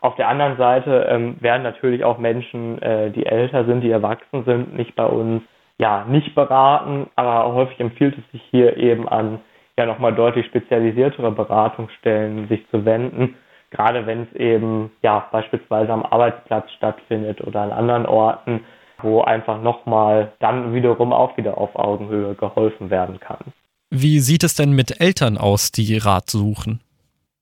Auf 0.00 0.16
der 0.16 0.28
anderen 0.28 0.56
Seite 0.56 1.06
ähm, 1.10 1.36
werden 1.40 1.62
natürlich 1.62 2.04
auch 2.04 2.18
Menschen, 2.18 2.80
äh, 2.80 3.10
die 3.10 3.26
älter 3.26 3.64
sind, 3.66 3.82
die 3.82 3.90
erwachsen 3.90 4.44
sind, 4.44 4.74
nicht 4.74 4.96
bei 4.96 5.04
uns 5.04 5.42
ja 5.78 6.04
nicht 6.08 6.34
beraten, 6.34 7.08
aber 7.16 7.52
häufig 7.54 7.80
empfiehlt 7.80 8.16
es 8.16 8.32
sich 8.32 8.42
hier 8.50 8.76
eben 8.76 9.08
an 9.08 9.40
ja 9.78 9.86
nochmal 9.86 10.14
deutlich 10.14 10.46
spezialisiertere 10.46 11.32
Beratungsstellen 11.32 12.48
sich 12.48 12.68
zu 12.70 12.84
wenden, 12.84 13.36
gerade 13.70 14.06
wenn 14.06 14.22
es 14.22 14.32
eben 14.34 14.90
ja 15.02 15.26
beispielsweise 15.32 15.92
am 15.92 16.04
Arbeitsplatz 16.04 16.70
stattfindet 16.72 17.40
oder 17.40 17.62
an 17.62 17.72
anderen 17.72 18.06
Orten, 18.06 18.64
wo 19.02 19.22
einfach 19.22 19.60
nochmal 19.60 20.32
dann 20.38 20.74
wiederum 20.74 21.12
auch 21.12 21.36
wieder 21.36 21.58
auf 21.58 21.74
Augenhöhe 21.76 22.34
geholfen 22.34 22.90
werden 22.90 23.20
kann. 23.20 23.52
Wie 23.90 24.20
sieht 24.20 24.44
es 24.44 24.54
denn 24.54 24.72
mit 24.72 25.00
Eltern 25.00 25.36
aus, 25.36 25.72
die 25.72 25.96
Rat 25.96 26.30
suchen? 26.30 26.80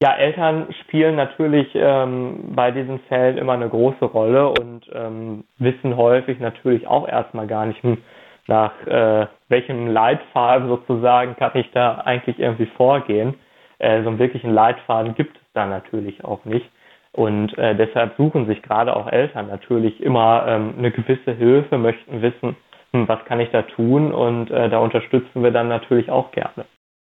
Ja, 0.01 0.15
Eltern 0.15 0.69
spielen 0.83 1.17
natürlich 1.17 1.69
ähm, 1.75 2.53
bei 2.55 2.71
diesen 2.71 3.01
Fällen 3.01 3.37
immer 3.37 3.55
eine 3.55 3.69
große 3.69 4.05
Rolle 4.05 4.49
und 4.51 4.89
ähm, 4.95 5.45
wissen 5.59 5.97
häufig 5.97 6.39
natürlich 6.39 6.87
auch 6.87 7.09
erstmal 7.09 7.49
gar 7.49 7.67
nicht, 7.67 7.83
hm, 7.83 7.99
nach 8.47 8.73
äh, 8.87 9.27
welchem 9.49 9.89
Leitfaden 9.89 10.69
sozusagen 10.69 11.37
kann 11.37 11.51
ich 11.55 11.71
da 11.73 11.99
eigentlich 11.99 12.39
irgendwie 12.39 12.67
vorgehen. 12.77 13.35
Äh, 13.79 14.03
so 14.03 14.09
einen 14.09 14.19
wirklichen 14.19 14.53
Leitfaden 14.53 15.15
gibt 15.17 15.37
es 15.37 15.43
da 15.53 15.67
natürlich 15.67 16.25
auch 16.25 16.45
nicht. 16.45 16.67
Und 17.13 17.57
äh, 17.59 17.75
deshalb 17.77 18.17
suchen 18.17 18.47
sich 18.47 18.63
gerade 18.63 18.95
auch 18.95 19.11
Eltern 19.11 19.49
natürlich 19.49 20.01
immer 20.01 20.45
ähm, 20.47 20.75
eine 20.79 20.91
gewisse 20.91 21.33
Hilfe, 21.33 21.79
möchten 21.79 22.23
wissen, 22.23 22.57
hm, 22.93 23.09
was 23.09 23.25
kann 23.25 23.41
ich 23.41 23.51
da 23.51 23.63
tun 23.63 24.13
und 24.13 24.51
äh, 24.51 24.69
da 24.69 24.79
unterstützen 24.79 25.43
wir 25.43 25.51
dann 25.51 25.69
natürlich 25.69 26.11
auch 26.11 26.31
gerne. 26.33 26.65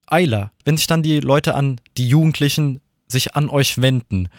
Eiler, 0.08 0.52
wenn 0.66 0.78
sich 0.78 0.88
dann 0.88 1.04
die 1.04 1.20
Leute 1.20 1.56
an, 1.56 1.80
die 1.98 2.08
Jugendlichen 2.08 2.82
sich 3.08 3.36
an 3.36 3.50
euch 3.50 3.82
wenden 3.82 4.30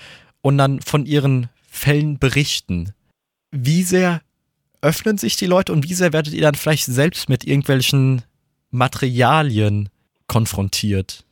und 0.42 0.58
dann 0.58 0.80
von 0.80 1.06
ihren 1.06 1.48
Fällen 1.66 2.18
berichten, 2.18 2.92
wie 3.50 3.82
sehr 3.82 4.20
öffnen 4.82 5.16
sich 5.16 5.36
die 5.36 5.46
Leute 5.46 5.72
und 5.72 5.88
wie 5.88 5.94
sehr 5.94 6.12
werdet 6.12 6.34
ihr 6.34 6.42
dann 6.42 6.54
vielleicht 6.54 6.84
selbst 6.84 7.28
mit 7.28 7.44
irgendwelchen 7.44 8.22
Materialien 8.70 9.88
konfrontiert? 10.26 11.24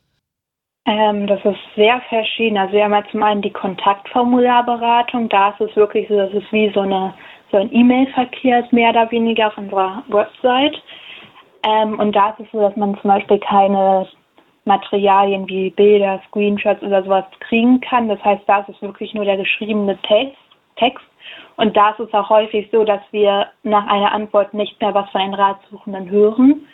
Ähm, 0.85 1.27
das 1.27 1.43
ist 1.45 1.59
sehr 1.75 2.01
verschieden. 2.09 2.57
Also 2.57 2.73
wir 2.73 2.83
haben 2.83 2.93
ja 2.93 3.03
zum 3.11 3.21
einen 3.21 3.41
die 3.41 3.51
Kontaktformularberatung. 3.51 5.29
Da 5.29 5.49
ist 5.49 5.61
es 5.61 5.75
wirklich 5.75 6.07
so, 6.07 6.17
dass 6.17 6.33
es 6.33 6.43
wie 6.51 6.71
so, 6.73 6.81
eine, 6.81 7.13
so 7.51 7.57
ein 7.57 7.73
E-Mail-Verkehr 7.73 8.61
ist, 8.61 8.73
mehr 8.73 8.89
oder 8.89 9.09
weniger 9.11 9.47
auf 9.47 9.57
unserer 9.57 10.03
Website. 10.07 10.81
Ähm, 11.63 11.99
und 11.99 12.15
da 12.15 12.31
ist 12.31 12.39
es 12.39 12.51
so, 12.51 12.61
dass 12.61 12.75
man 12.75 12.97
zum 12.99 13.09
Beispiel 13.09 13.37
keine 13.39 14.07
Materialien 14.65 15.47
wie 15.47 15.69
Bilder, 15.69 16.19
Screenshots 16.27 16.81
oder 16.81 17.03
sowas 17.03 17.25
kriegen 17.41 17.79
kann. 17.81 18.07
Das 18.09 18.23
heißt, 18.23 18.43
da 18.47 18.59
ist 18.59 18.69
es 18.69 18.81
wirklich 18.81 19.13
nur 19.13 19.25
der 19.25 19.37
geschriebene 19.37 19.97
Text. 20.01 20.37
Text. 20.77 21.05
Und 21.57 21.77
da 21.77 21.91
ist 21.91 21.99
es 21.99 22.13
auch 22.13 22.29
häufig 22.29 22.69
so, 22.71 22.83
dass 22.83 23.01
wir 23.11 23.47
nach 23.61 23.85
einer 23.85 24.11
Antwort 24.11 24.53
nicht 24.55 24.81
mehr 24.81 24.95
was 24.95 25.09
von 25.11 25.21
den 25.21 25.33
Ratsuchenden 25.35 26.09
hören. 26.09 26.65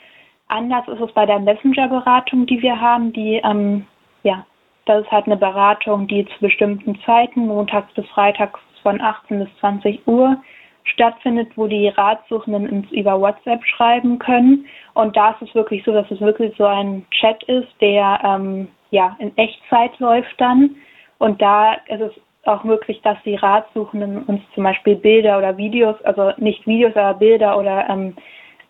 Anders 0.48 0.88
ist 0.88 1.02
es 1.02 1.12
bei 1.12 1.26
der 1.26 1.40
Messenger-Beratung, 1.40 2.46
die 2.46 2.62
wir 2.62 2.80
haben, 2.80 3.12
die, 3.12 3.42
ähm, 3.44 3.86
ja, 4.28 4.46
das 4.86 5.04
ist 5.04 5.12
halt 5.12 5.26
eine 5.26 5.38
Beratung, 5.38 6.08
die 6.08 6.26
zu 6.26 6.40
bestimmten 6.42 7.00
Zeiten, 7.06 7.48
montags 7.48 7.94
bis 7.94 8.06
freitags 8.08 8.60
von 8.84 9.00
18 9.00 9.40
bis 9.40 9.50
20 9.60 10.06
Uhr, 10.06 10.38
stattfindet, 10.84 11.50
wo 11.56 11.68
die 11.68 11.88
Ratsuchenden 11.88 12.70
uns 12.70 12.92
über 12.92 13.20
WhatsApp 13.20 13.64
schreiben 13.66 14.20
können. 14.20 14.66
Und 14.94 15.16
da 15.16 15.32
ist 15.32 15.42
es 15.42 15.56
wirklich 15.56 15.84
so, 15.86 15.94
dass 15.94 16.10
es 16.12 16.20
wirklich 16.20 16.54
so 16.58 16.66
ein 16.66 17.06
Chat 17.12 17.42
ist, 17.44 17.70
der 17.80 18.20
ähm, 18.24 18.68
ja 18.92 19.16
in 19.20 19.36
Echtzeit 19.38 19.98
läuft 20.00 20.40
dann. 20.40 20.76
Und 21.20 21.42
da 21.42 21.74
ist 21.88 22.02
es 22.02 22.12
auch 22.46 22.64
möglich, 22.64 23.02
dass 23.04 23.18
die 23.24 23.36
Ratsuchenden 23.36 24.24
uns 24.24 24.42
zum 24.56 24.64
Beispiel 24.64 24.96
Bilder 24.96 25.38
oder 25.38 25.58
Videos, 25.58 26.02
also 26.04 26.32
nicht 26.38 26.66
Videos, 26.68 26.96
aber 26.96 27.18
Bilder 27.18 27.58
oder 27.58 27.90
ähm, 27.90 28.16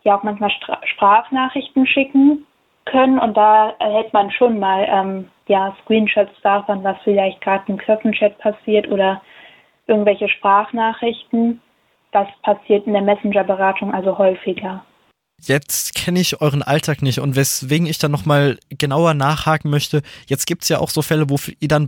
ja 0.03 0.17
auch 0.17 0.23
manchmal 0.23 0.51
Stra 0.51 0.79
Sprachnachrichten 0.85 1.85
schicken 1.85 2.45
können. 2.85 3.19
Und 3.19 3.37
da 3.37 3.75
erhält 3.79 4.13
man 4.13 4.31
schon 4.31 4.59
mal 4.59 4.87
ähm, 4.89 5.29
ja 5.47 5.75
Screenshots 5.83 6.33
davon, 6.41 6.83
was 6.83 6.97
vielleicht 7.03 7.41
gerade 7.41 7.63
im 7.67 7.77
Klassenchat 7.77 8.37
passiert 8.39 8.87
oder 8.89 9.21
irgendwelche 9.87 10.27
Sprachnachrichten 10.29 11.61
das 12.11 12.27
passiert 12.41 12.87
in 12.87 12.93
der 12.93 13.01
Messenger-Beratung 13.01 13.93
also 13.93 14.17
häufiger. 14.17 14.85
Jetzt 15.41 15.93
kenne 15.93 16.19
ich 16.19 16.41
euren 16.41 16.63
Alltag 16.63 17.03
nicht 17.03 17.19
und 17.19 17.35
weswegen 17.35 17.85
ich 17.85 17.99
dann 17.99 18.11
nochmal 18.11 18.57
genauer 18.69 19.13
nachhaken 19.13 19.69
möchte, 19.69 20.01
jetzt 20.27 20.47
gibt 20.47 20.63
es 20.63 20.69
ja 20.69 20.79
auch 20.79 20.89
so 20.89 21.01
Fälle, 21.03 21.29
wo 21.29 21.37
ihr 21.59 21.67
dann 21.67 21.87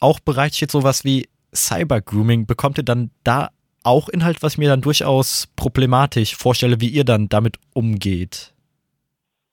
auch 0.00 0.20
bereitsteht, 0.20 0.70
sowas 0.70 1.04
wie 1.04 1.28
Cyber-Grooming. 1.54 2.46
Bekommt 2.46 2.78
ihr 2.78 2.84
dann 2.84 3.10
da 3.22 3.50
auch 3.82 4.08
Inhalt, 4.08 4.42
was 4.42 4.56
mir 4.56 4.70
dann 4.70 4.80
durchaus 4.80 5.46
problematisch 5.56 6.34
vorstelle, 6.34 6.80
wie 6.80 6.88
ihr 6.88 7.04
dann 7.04 7.28
damit 7.28 7.58
umgeht? 7.74 8.54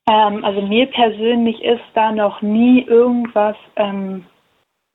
Ähm, 0.09 0.43
also 0.43 0.61
mir 0.61 0.87
persönlich 0.87 1.63
ist 1.63 1.83
da 1.93 2.11
noch 2.11 2.41
nie 2.41 2.81
irgendwas 2.83 3.55
ähm, 3.75 4.25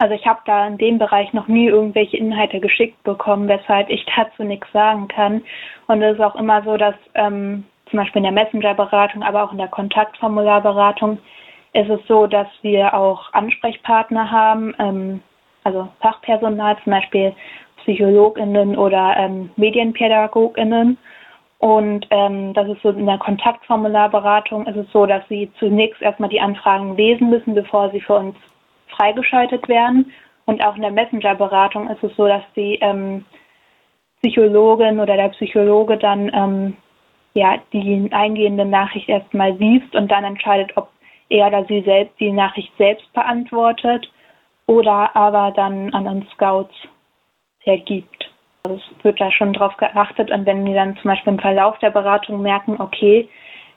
also 0.00 0.14
ich 0.14 0.26
habe 0.26 0.40
da 0.44 0.66
in 0.68 0.78
dem 0.78 0.98
Bereich 0.98 1.32
noch 1.32 1.48
nie 1.48 1.66
irgendwelche 1.66 2.16
Inhalte 2.16 2.60
geschickt 2.60 3.02
bekommen, 3.02 3.48
weshalb 3.48 3.90
ich 3.90 4.06
dazu 4.16 4.44
nichts 4.44 4.70
sagen 4.72 5.08
kann. 5.08 5.42
Und 5.88 6.02
es 6.02 6.14
ist 6.14 6.22
auch 6.22 6.36
immer 6.36 6.62
so, 6.62 6.76
dass 6.76 6.94
ähm, 7.14 7.64
zum 7.90 7.98
Beispiel 7.98 8.20
in 8.20 8.34
der 8.34 8.44
Messenger-Beratung, 8.44 9.24
aber 9.24 9.42
auch 9.42 9.52
in 9.52 9.58
der 9.58 9.68
Kontaktformularberatung 9.68 11.18
ist 11.72 11.90
es 11.90 12.00
so, 12.06 12.28
dass 12.28 12.46
wir 12.62 12.94
auch 12.94 13.32
Ansprechpartner 13.32 14.30
haben, 14.30 14.72
ähm, 14.78 15.20
also 15.64 15.88
Fachpersonal, 16.00 16.76
zum 16.84 16.92
Beispiel 16.92 17.34
PsychologInnen 17.82 18.78
oder 18.78 19.16
ähm, 19.16 19.50
MedienpädagogInnen. 19.56 20.96
Und 21.58 22.06
ähm, 22.10 22.54
das 22.54 22.68
ist 22.68 22.82
so 22.82 22.90
in 22.90 23.06
der 23.06 23.18
Kontaktformularberatung 23.18 24.66
ist 24.66 24.76
es 24.76 24.90
so, 24.92 25.06
dass 25.06 25.26
sie 25.28 25.50
zunächst 25.58 26.00
erstmal 26.00 26.28
die 26.28 26.40
Anfragen 26.40 26.96
lesen 26.96 27.30
müssen, 27.30 27.54
bevor 27.54 27.90
sie 27.90 28.00
für 28.00 28.14
uns 28.14 28.36
freigeschaltet 28.88 29.68
werden. 29.68 30.12
Und 30.46 30.64
auch 30.64 30.76
in 30.76 30.82
der 30.82 30.92
Messenger-Beratung 30.92 31.90
ist 31.90 32.02
es 32.02 32.14
so, 32.16 32.26
dass 32.28 32.44
die 32.54 32.76
ähm, 32.80 33.24
Psychologin 34.22 35.00
oder 35.00 35.16
der 35.16 35.28
Psychologe 35.30 35.96
dann 35.96 36.30
ähm, 36.32 36.76
ja, 37.34 37.58
die 37.72 38.08
eingehende 38.12 38.64
Nachricht 38.64 39.08
erstmal 39.08 39.52
liest 39.52 39.94
und 39.94 40.10
dann 40.10 40.24
entscheidet, 40.24 40.76
ob 40.76 40.88
er 41.28 41.48
oder 41.48 41.64
sie 41.66 41.82
selbst 41.82 42.18
die 42.18 42.32
Nachricht 42.32 42.72
selbst 42.78 43.12
beantwortet 43.12 44.10
oder 44.66 45.14
aber 45.14 45.52
dann 45.54 45.92
an 45.92 46.06
uns 46.06 46.30
Scouts 46.30 46.74
vergibt. 47.60 48.30
Also 48.64 48.76
es 48.76 49.04
wird 49.04 49.20
da 49.20 49.30
schon 49.30 49.52
drauf 49.52 49.76
geachtet 49.76 50.30
und 50.30 50.46
wenn 50.46 50.64
wir 50.64 50.74
dann 50.74 50.96
zum 50.96 51.10
Beispiel 51.10 51.32
im 51.32 51.38
Verlauf 51.38 51.78
der 51.78 51.90
Beratung 51.90 52.42
merken, 52.42 52.76
okay, 52.80 53.28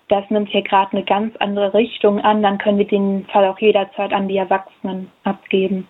das 0.09 0.29
nimmt 0.29 0.49
hier 0.49 0.61
gerade 0.63 0.91
eine 0.91 1.05
ganz 1.05 1.35
andere 1.37 1.73
Richtung 1.73 2.19
an, 2.19 2.43
dann 2.43 2.57
können 2.57 2.77
wir 2.77 2.87
den 2.87 3.25
Fall 3.27 3.45
auch 3.45 3.59
jederzeit 3.59 4.11
an 4.11 4.27
die 4.27 4.37
Erwachsenen 4.37 5.09
abgeben. 5.23 5.87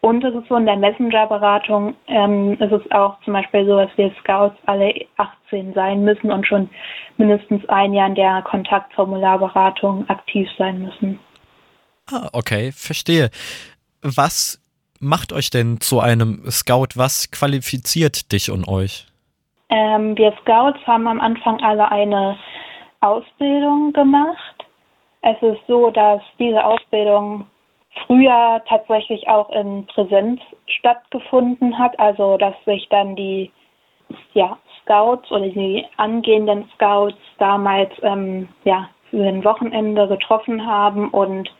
Und 0.00 0.22
es 0.22 0.34
ist 0.34 0.48
so 0.48 0.56
in 0.56 0.66
der 0.66 0.76
Messenger-Beratung, 0.76 1.96
ähm, 2.08 2.52
ist 2.60 2.72
es 2.72 2.90
auch 2.92 3.18
zum 3.22 3.32
Beispiel 3.32 3.64
so, 3.64 3.78
dass 3.78 3.90
wir 3.96 4.12
Scouts 4.20 4.54
alle 4.66 4.92
18 5.16 5.72
sein 5.72 6.04
müssen 6.04 6.30
und 6.30 6.46
schon 6.46 6.68
mindestens 7.16 7.66
ein 7.70 7.94
Jahr 7.94 8.08
in 8.08 8.14
der 8.14 8.42
Kontaktformularberatung 8.42 10.08
aktiv 10.10 10.46
sein 10.58 10.82
müssen. 10.82 11.18
Ah, 12.12 12.28
okay, 12.34 12.70
verstehe. 12.70 13.30
Was 14.02 14.62
macht 15.04 15.32
euch 15.32 15.50
denn 15.50 15.80
zu 15.80 16.00
einem 16.00 16.42
Scout? 16.50 16.96
Was 16.96 17.30
qualifiziert 17.30 18.32
dich 18.32 18.50
und 18.50 18.66
euch? 18.66 19.06
Ähm, 19.68 20.16
wir 20.16 20.32
Scouts 20.42 20.78
haben 20.86 21.06
am 21.06 21.20
Anfang 21.20 21.60
alle 21.62 21.90
eine 21.90 22.36
Ausbildung 23.00 23.92
gemacht. 23.92 24.64
Es 25.22 25.40
ist 25.42 25.60
so, 25.68 25.90
dass 25.90 26.20
diese 26.38 26.64
Ausbildung 26.64 27.46
früher 28.06 28.62
tatsächlich 28.68 29.28
auch 29.28 29.50
in 29.50 29.86
Präsenz 29.86 30.40
stattgefunden 30.66 31.78
hat, 31.78 31.98
also 31.98 32.36
dass 32.36 32.54
sich 32.64 32.86
dann 32.90 33.16
die 33.16 33.50
ja, 34.34 34.58
Scouts 34.82 35.30
oder 35.30 35.48
die 35.48 35.84
angehenden 35.96 36.68
Scouts 36.74 37.16
damals 37.38 37.90
ähm, 38.02 38.48
ja, 38.64 38.88
für 39.10 39.26
ein 39.26 39.44
Wochenende 39.44 40.08
getroffen 40.08 40.66
haben 40.66 41.08
und 41.10 41.50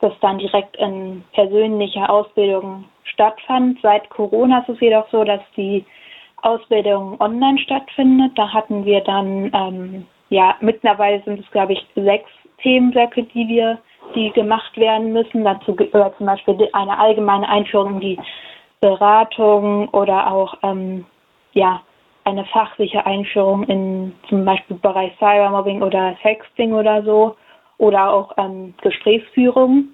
das 0.00 0.12
dann 0.20 0.38
direkt 0.38 0.76
in 0.76 1.24
persönlicher 1.32 2.08
Ausbildung 2.08 2.84
stattfand. 3.04 3.78
Seit 3.82 4.08
Corona 4.10 4.60
ist 4.60 4.68
es 4.68 4.80
jedoch 4.80 5.08
so, 5.10 5.24
dass 5.24 5.40
die 5.56 5.84
Ausbildung 6.42 7.20
online 7.20 7.58
stattfindet. 7.58 8.32
Da 8.36 8.52
hatten 8.52 8.84
wir 8.84 9.00
dann 9.00 9.50
ähm, 9.52 10.06
ja, 10.30 10.56
mittlerweile 10.60 11.22
sind 11.22 11.40
es, 11.40 11.50
glaube 11.50 11.72
ich, 11.72 11.86
sechs 11.94 12.30
Themenblöcke, 12.62 13.22
die 13.22 13.48
wir, 13.48 13.78
die 14.14 14.30
gemacht 14.30 14.76
werden 14.76 15.12
müssen. 15.12 15.44
Dazu 15.44 15.74
gehört 15.74 16.16
zum 16.16 16.26
Beispiel 16.26 16.68
eine 16.72 16.98
allgemeine 16.98 17.48
Einführung 17.48 17.94
in 17.94 18.00
die 18.00 18.18
Beratung 18.80 19.88
oder 19.88 20.30
auch, 20.32 20.54
ähm, 20.62 21.06
ja, 21.52 21.80
eine 22.24 22.44
fachliche 22.46 23.06
Einführung 23.06 23.62
in 23.64 24.14
zum 24.28 24.44
Beispiel 24.44 24.76
Bereich 24.76 25.12
Cybermobbing 25.18 25.82
oder 25.82 26.14
Sexting 26.22 26.74
oder 26.74 27.02
so 27.02 27.36
oder 27.78 28.12
auch 28.12 28.32
ähm, 28.36 28.74
Gesprächsführung. 28.82 29.88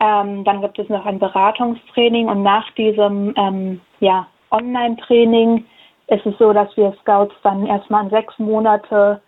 Ähm, 0.00 0.44
dann 0.44 0.60
gibt 0.60 0.78
es 0.78 0.88
noch 0.88 1.06
ein 1.06 1.18
Beratungstraining 1.18 2.28
und 2.28 2.42
nach 2.42 2.68
diesem 2.72 3.34
ähm, 3.36 3.80
ja, 4.00 4.26
Online-Training 4.50 5.64
ist 6.08 6.26
es 6.26 6.36
so, 6.38 6.52
dass 6.52 6.76
wir 6.76 6.92
Scouts 7.00 7.34
dann 7.42 7.66
erstmal 7.66 8.08
sechs 8.10 8.38
Monate 8.38 9.22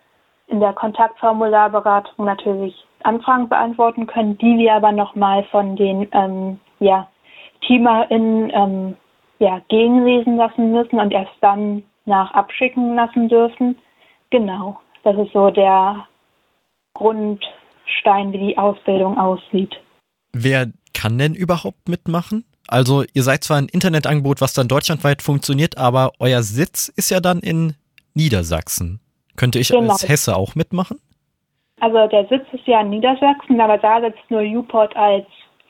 in 0.47 0.59
der 0.59 0.73
Kontaktformularberatung 0.73 2.25
natürlich 2.25 2.75
Anfragen 3.03 3.49
beantworten 3.49 4.05
können, 4.05 4.37
die 4.37 4.57
wir 4.57 4.73
aber 4.73 4.91
nochmal 4.91 5.43
von 5.45 5.75
den 5.75 6.07
ähm, 6.11 6.59
ja, 6.79 7.07
TeamerInnen 7.61 8.51
ähm, 8.53 8.97
ja, 9.39 9.61
gegenlesen 9.69 10.37
lassen 10.37 10.71
müssen 10.71 10.99
und 10.99 11.11
erst 11.11 11.33
dann 11.41 11.83
nach 12.05 12.31
abschicken 12.33 12.95
lassen 12.95 13.29
dürfen. 13.29 13.77
Genau, 14.29 14.79
das 15.03 15.17
ist 15.17 15.33
so 15.33 15.49
der 15.49 16.05
Grundstein, 17.85 18.33
wie 18.33 18.39
die 18.39 18.57
Ausbildung 18.57 19.17
aussieht. 19.17 19.75
Wer 20.33 20.67
kann 20.93 21.17
denn 21.17 21.33
überhaupt 21.33 21.87
mitmachen? 21.89 22.45
Also 22.67 23.03
ihr 23.13 23.23
seid 23.23 23.43
zwar 23.43 23.57
ein 23.57 23.67
Internetangebot, 23.67 24.41
was 24.41 24.53
dann 24.53 24.67
deutschlandweit 24.67 25.21
funktioniert, 25.21 25.77
aber 25.77 26.11
euer 26.19 26.41
Sitz 26.41 26.87
ist 26.89 27.11
ja 27.11 27.19
dann 27.19 27.39
in 27.39 27.75
Niedersachsen. 28.15 28.99
Könnte 29.35 29.59
ich 29.59 29.69
genau. 29.69 29.91
als 29.91 30.07
Hesse 30.07 30.35
auch 30.35 30.55
mitmachen? 30.55 30.99
Also 31.79 32.07
der 32.07 32.25
Sitz 32.27 32.45
ist 32.53 32.65
ja 32.65 32.81
in 32.81 32.89
Niedersachsen, 32.89 33.59
aber 33.59 33.77
da 33.77 34.01
sitzt 34.01 34.29
nur 34.29 34.41
Uport 34.41 34.95
als 34.95 35.25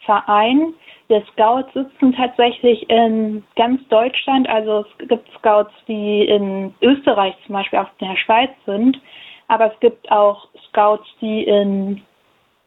Verein. 0.06 0.74
Wir 1.08 1.24
Scouts 1.34 1.74
sitzen 1.74 2.14
tatsächlich 2.14 2.90
in 2.90 3.44
ganz 3.56 3.86
Deutschland. 3.90 4.48
Also 4.48 4.86
es 5.00 5.08
gibt 5.08 5.28
Scouts, 5.38 5.74
die 5.88 6.26
in 6.26 6.74
Österreich 6.82 7.36
zum 7.46 7.54
Beispiel 7.54 7.80
auch 7.80 7.90
in 8.00 8.08
der 8.08 8.18
Schweiz 8.18 8.52
sind. 8.66 9.00
Aber 9.48 9.72
es 9.72 9.80
gibt 9.80 10.12
auch 10.12 10.48
Scouts, 10.70 11.08
die 11.22 11.44
in, 11.44 12.02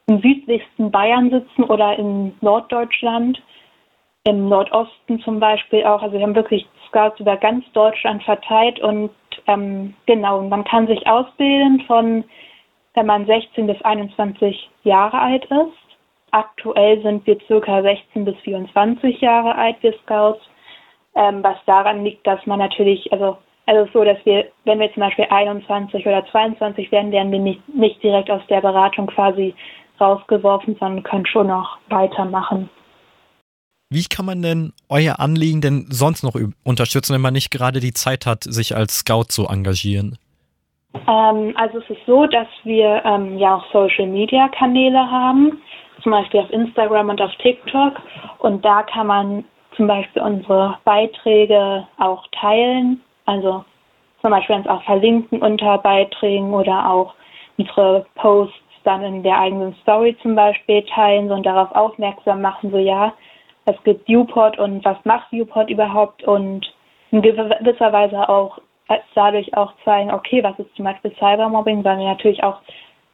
im 0.07 0.21
südlichsten 0.21 0.91
Bayern 0.91 1.29
sitzen 1.29 1.63
oder 1.63 1.97
in 1.97 2.35
Norddeutschland, 2.41 3.41
im 4.25 4.49
Nordosten 4.49 5.19
zum 5.21 5.39
Beispiel 5.39 5.85
auch. 5.85 6.01
Also 6.01 6.17
wir 6.17 6.23
haben 6.23 6.35
wirklich 6.35 6.67
Scouts 6.87 7.19
über 7.19 7.37
ganz 7.37 7.65
Deutschland 7.73 8.23
verteilt 8.23 8.79
und 8.79 9.11
ähm, 9.47 9.93
genau, 10.05 10.41
man 10.41 10.63
kann 10.63 10.87
sich 10.87 11.05
ausbilden 11.07 11.81
von, 11.81 12.23
wenn 12.93 13.05
man 13.05 13.25
16 13.25 13.67
bis 13.67 13.81
21 13.81 14.69
Jahre 14.83 15.19
alt 15.19 15.45
ist. 15.45 15.77
Aktuell 16.31 17.01
sind 17.01 17.25
wir 17.25 17.39
circa 17.47 17.81
16 17.81 18.25
bis 18.25 18.35
24 18.37 19.21
Jahre 19.21 19.55
alt, 19.55 19.77
wir 19.81 19.93
Scouts, 20.03 20.41
ähm, 21.15 21.43
was 21.43 21.57
daran 21.65 22.03
liegt, 22.03 22.25
dass 22.27 22.45
man 22.45 22.59
natürlich, 22.59 23.11
also 23.11 23.37
also 23.69 23.87
so, 23.93 24.03
dass 24.03 24.17
wir, 24.25 24.47
wenn 24.65 24.79
wir 24.79 24.91
zum 24.93 25.01
Beispiel 25.01 25.27
21 25.29 26.03
oder 26.03 26.25
22 26.31 26.91
werden, 26.91 27.11
werden 27.11 27.31
wir 27.31 27.37
nicht, 27.37 27.61
nicht 27.69 28.01
direkt 28.01 28.31
aus 28.31 28.41
der 28.49 28.61
Beratung 28.61 29.05
quasi 29.05 29.53
rausgeworfen, 30.01 30.75
sondern 30.79 31.03
können 31.03 31.27
schon 31.27 31.47
noch 31.47 31.77
weitermachen. 31.89 32.67
Wie 33.91 34.05
kann 34.05 34.25
man 34.25 34.41
denn 34.41 34.73
euer 34.89 35.19
Anliegen 35.19 35.61
denn 35.61 35.85
sonst 35.89 36.23
noch 36.23 36.33
unterstützen, 36.63 37.13
wenn 37.13 37.21
man 37.21 37.33
nicht 37.33 37.51
gerade 37.51 37.79
die 37.79 37.93
Zeit 37.93 38.25
hat, 38.25 38.43
sich 38.43 38.75
als 38.75 38.99
Scout 38.99 39.25
zu 39.29 39.45
engagieren? 39.47 40.17
Ähm, 41.07 41.53
also 41.55 41.77
es 41.77 41.89
ist 41.91 42.05
so, 42.07 42.25
dass 42.25 42.47
wir 42.63 43.03
ähm, 43.05 43.37
ja 43.37 43.57
auch 43.57 43.71
Social-Media-Kanäle 43.71 45.11
haben, 45.11 45.61
zum 46.01 46.11
Beispiel 46.11 46.39
auf 46.39 46.49
Instagram 46.49 47.09
und 47.09 47.21
auf 47.21 47.35
TikTok. 47.35 47.93
Und 48.39 48.65
da 48.65 48.81
kann 48.81 49.05
man 49.05 49.43
zum 49.75 49.85
Beispiel 49.85 50.23
unsere 50.23 50.79
Beiträge 50.85 51.87
auch 51.99 52.25
teilen 52.31 53.01
also 53.29 53.63
zum 54.21 54.31
Beispiel 54.31 54.55
uns 54.55 54.67
auch 54.67 54.83
verlinken 54.83 55.41
unter 55.41 55.77
Beiträgen 55.77 56.53
oder 56.53 56.89
auch 56.89 57.13
unsere 57.57 58.05
Posts 58.15 58.55
dann 58.83 59.03
in 59.03 59.23
der 59.23 59.39
eigenen 59.39 59.75
Story 59.81 60.17
zum 60.21 60.35
Beispiel 60.35 60.83
teilen 60.83 61.31
und 61.31 61.45
darauf 61.45 61.71
aufmerksam 61.75 62.41
machen, 62.41 62.71
so 62.71 62.77
ja, 62.77 63.13
es 63.65 63.75
gibt 63.83 64.07
Viewport 64.07 64.57
und 64.57 64.83
was 64.83 64.97
macht 65.03 65.31
Viewport 65.31 65.69
überhaupt 65.69 66.23
und 66.23 66.65
in 67.11 67.21
gewisser 67.21 67.93
Weise 67.93 68.27
auch 68.27 68.59
dadurch 69.13 69.55
auch 69.55 69.73
zeigen, 69.85 70.11
okay, 70.11 70.43
was 70.43 70.57
ist 70.57 70.75
zum 70.75 70.85
Beispiel 70.85 71.11
Cybermobbing, 71.19 71.83
weil 71.83 71.99
wir 71.99 72.05
natürlich 72.05 72.43
auch 72.43 72.59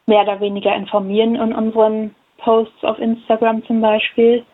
mehr 0.05 0.21
oder 0.21 0.39
weniger 0.39 0.73
informieren 0.73 1.35
in 1.35 1.53
unseren 1.53 2.15
Posts 2.37 2.83
auf 2.85 2.99
Instagram 2.99 3.65
zum 3.65 3.81
Beispiel. 3.81 4.45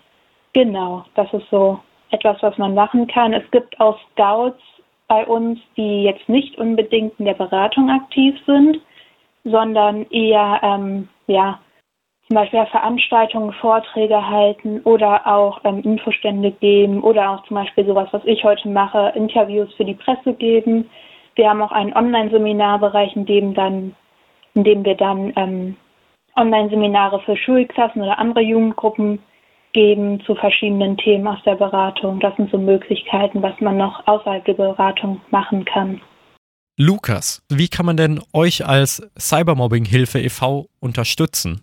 Genau, 0.53 1.03
das 1.13 1.31
ist 1.33 1.47
so 1.51 1.79
etwas, 2.09 2.41
was 2.41 2.57
man 2.57 2.73
machen 2.73 3.05
kann. 3.07 3.33
Es 3.33 3.49
gibt 3.51 3.79
auch 3.79 3.99
Scouts, 4.11 4.61
bei 5.11 5.27
uns, 5.27 5.59
die 5.75 6.03
jetzt 6.03 6.29
nicht 6.29 6.57
unbedingt 6.57 7.19
in 7.19 7.25
der 7.25 7.33
Beratung 7.33 7.89
aktiv 7.89 8.33
sind, 8.45 8.79
sondern 9.43 10.09
eher 10.09 10.61
ähm, 10.63 11.09
ja, 11.27 11.59
zum 12.29 12.35
Beispiel 12.35 12.65
Veranstaltungen, 12.67 13.51
Vorträge 13.59 14.25
halten 14.25 14.79
oder 14.85 15.27
auch 15.27 15.59
ähm, 15.65 15.81
Infostände 15.81 16.51
geben 16.51 17.03
oder 17.03 17.31
auch 17.31 17.43
zum 17.43 17.55
Beispiel 17.55 17.85
sowas, 17.85 18.07
was 18.11 18.23
ich 18.23 18.45
heute 18.45 18.69
mache, 18.69 19.11
Interviews 19.13 19.73
für 19.73 19.83
die 19.83 19.95
Presse 19.95 20.33
geben. 20.33 20.89
Wir 21.35 21.49
haben 21.49 21.61
auch 21.61 21.73
einen 21.73 21.93
Online-Seminarbereich, 21.93 23.13
in 23.17 23.25
dem 23.25 23.53
dann, 23.53 23.93
in 24.53 24.63
dem 24.63 24.85
wir 24.85 24.95
dann 24.95 25.33
ähm, 25.35 25.75
Online-Seminare 26.37 27.19
für 27.25 27.35
Schulklassen 27.35 28.01
oder 28.01 28.17
andere 28.17 28.43
Jugendgruppen 28.43 29.19
geben 29.73 30.21
zu 30.25 30.35
verschiedenen 30.35 30.97
Themen 30.97 31.27
aus 31.27 31.41
der 31.45 31.55
Beratung. 31.55 32.19
Das 32.19 32.35
sind 32.35 32.51
so 32.51 32.57
Möglichkeiten, 32.57 33.41
was 33.41 33.59
man 33.59 33.77
noch 33.77 34.05
außerhalb 34.07 34.43
der 34.45 34.53
Beratung 34.53 35.21
machen 35.29 35.65
kann. 35.65 36.01
Lukas, 36.77 37.45
wie 37.49 37.67
kann 37.67 37.85
man 37.85 37.97
denn 37.97 38.21
euch 38.33 38.65
als 38.65 39.07
Cybermobbing-Hilfe 39.17 40.19
e.V. 40.19 40.67
unterstützen? 40.79 41.61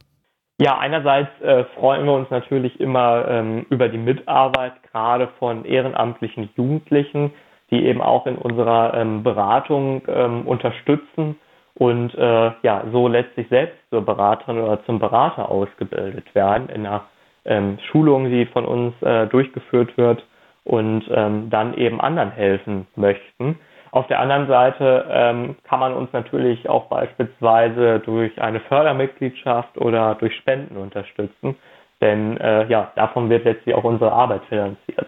Ja, 0.60 0.78
einerseits 0.78 1.30
äh, 1.40 1.64
freuen 1.78 2.04
wir 2.04 2.12
uns 2.12 2.30
natürlich 2.30 2.78
immer 2.80 3.26
ähm, 3.28 3.66
über 3.70 3.88
die 3.88 3.98
Mitarbeit, 3.98 4.74
gerade 4.90 5.28
von 5.38 5.64
ehrenamtlichen 5.64 6.50
Jugendlichen, 6.56 7.32
die 7.70 7.84
eben 7.86 8.00
auch 8.00 8.26
in 8.26 8.36
unserer 8.36 8.94
ähm, 8.94 9.22
Beratung 9.22 10.02
ähm, 10.08 10.46
unterstützen 10.46 11.36
und 11.74 12.12
äh, 12.14 12.52
ja, 12.62 12.84
so 12.92 13.06
letztlich 13.06 13.48
selbst 13.48 13.78
zur 13.90 14.04
Beraterin 14.04 14.58
oder 14.58 14.84
zum 14.84 14.98
Berater 14.98 15.48
ausgebildet 15.48 16.34
werden 16.34 16.68
in 16.70 16.86
einer 16.86 17.04
ähm, 17.48 17.78
Schulung, 17.90 18.30
die 18.30 18.46
von 18.46 18.64
uns 18.64 18.94
äh, 19.02 19.26
durchgeführt 19.26 19.96
wird 19.96 20.22
und 20.64 21.04
ähm, 21.10 21.50
dann 21.50 21.74
eben 21.74 22.00
anderen 22.00 22.30
helfen 22.30 22.86
möchten. 22.94 23.58
Auf 23.90 24.06
der 24.06 24.20
anderen 24.20 24.46
Seite 24.46 25.06
ähm, 25.10 25.56
kann 25.64 25.80
man 25.80 25.94
uns 25.94 26.12
natürlich 26.12 26.68
auch 26.68 26.86
beispielsweise 26.86 28.00
durch 28.00 28.40
eine 28.40 28.60
Fördermitgliedschaft 28.60 29.78
oder 29.78 30.14
durch 30.16 30.36
Spenden 30.36 30.76
unterstützen, 30.76 31.56
denn 32.00 32.36
äh, 32.36 32.68
ja, 32.68 32.92
davon 32.96 33.30
wird 33.30 33.44
letztlich 33.44 33.74
auch 33.74 33.84
unsere 33.84 34.12
Arbeit 34.12 34.42
finanziert. 34.48 35.06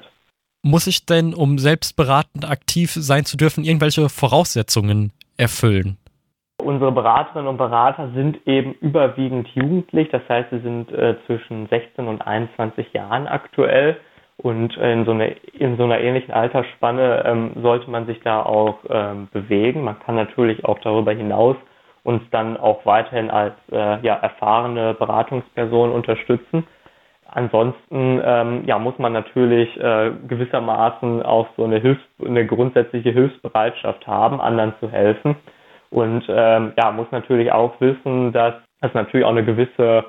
Muss 0.62 0.86
ich 0.86 1.06
denn, 1.06 1.34
um 1.34 1.58
selbstberatend 1.58 2.48
aktiv 2.48 2.92
sein 2.92 3.24
zu 3.24 3.36
dürfen, 3.36 3.64
irgendwelche 3.64 4.08
Voraussetzungen 4.08 5.12
erfüllen? 5.36 5.99
Unsere 6.70 6.92
Beraterinnen 6.92 7.48
und 7.48 7.56
Berater 7.56 8.10
sind 8.14 8.46
eben 8.46 8.74
überwiegend 8.74 9.48
jugendlich, 9.56 10.08
das 10.10 10.22
heißt, 10.28 10.50
sie 10.50 10.60
sind 10.60 10.92
äh, 10.92 11.16
zwischen 11.26 11.66
16 11.66 12.06
und 12.06 12.24
21 12.24 12.92
Jahren 12.92 13.26
aktuell 13.26 13.96
und 14.36 14.76
in 14.76 15.04
so, 15.04 15.10
eine, 15.10 15.32
in 15.52 15.76
so 15.76 15.82
einer 15.82 15.98
ähnlichen 15.98 16.32
Altersspanne 16.32 17.24
ähm, 17.26 17.50
sollte 17.60 17.90
man 17.90 18.06
sich 18.06 18.20
da 18.20 18.44
auch 18.44 18.78
ähm, 18.88 19.26
bewegen. 19.32 19.82
Man 19.82 19.98
kann 19.98 20.14
natürlich 20.14 20.64
auch 20.64 20.78
darüber 20.78 21.10
hinaus 21.10 21.56
uns 22.04 22.22
dann 22.30 22.56
auch 22.56 22.86
weiterhin 22.86 23.32
als 23.32 23.54
äh, 23.72 24.00
ja, 24.06 24.14
erfahrene 24.14 24.94
Beratungsperson 24.94 25.90
unterstützen. 25.90 26.68
Ansonsten 27.26 28.22
ähm, 28.24 28.62
ja, 28.66 28.78
muss 28.78 28.96
man 29.00 29.12
natürlich 29.12 29.76
äh, 29.76 30.12
gewissermaßen 30.28 31.24
auch 31.24 31.48
so 31.56 31.64
eine, 31.64 31.80
Hilfs-, 31.80 32.24
eine 32.24 32.46
grundsätzliche 32.46 33.10
Hilfsbereitschaft 33.10 34.06
haben, 34.06 34.40
anderen 34.40 34.74
zu 34.78 34.88
helfen. 34.88 35.34
Und 35.90 36.24
ähm, 36.28 36.72
ja, 36.78 36.90
muss 36.92 37.08
natürlich 37.10 37.50
auch 37.52 37.80
wissen, 37.80 38.32
dass 38.32 38.54
es 38.80 38.94
natürlich 38.94 39.26
auch 39.26 39.30
eine 39.30 39.44
gewisse 39.44 40.04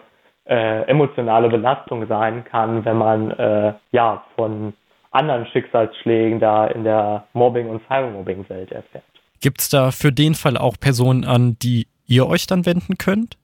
äh, 0.45 0.83
emotionale 0.83 1.49
Belastung 1.49 2.07
sein 2.07 2.43
kann, 2.43 2.85
wenn 2.85 2.97
man 2.97 3.31
äh, 3.31 3.73
ja 3.91 4.23
von 4.35 4.73
anderen 5.11 5.45
Schicksalsschlägen 5.47 6.39
da 6.39 6.67
in 6.67 6.83
der 6.83 7.25
Mobbing- 7.33 7.69
und 7.69 7.81
Cybermobbing-Welt 7.87 8.71
erfährt. 8.71 9.03
Gibt 9.41 9.61
es 9.61 9.69
da 9.69 9.91
für 9.91 10.11
den 10.11 10.35
Fall 10.35 10.57
auch 10.57 10.77
Personen, 10.79 11.25
an 11.25 11.57
die 11.61 11.87
ihr 12.05 12.27
euch 12.27 12.47
dann 12.47 12.65
wenden 12.65 12.97
könnt? 12.97 13.37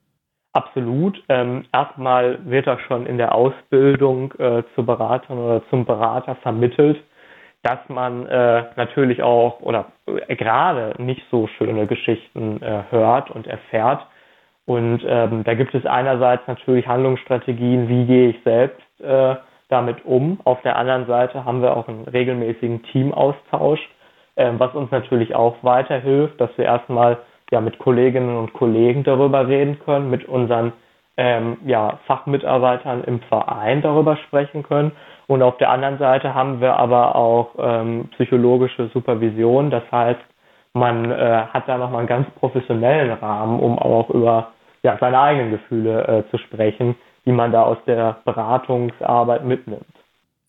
Absolut. 0.52 1.22
Ähm, 1.28 1.66
erstmal 1.72 2.38
wird 2.44 2.66
das 2.66 2.80
schon 2.82 3.06
in 3.06 3.18
der 3.18 3.34
Ausbildung 3.34 4.32
äh, 4.38 4.62
zur 4.74 4.86
Beraterin 4.86 5.38
oder 5.38 5.62
zum 5.70 5.84
Berater 5.84 6.36
vermittelt, 6.36 7.02
dass 7.62 7.78
man 7.88 8.26
äh, 8.26 8.64
natürlich 8.76 9.22
auch 9.22 9.60
oder 9.60 9.86
äh, 10.06 10.36
gerade 10.36 10.94
nicht 11.02 11.22
so 11.30 11.46
schöne 11.58 11.86
Geschichten 11.86 12.62
äh, 12.62 12.84
hört 12.90 13.30
und 13.30 13.46
erfährt. 13.46 14.06
Und 14.66 15.02
ähm, 15.06 15.44
da 15.44 15.54
gibt 15.54 15.74
es 15.74 15.86
einerseits 15.86 16.46
natürlich 16.46 16.86
Handlungsstrategien, 16.86 17.88
wie 17.88 18.04
gehe 18.04 18.28
ich 18.30 18.36
selbst 18.44 18.82
äh, 19.00 19.36
damit 19.68 20.04
um. 20.04 20.40
Auf 20.44 20.60
der 20.62 20.76
anderen 20.76 21.06
Seite 21.06 21.44
haben 21.44 21.62
wir 21.62 21.76
auch 21.76 21.88
einen 21.88 22.04
regelmäßigen 22.04 22.82
Teamaustausch, 22.84 23.80
äh, 24.36 24.52
was 24.58 24.74
uns 24.74 24.90
natürlich 24.90 25.34
auch 25.34 25.56
weiterhilft, 25.62 26.40
dass 26.40 26.50
wir 26.56 26.66
erstmal 26.66 27.18
ja 27.50 27.60
mit 27.60 27.78
Kolleginnen 27.78 28.36
und 28.36 28.52
Kollegen 28.52 29.04
darüber 29.04 29.48
reden 29.48 29.78
können, 29.84 30.10
mit 30.10 30.28
unseren 30.28 30.72
ähm, 31.18 31.58
ja, 31.66 31.98
Fachmitarbeitern 32.06 33.04
im 33.04 33.20
Verein 33.20 33.82
darüber 33.82 34.16
sprechen 34.16 34.62
können 34.62 34.92
und 35.28 35.42
auf 35.42 35.58
der 35.58 35.70
anderen 35.70 35.98
Seite 35.98 36.34
haben 36.34 36.60
wir 36.62 36.76
aber 36.76 37.14
auch 37.14 37.50
ähm, 37.58 38.08
psychologische 38.14 38.88
Supervision. 38.94 39.70
Das 39.70 39.84
heißt, 39.92 40.20
man 40.72 41.10
äh, 41.10 41.42
hat 41.52 41.68
da 41.68 41.76
nochmal 41.76 42.00
einen 42.00 42.08
ganz 42.08 42.30
professionellen 42.36 43.10
Rahmen, 43.12 43.60
um 43.60 43.78
auch 43.78 44.08
über 44.08 44.52
ja, 44.82 44.96
seine 44.98 45.20
eigenen 45.20 45.50
Gefühle 45.50 46.06
äh, 46.06 46.30
zu 46.30 46.38
sprechen, 46.38 46.96
die 47.26 47.32
man 47.32 47.52
da 47.52 47.62
aus 47.62 47.76
der 47.86 48.20
Beratungsarbeit 48.24 49.44
mitnimmt. 49.44 49.84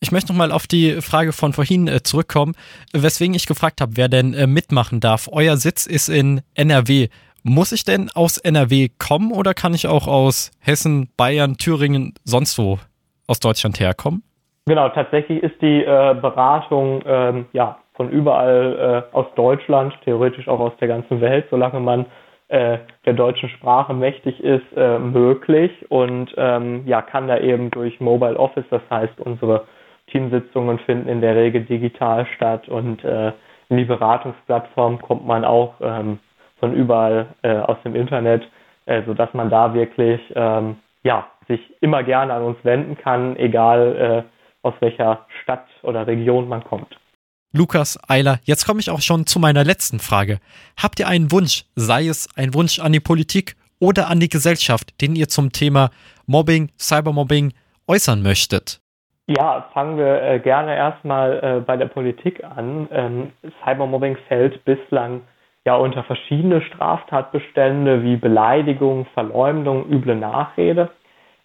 Ich 0.02 0.12
möchte 0.12 0.32
nochmal 0.32 0.50
auf 0.50 0.66
die 0.66 1.02
Frage 1.02 1.34
von 1.34 1.52
vorhin 1.52 1.86
äh, 1.86 2.02
zurückkommen, 2.02 2.54
weswegen 2.94 3.34
ich 3.34 3.46
gefragt 3.46 3.82
habe, 3.82 3.92
wer 3.96 4.08
denn 4.08 4.32
äh, 4.32 4.46
mitmachen 4.46 5.00
darf. 5.00 5.28
Euer 5.30 5.58
Sitz 5.58 5.84
ist 5.84 6.08
in 6.08 6.40
NRW. 6.54 7.08
Muss 7.42 7.72
ich 7.72 7.84
denn 7.84 8.10
aus 8.14 8.38
NRW 8.38 8.88
kommen 8.98 9.32
oder 9.32 9.54
kann 9.54 9.74
ich 9.74 9.86
auch 9.86 10.06
aus 10.06 10.50
Hessen, 10.60 11.08
Bayern, 11.16 11.56
Thüringen, 11.56 12.14
sonst 12.24 12.58
wo 12.58 12.78
aus 13.26 13.40
Deutschland 13.40 13.80
herkommen? 13.80 14.22
Genau, 14.66 14.88
tatsächlich 14.90 15.42
ist 15.42 15.60
die 15.62 15.82
äh, 15.82 16.14
Beratung 16.20 17.02
ähm, 17.06 17.46
ja 17.52 17.78
von 17.94 18.10
überall 18.10 19.06
äh, 19.12 19.16
aus 19.16 19.26
Deutschland, 19.36 19.94
theoretisch 20.04 20.48
auch 20.48 20.60
aus 20.60 20.72
der 20.80 20.88
ganzen 20.88 21.20
Welt, 21.20 21.46
solange 21.50 21.80
man 21.80 22.06
äh, 22.48 22.78
der 23.04 23.14
deutschen 23.14 23.48
Sprache 23.50 23.94
mächtig 23.94 24.40
ist, 24.40 24.66
äh, 24.76 24.98
möglich 24.98 25.70
und 25.90 26.34
ähm, 26.36 26.82
ja, 26.86 27.00
kann 27.00 27.28
da 27.28 27.38
eben 27.38 27.70
durch 27.70 28.00
Mobile 28.00 28.38
Office, 28.38 28.64
das 28.70 28.82
heißt 28.90 29.20
unsere 29.20 29.66
Teamsitzungen 30.10 30.78
finden 30.80 31.08
in 31.08 31.20
der 31.20 31.36
Regel 31.36 31.64
digital 31.64 32.26
statt 32.34 32.68
und 32.68 33.04
äh, 33.04 33.32
in 33.68 33.76
die 33.76 33.84
Beratungsplattform 33.84 35.00
kommt 35.00 35.26
man 35.26 35.44
auch 35.44 35.74
ähm, 35.80 36.18
von 36.60 36.74
überall 36.74 37.34
äh, 37.42 37.56
aus 37.56 37.78
dem 37.84 37.96
Internet, 37.96 38.46
äh, 38.86 39.02
sodass 39.06 39.32
man 39.34 39.50
da 39.50 39.74
wirklich 39.74 40.20
ähm, 40.34 40.76
ja, 41.02 41.26
sich 41.48 41.60
immer 41.80 42.02
gerne 42.02 42.34
an 42.34 42.42
uns 42.42 42.58
wenden 42.62 42.96
kann, 42.96 43.36
egal 43.36 44.24
äh, 44.26 44.66
aus 44.66 44.74
welcher 44.80 45.26
Stadt 45.42 45.66
oder 45.82 46.06
Region 46.06 46.48
man 46.48 46.62
kommt. 46.62 46.96
Lukas 47.52 47.98
Eiler, 48.08 48.38
jetzt 48.44 48.64
komme 48.64 48.78
ich 48.78 48.90
auch 48.90 49.00
schon 49.00 49.26
zu 49.26 49.40
meiner 49.40 49.64
letzten 49.64 49.98
Frage. 49.98 50.38
Habt 50.80 51.00
ihr 51.00 51.08
einen 51.08 51.32
Wunsch, 51.32 51.64
sei 51.74 52.06
es 52.06 52.28
ein 52.36 52.54
Wunsch 52.54 52.78
an 52.78 52.92
die 52.92 53.00
Politik 53.00 53.56
oder 53.80 54.08
an 54.08 54.20
die 54.20 54.28
Gesellschaft, 54.28 55.00
den 55.00 55.16
ihr 55.16 55.28
zum 55.28 55.50
Thema 55.50 55.90
Mobbing, 56.26 56.70
Cybermobbing 56.78 57.52
äußern 57.88 58.22
möchtet? 58.22 58.80
Ja, 59.26 59.68
fangen 59.72 59.96
wir 59.96 60.22
äh, 60.22 60.38
gerne 60.38 60.76
erstmal 60.76 61.40
äh, 61.42 61.60
bei 61.60 61.76
der 61.76 61.86
Politik 61.86 62.44
an. 62.44 62.88
Ähm, 62.92 63.32
Cybermobbing 63.64 64.16
fällt 64.28 64.64
bislang 64.64 65.22
ja 65.70 65.76
unter 65.76 66.02
verschiedene 66.02 66.62
Straftatbestände 66.62 68.02
wie 68.02 68.16
Beleidigung, 68.16 69.06
Verleumdung, 69.14 69.88
üble 69.88 70.16
Nachrede. 70.16 70.90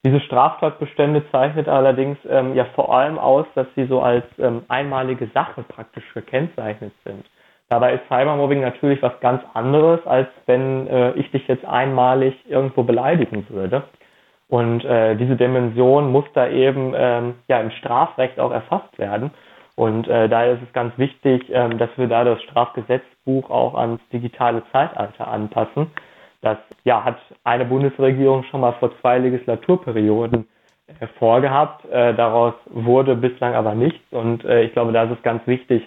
Diese 0.03 0.19
Straftatbestände 0.19 1.29
zeichnet 1.31 1.67
allerdings 1.67 2.17
ähm, 2.27 2.55
ja 2.55 2.65
vor 2.73 2.95
allem 2.95 3.19
aus, 3.19 3.45
dass 3.53 3.67
sie 3.75 3.85
so 3.85 4.01
als 4.01 4.25
ähm, 4.39 4.63
einmalige 4.67 5.27
Sache 5.35 5.61
praktisch 5.61 6.11
gekennzeichnet 6.15 6.91
sind. 7.03 7.23
Dabei 7.69 7.93
ist 7.93 8.07
Cybermobbing 8.07 8.61
natürlich 8.61 8.99
was 9.03 9.19
ganz 9.19 9.43
anderes, 9.53 9.99
als 10.07 10.27
wenn 10.47 10.87
äh, 10.87 11.11
ich 11.13 11.29
dich 11.29 11.47
jetzt 11.47 11.65
einmalig 11.65 12.33
irgendwo 12.49 12.81
beleidigen 12.81 13.45
würde. 13.49 13.83
Und 14.47 14.83
äh, 14.85 15.15
diese 15.17 15.35
Dimension 15.35 16.11
muss 16.11 16.25
da 16.33 16.47
eben 16.47 16.93
ähm, 16.95 17.35
ja 17.47 17.59
im 17.59 17.69
Strafrecht 17.69 18.39
auch 18.39 18.51
erfasst 18.51 18.97
werden. 18.97 19.29
Und 19.75 20.07
äh, 20.07 20.29
daher 20.29 20.53
ist 20.53 20.63
es 20.63 20.73
ganz 20.73 20.97
wichtig, 20.97 21.43
ähm, 21.49 21.77
dass 21.77 21.89
wir 21.97 22.07
da 22.07 22.23
das 22.23 22.41
Strafgesetzbuch 22.43 23.49
auch 23.49 23.75
ans 23.75 24.01
digitale 24.11 24.63
Zeitalter 24.71 25.27
anpassen 25.27 25.91
das 26.45 26.59
ja, 26.83 27.03
hat 27.03 27.17
eine 27.43 27.65
Bundesregierung 27.65 28.43
schon 28.43 28.61
mal 28.61 28.73
vor 28.73 28.91
zwei 29.01 29.17
Legislaturperioden 29.17 30.47
äh, 30.87 31.07
vorgehabt. 31.17 31.83
Äh, 31.85 32.13
daraus 32.13 32.53
wurde 32.67 33.15
bislang 33.15 33.55
aber 33.55 33.73
nichts. 33.73 33.99
Und 34.11 34.45
äh, 34.45 34.61
ich 34.61 34.73
glaube, 34.73 34.91
da 34.91 35.05
ist 35.05 35.17
es 35.17 35.23
ganz 35.23 35.45
wichtig, 35.47 35.81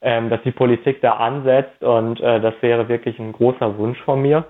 ähm, 0.00 0.30
dass 0.30 0.42
die 0.44 0.50
Politik 0.50 1.02
da 1.02 1.12
ansetzt. 1.12 1.82
Und 1.82 2.20
äh, 2.20 2.40
das 2.40 2.54
wäre 2.62 2.88
wirklich 2.88 3.18
ein 3.18 3.32
großer 3.32 3.76
Wunsch 3.76 4.00
von 4.00 4.22
mir. 4.22 4.46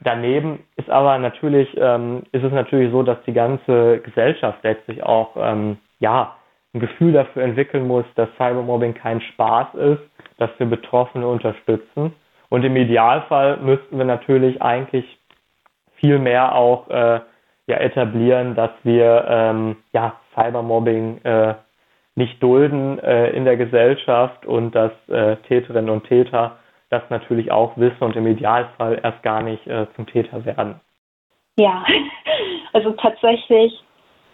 Daneben 0.00 0.64
ist 0.76 0.90
aber 0.90 1.16
natürlich, 1.18 1.74
ähm, 1.80 2.24
ist 2.32 2.44
es 2.44 2.52
natürlich 2.52 2.92
so, 2.92 3.02
dass 3.02 3.16
die 3.26 3.32
ganze 3.32 4.00
Gesellschaft 4.00 4.58
letztlich 4.62 5.02
auch, 5.02 5.30
ähm, 5.38 5.78
ja, 6.00 6.36
ein 6.74 6.80
Gefühl 6.80 7.12
dafür 7.12 7.42
entwickeln 7.42 7.86
muss, 7.86 8.04
dass 8.14 8.28
Cybermobbing 8.36 8.94
kein 8.94 9.20
Spaß 9.20 9.74
ist, 9.74 10.02
dass 10.36 10.50
wir 10.58 10.66
Betroffene 10.66 11.26
unterstützen 11.26 12.14
und 12.48 12.64
im 12.64 12.76
Idealfall 12.76 13.58
müssten 13.58 13.98
wir 13.98 14.04
natürlich 14.04 14.60
eigentlich 14.62 15.18
viel 15.96 16.18
mehr 16.18 16.54
auch 16.54 16.88
äh, 16.88 17.20
ja, 17.66 17.76
etablieren, 17.76 18.54
dass 18.54 18.70
wir 18.82 19.26
ähm, 19.28 19.76
ja, 19.92 20.14
Cybermobbing 20.34 21.18
äh, 21.24 21.54
nicht 22.14 22.42
dulden 22.42 22.98
äh, 22.98 23.30
in 23.30 23.44
der 23.44 23.56
Gesellschaft 23.56 24.46
und 24.46 24.74
dass 24.74 24.92
äh, 25.08 25.36
Täterinnen 25.48 25.90
und 25.90 26.04
Täter 26.04 26.58
das 26.90 27.02
natürlich 27.10 27.52
auch 27.52 27.76
wissen 27.76 28.02
und 28.02 28.16
im 28.16 28.26
Idealfall 28.26 29.00
erst 29.02 29.22
gar 29.22 29.42
nicht 29.42 29.66
äh, 29.66 29.86
zum 29.94 30.06
Täter 30.06 30.44
werden. 30.44 30.80
Ja, 31.58 31.84
also 32.72 32.92
tatsächlich 32.92 33.84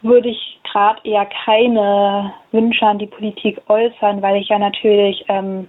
würde 0.04 0.28
ich 0.28 0.60
gerade 0.70 1.00
eher 1.04 1.26
keine 1.44 2.34
Wünsche 2.52 2.86
an 2.86 2.98
die 2.98 3.06
Politik 3.06 3.60
äußern, 3.68 4.22
weil 4.22 4.36
ich 4.36 4.48
ja 4.48 4.58
natürlich 4.58 5.24
ähm, 5.28 5.68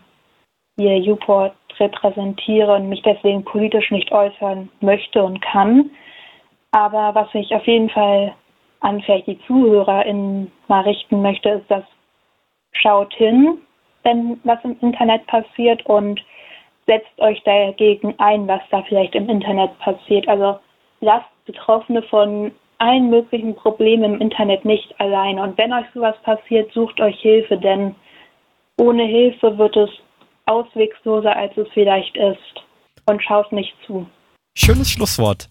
hier 0.78 1.14
Uport 1.14 1.56
repräsentiere 1.80 2.76
und 2.76 2.90
mich 2.90 3.02
deswegen 3.02 3.44
politisch 3.44 3.92
nicht 3.92 4.12
äußern 4.12 4.70
möchte 4.82 5.24
und 5.24 5.42
kann. 5.42 5.90
Aber 6.72 7.16
was 7.16 7.30
ich 7.34 7.56
auf 7.56 7.66
jeden 7.66 7.90
Fall 7.90 8.34
an 8.82 9.02
vielleicht 9.02 9.28
die 9.28 9.40
ZuhörerInnen 9.48 10.52
mal 10.68 10.82
richten 10.82 11.22
möchte, 11.22 11.50
ist, 11.50 11.72
dass 11.72 11.84
schaut 12.74 13.14
hin, 13.14 13.60
wenn 14.04 14.40
was 14.44 14.60
im 14.64 14.78
Internet 14.82 15.26
passiert 15.28 15.86
und 15.86 16.22
setzt 16.86 17.20
euch 17.20 17.42
dagegen 17.44 18.14
ein, 18.20 18.48
was 18.48 18.62
da 18.70 18.84
vielleicht 18.84 19.16
im 19.16 19.30
Internet 19.30 19.78
passiert. 19.80 20.28
Also 20.28 20.60
lasst 21.00 21.30
Betroffene 21.46 22.02
von 22.04 22.52
allen 22.80 23.10
möglichen 23.10 23.56
Problemen 23.56 24.16
im 24.16 24.22
Internet 24.22 24.66
nicht 24.66 24.94
allein. 25.00 25.40
Und 25.40 25.58
wenn 25.58 25.74
euch 25.74 25.86
sowas 25.94 26.16
passiert, 26.24 26.72
sucht 26.74 27.00
euch 27.00 27.20
Hilfe, 27.20 27.58
denn 27.58 27.96
ohne 28.78 29.06
Hilfe 29.06 29.58
wird 29.58 29.76
es 29.78 29.90
auswegsloser, 30.46 31.36
als 31.36 31.56
es 31.58 31.68
vielleicht 31.74 32.16
ist. 32.18 32.64
Und 33.06 33.22
schaut 33.24 33.52
nicht 33.52 33.74
zu. 33.86 34.06
Schönes 34.58 34.90
Schlusswort. 34.90 35.48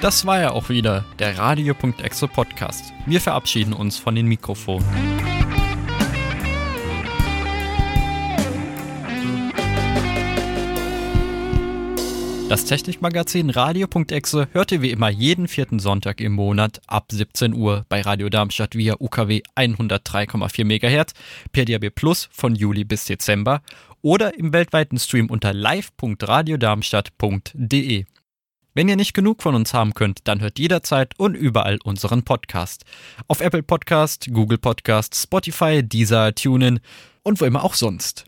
Das 0.00 0.24
war 0.24 0.40
ja 0.40 0.52
auch 0.52 0.68
wieder 0.68 1.04
der 1.18 1.36
Radio.exe 1.38 2.28
Podcast. 2.28 2.92
Wir 3.06 3.20
verabschieden 3.20 3.72
uns 3.72 3.98
von 3.98 4.14
den 4.14 4.26
Mikrofonen. 4.26 4.86
Das 12.48 12.64
Technikmagazin 12.64 13.50
Radio.exe 13.50 14.46
hört 14.52 14.70
ihr 14.70 14.80
wie 14.80 14.92
immer 14.92 15.08
jeden 15.08 15.48
vierten 15.48 15.80
Sonntag 15.80 16.20
im 16.20 16.34
Monat 16.34 16.80
ab 16.86 17.06
17 17.10 17.52
Uhr 17.52 17.84
bei 17.88 18.02
Radio 18.02 18.28
Darmstadt 18.28 18.76
via 18.76 18.94
UKW 19.00 19.42
103,4 19.56 20.64
MHz, 20.64 21.12
per 21.50 21.64
DAB 21.64 21.90
Plus 21.92 22.28
von 22.30 22.54
Juli 22.54 22.84
bis 22.84 23.06
Dezember 23.06 23.62
oder 24.00 24.38
im 24.38 24.52
weltweiten 24.52 24.96
Stream 24.96 25.28
unter 25.28 25.52
live.radiodarmstadt.de. 25.52 28.04
Wenn 28.74 28.88
ihr 28.88 28.96
nicht 28.96 29.14
genug 29.14 29.42
von 29.42 29.56
uns 29.56 29.74
haben 29.74 29.94
könnt, 29.94 30.28
dann 30.28 30.40
hört 30.40 30.60
jederzeit 30.60 31.18
und 31.18 31.34
überall 31.34 31.80
unseren 31.82 32.22
Podcast. 32.22 32.84
Auf 33.26 33.40
Apple 33.40 33.64
Podcast, 33.64 34.28
Google 34.32 34.58
Podcast, 34.58 35.16
Spotify, 35.16 35.82
Deezer, 35.82 36.32
TuneIn 36.32 36.78
und 37.24 37.40
wo 37.40 37.44
immer 37.44 37.64
auch 37.64 37.74
sonst. 37.74 38.26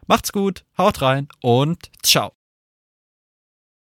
Macht's 0.06 0.32
gut, 0.32 0.64
haut 0.76 1.02
rein 1.02 1.28
und 1.42 1.90
ciao. 2.02 2.37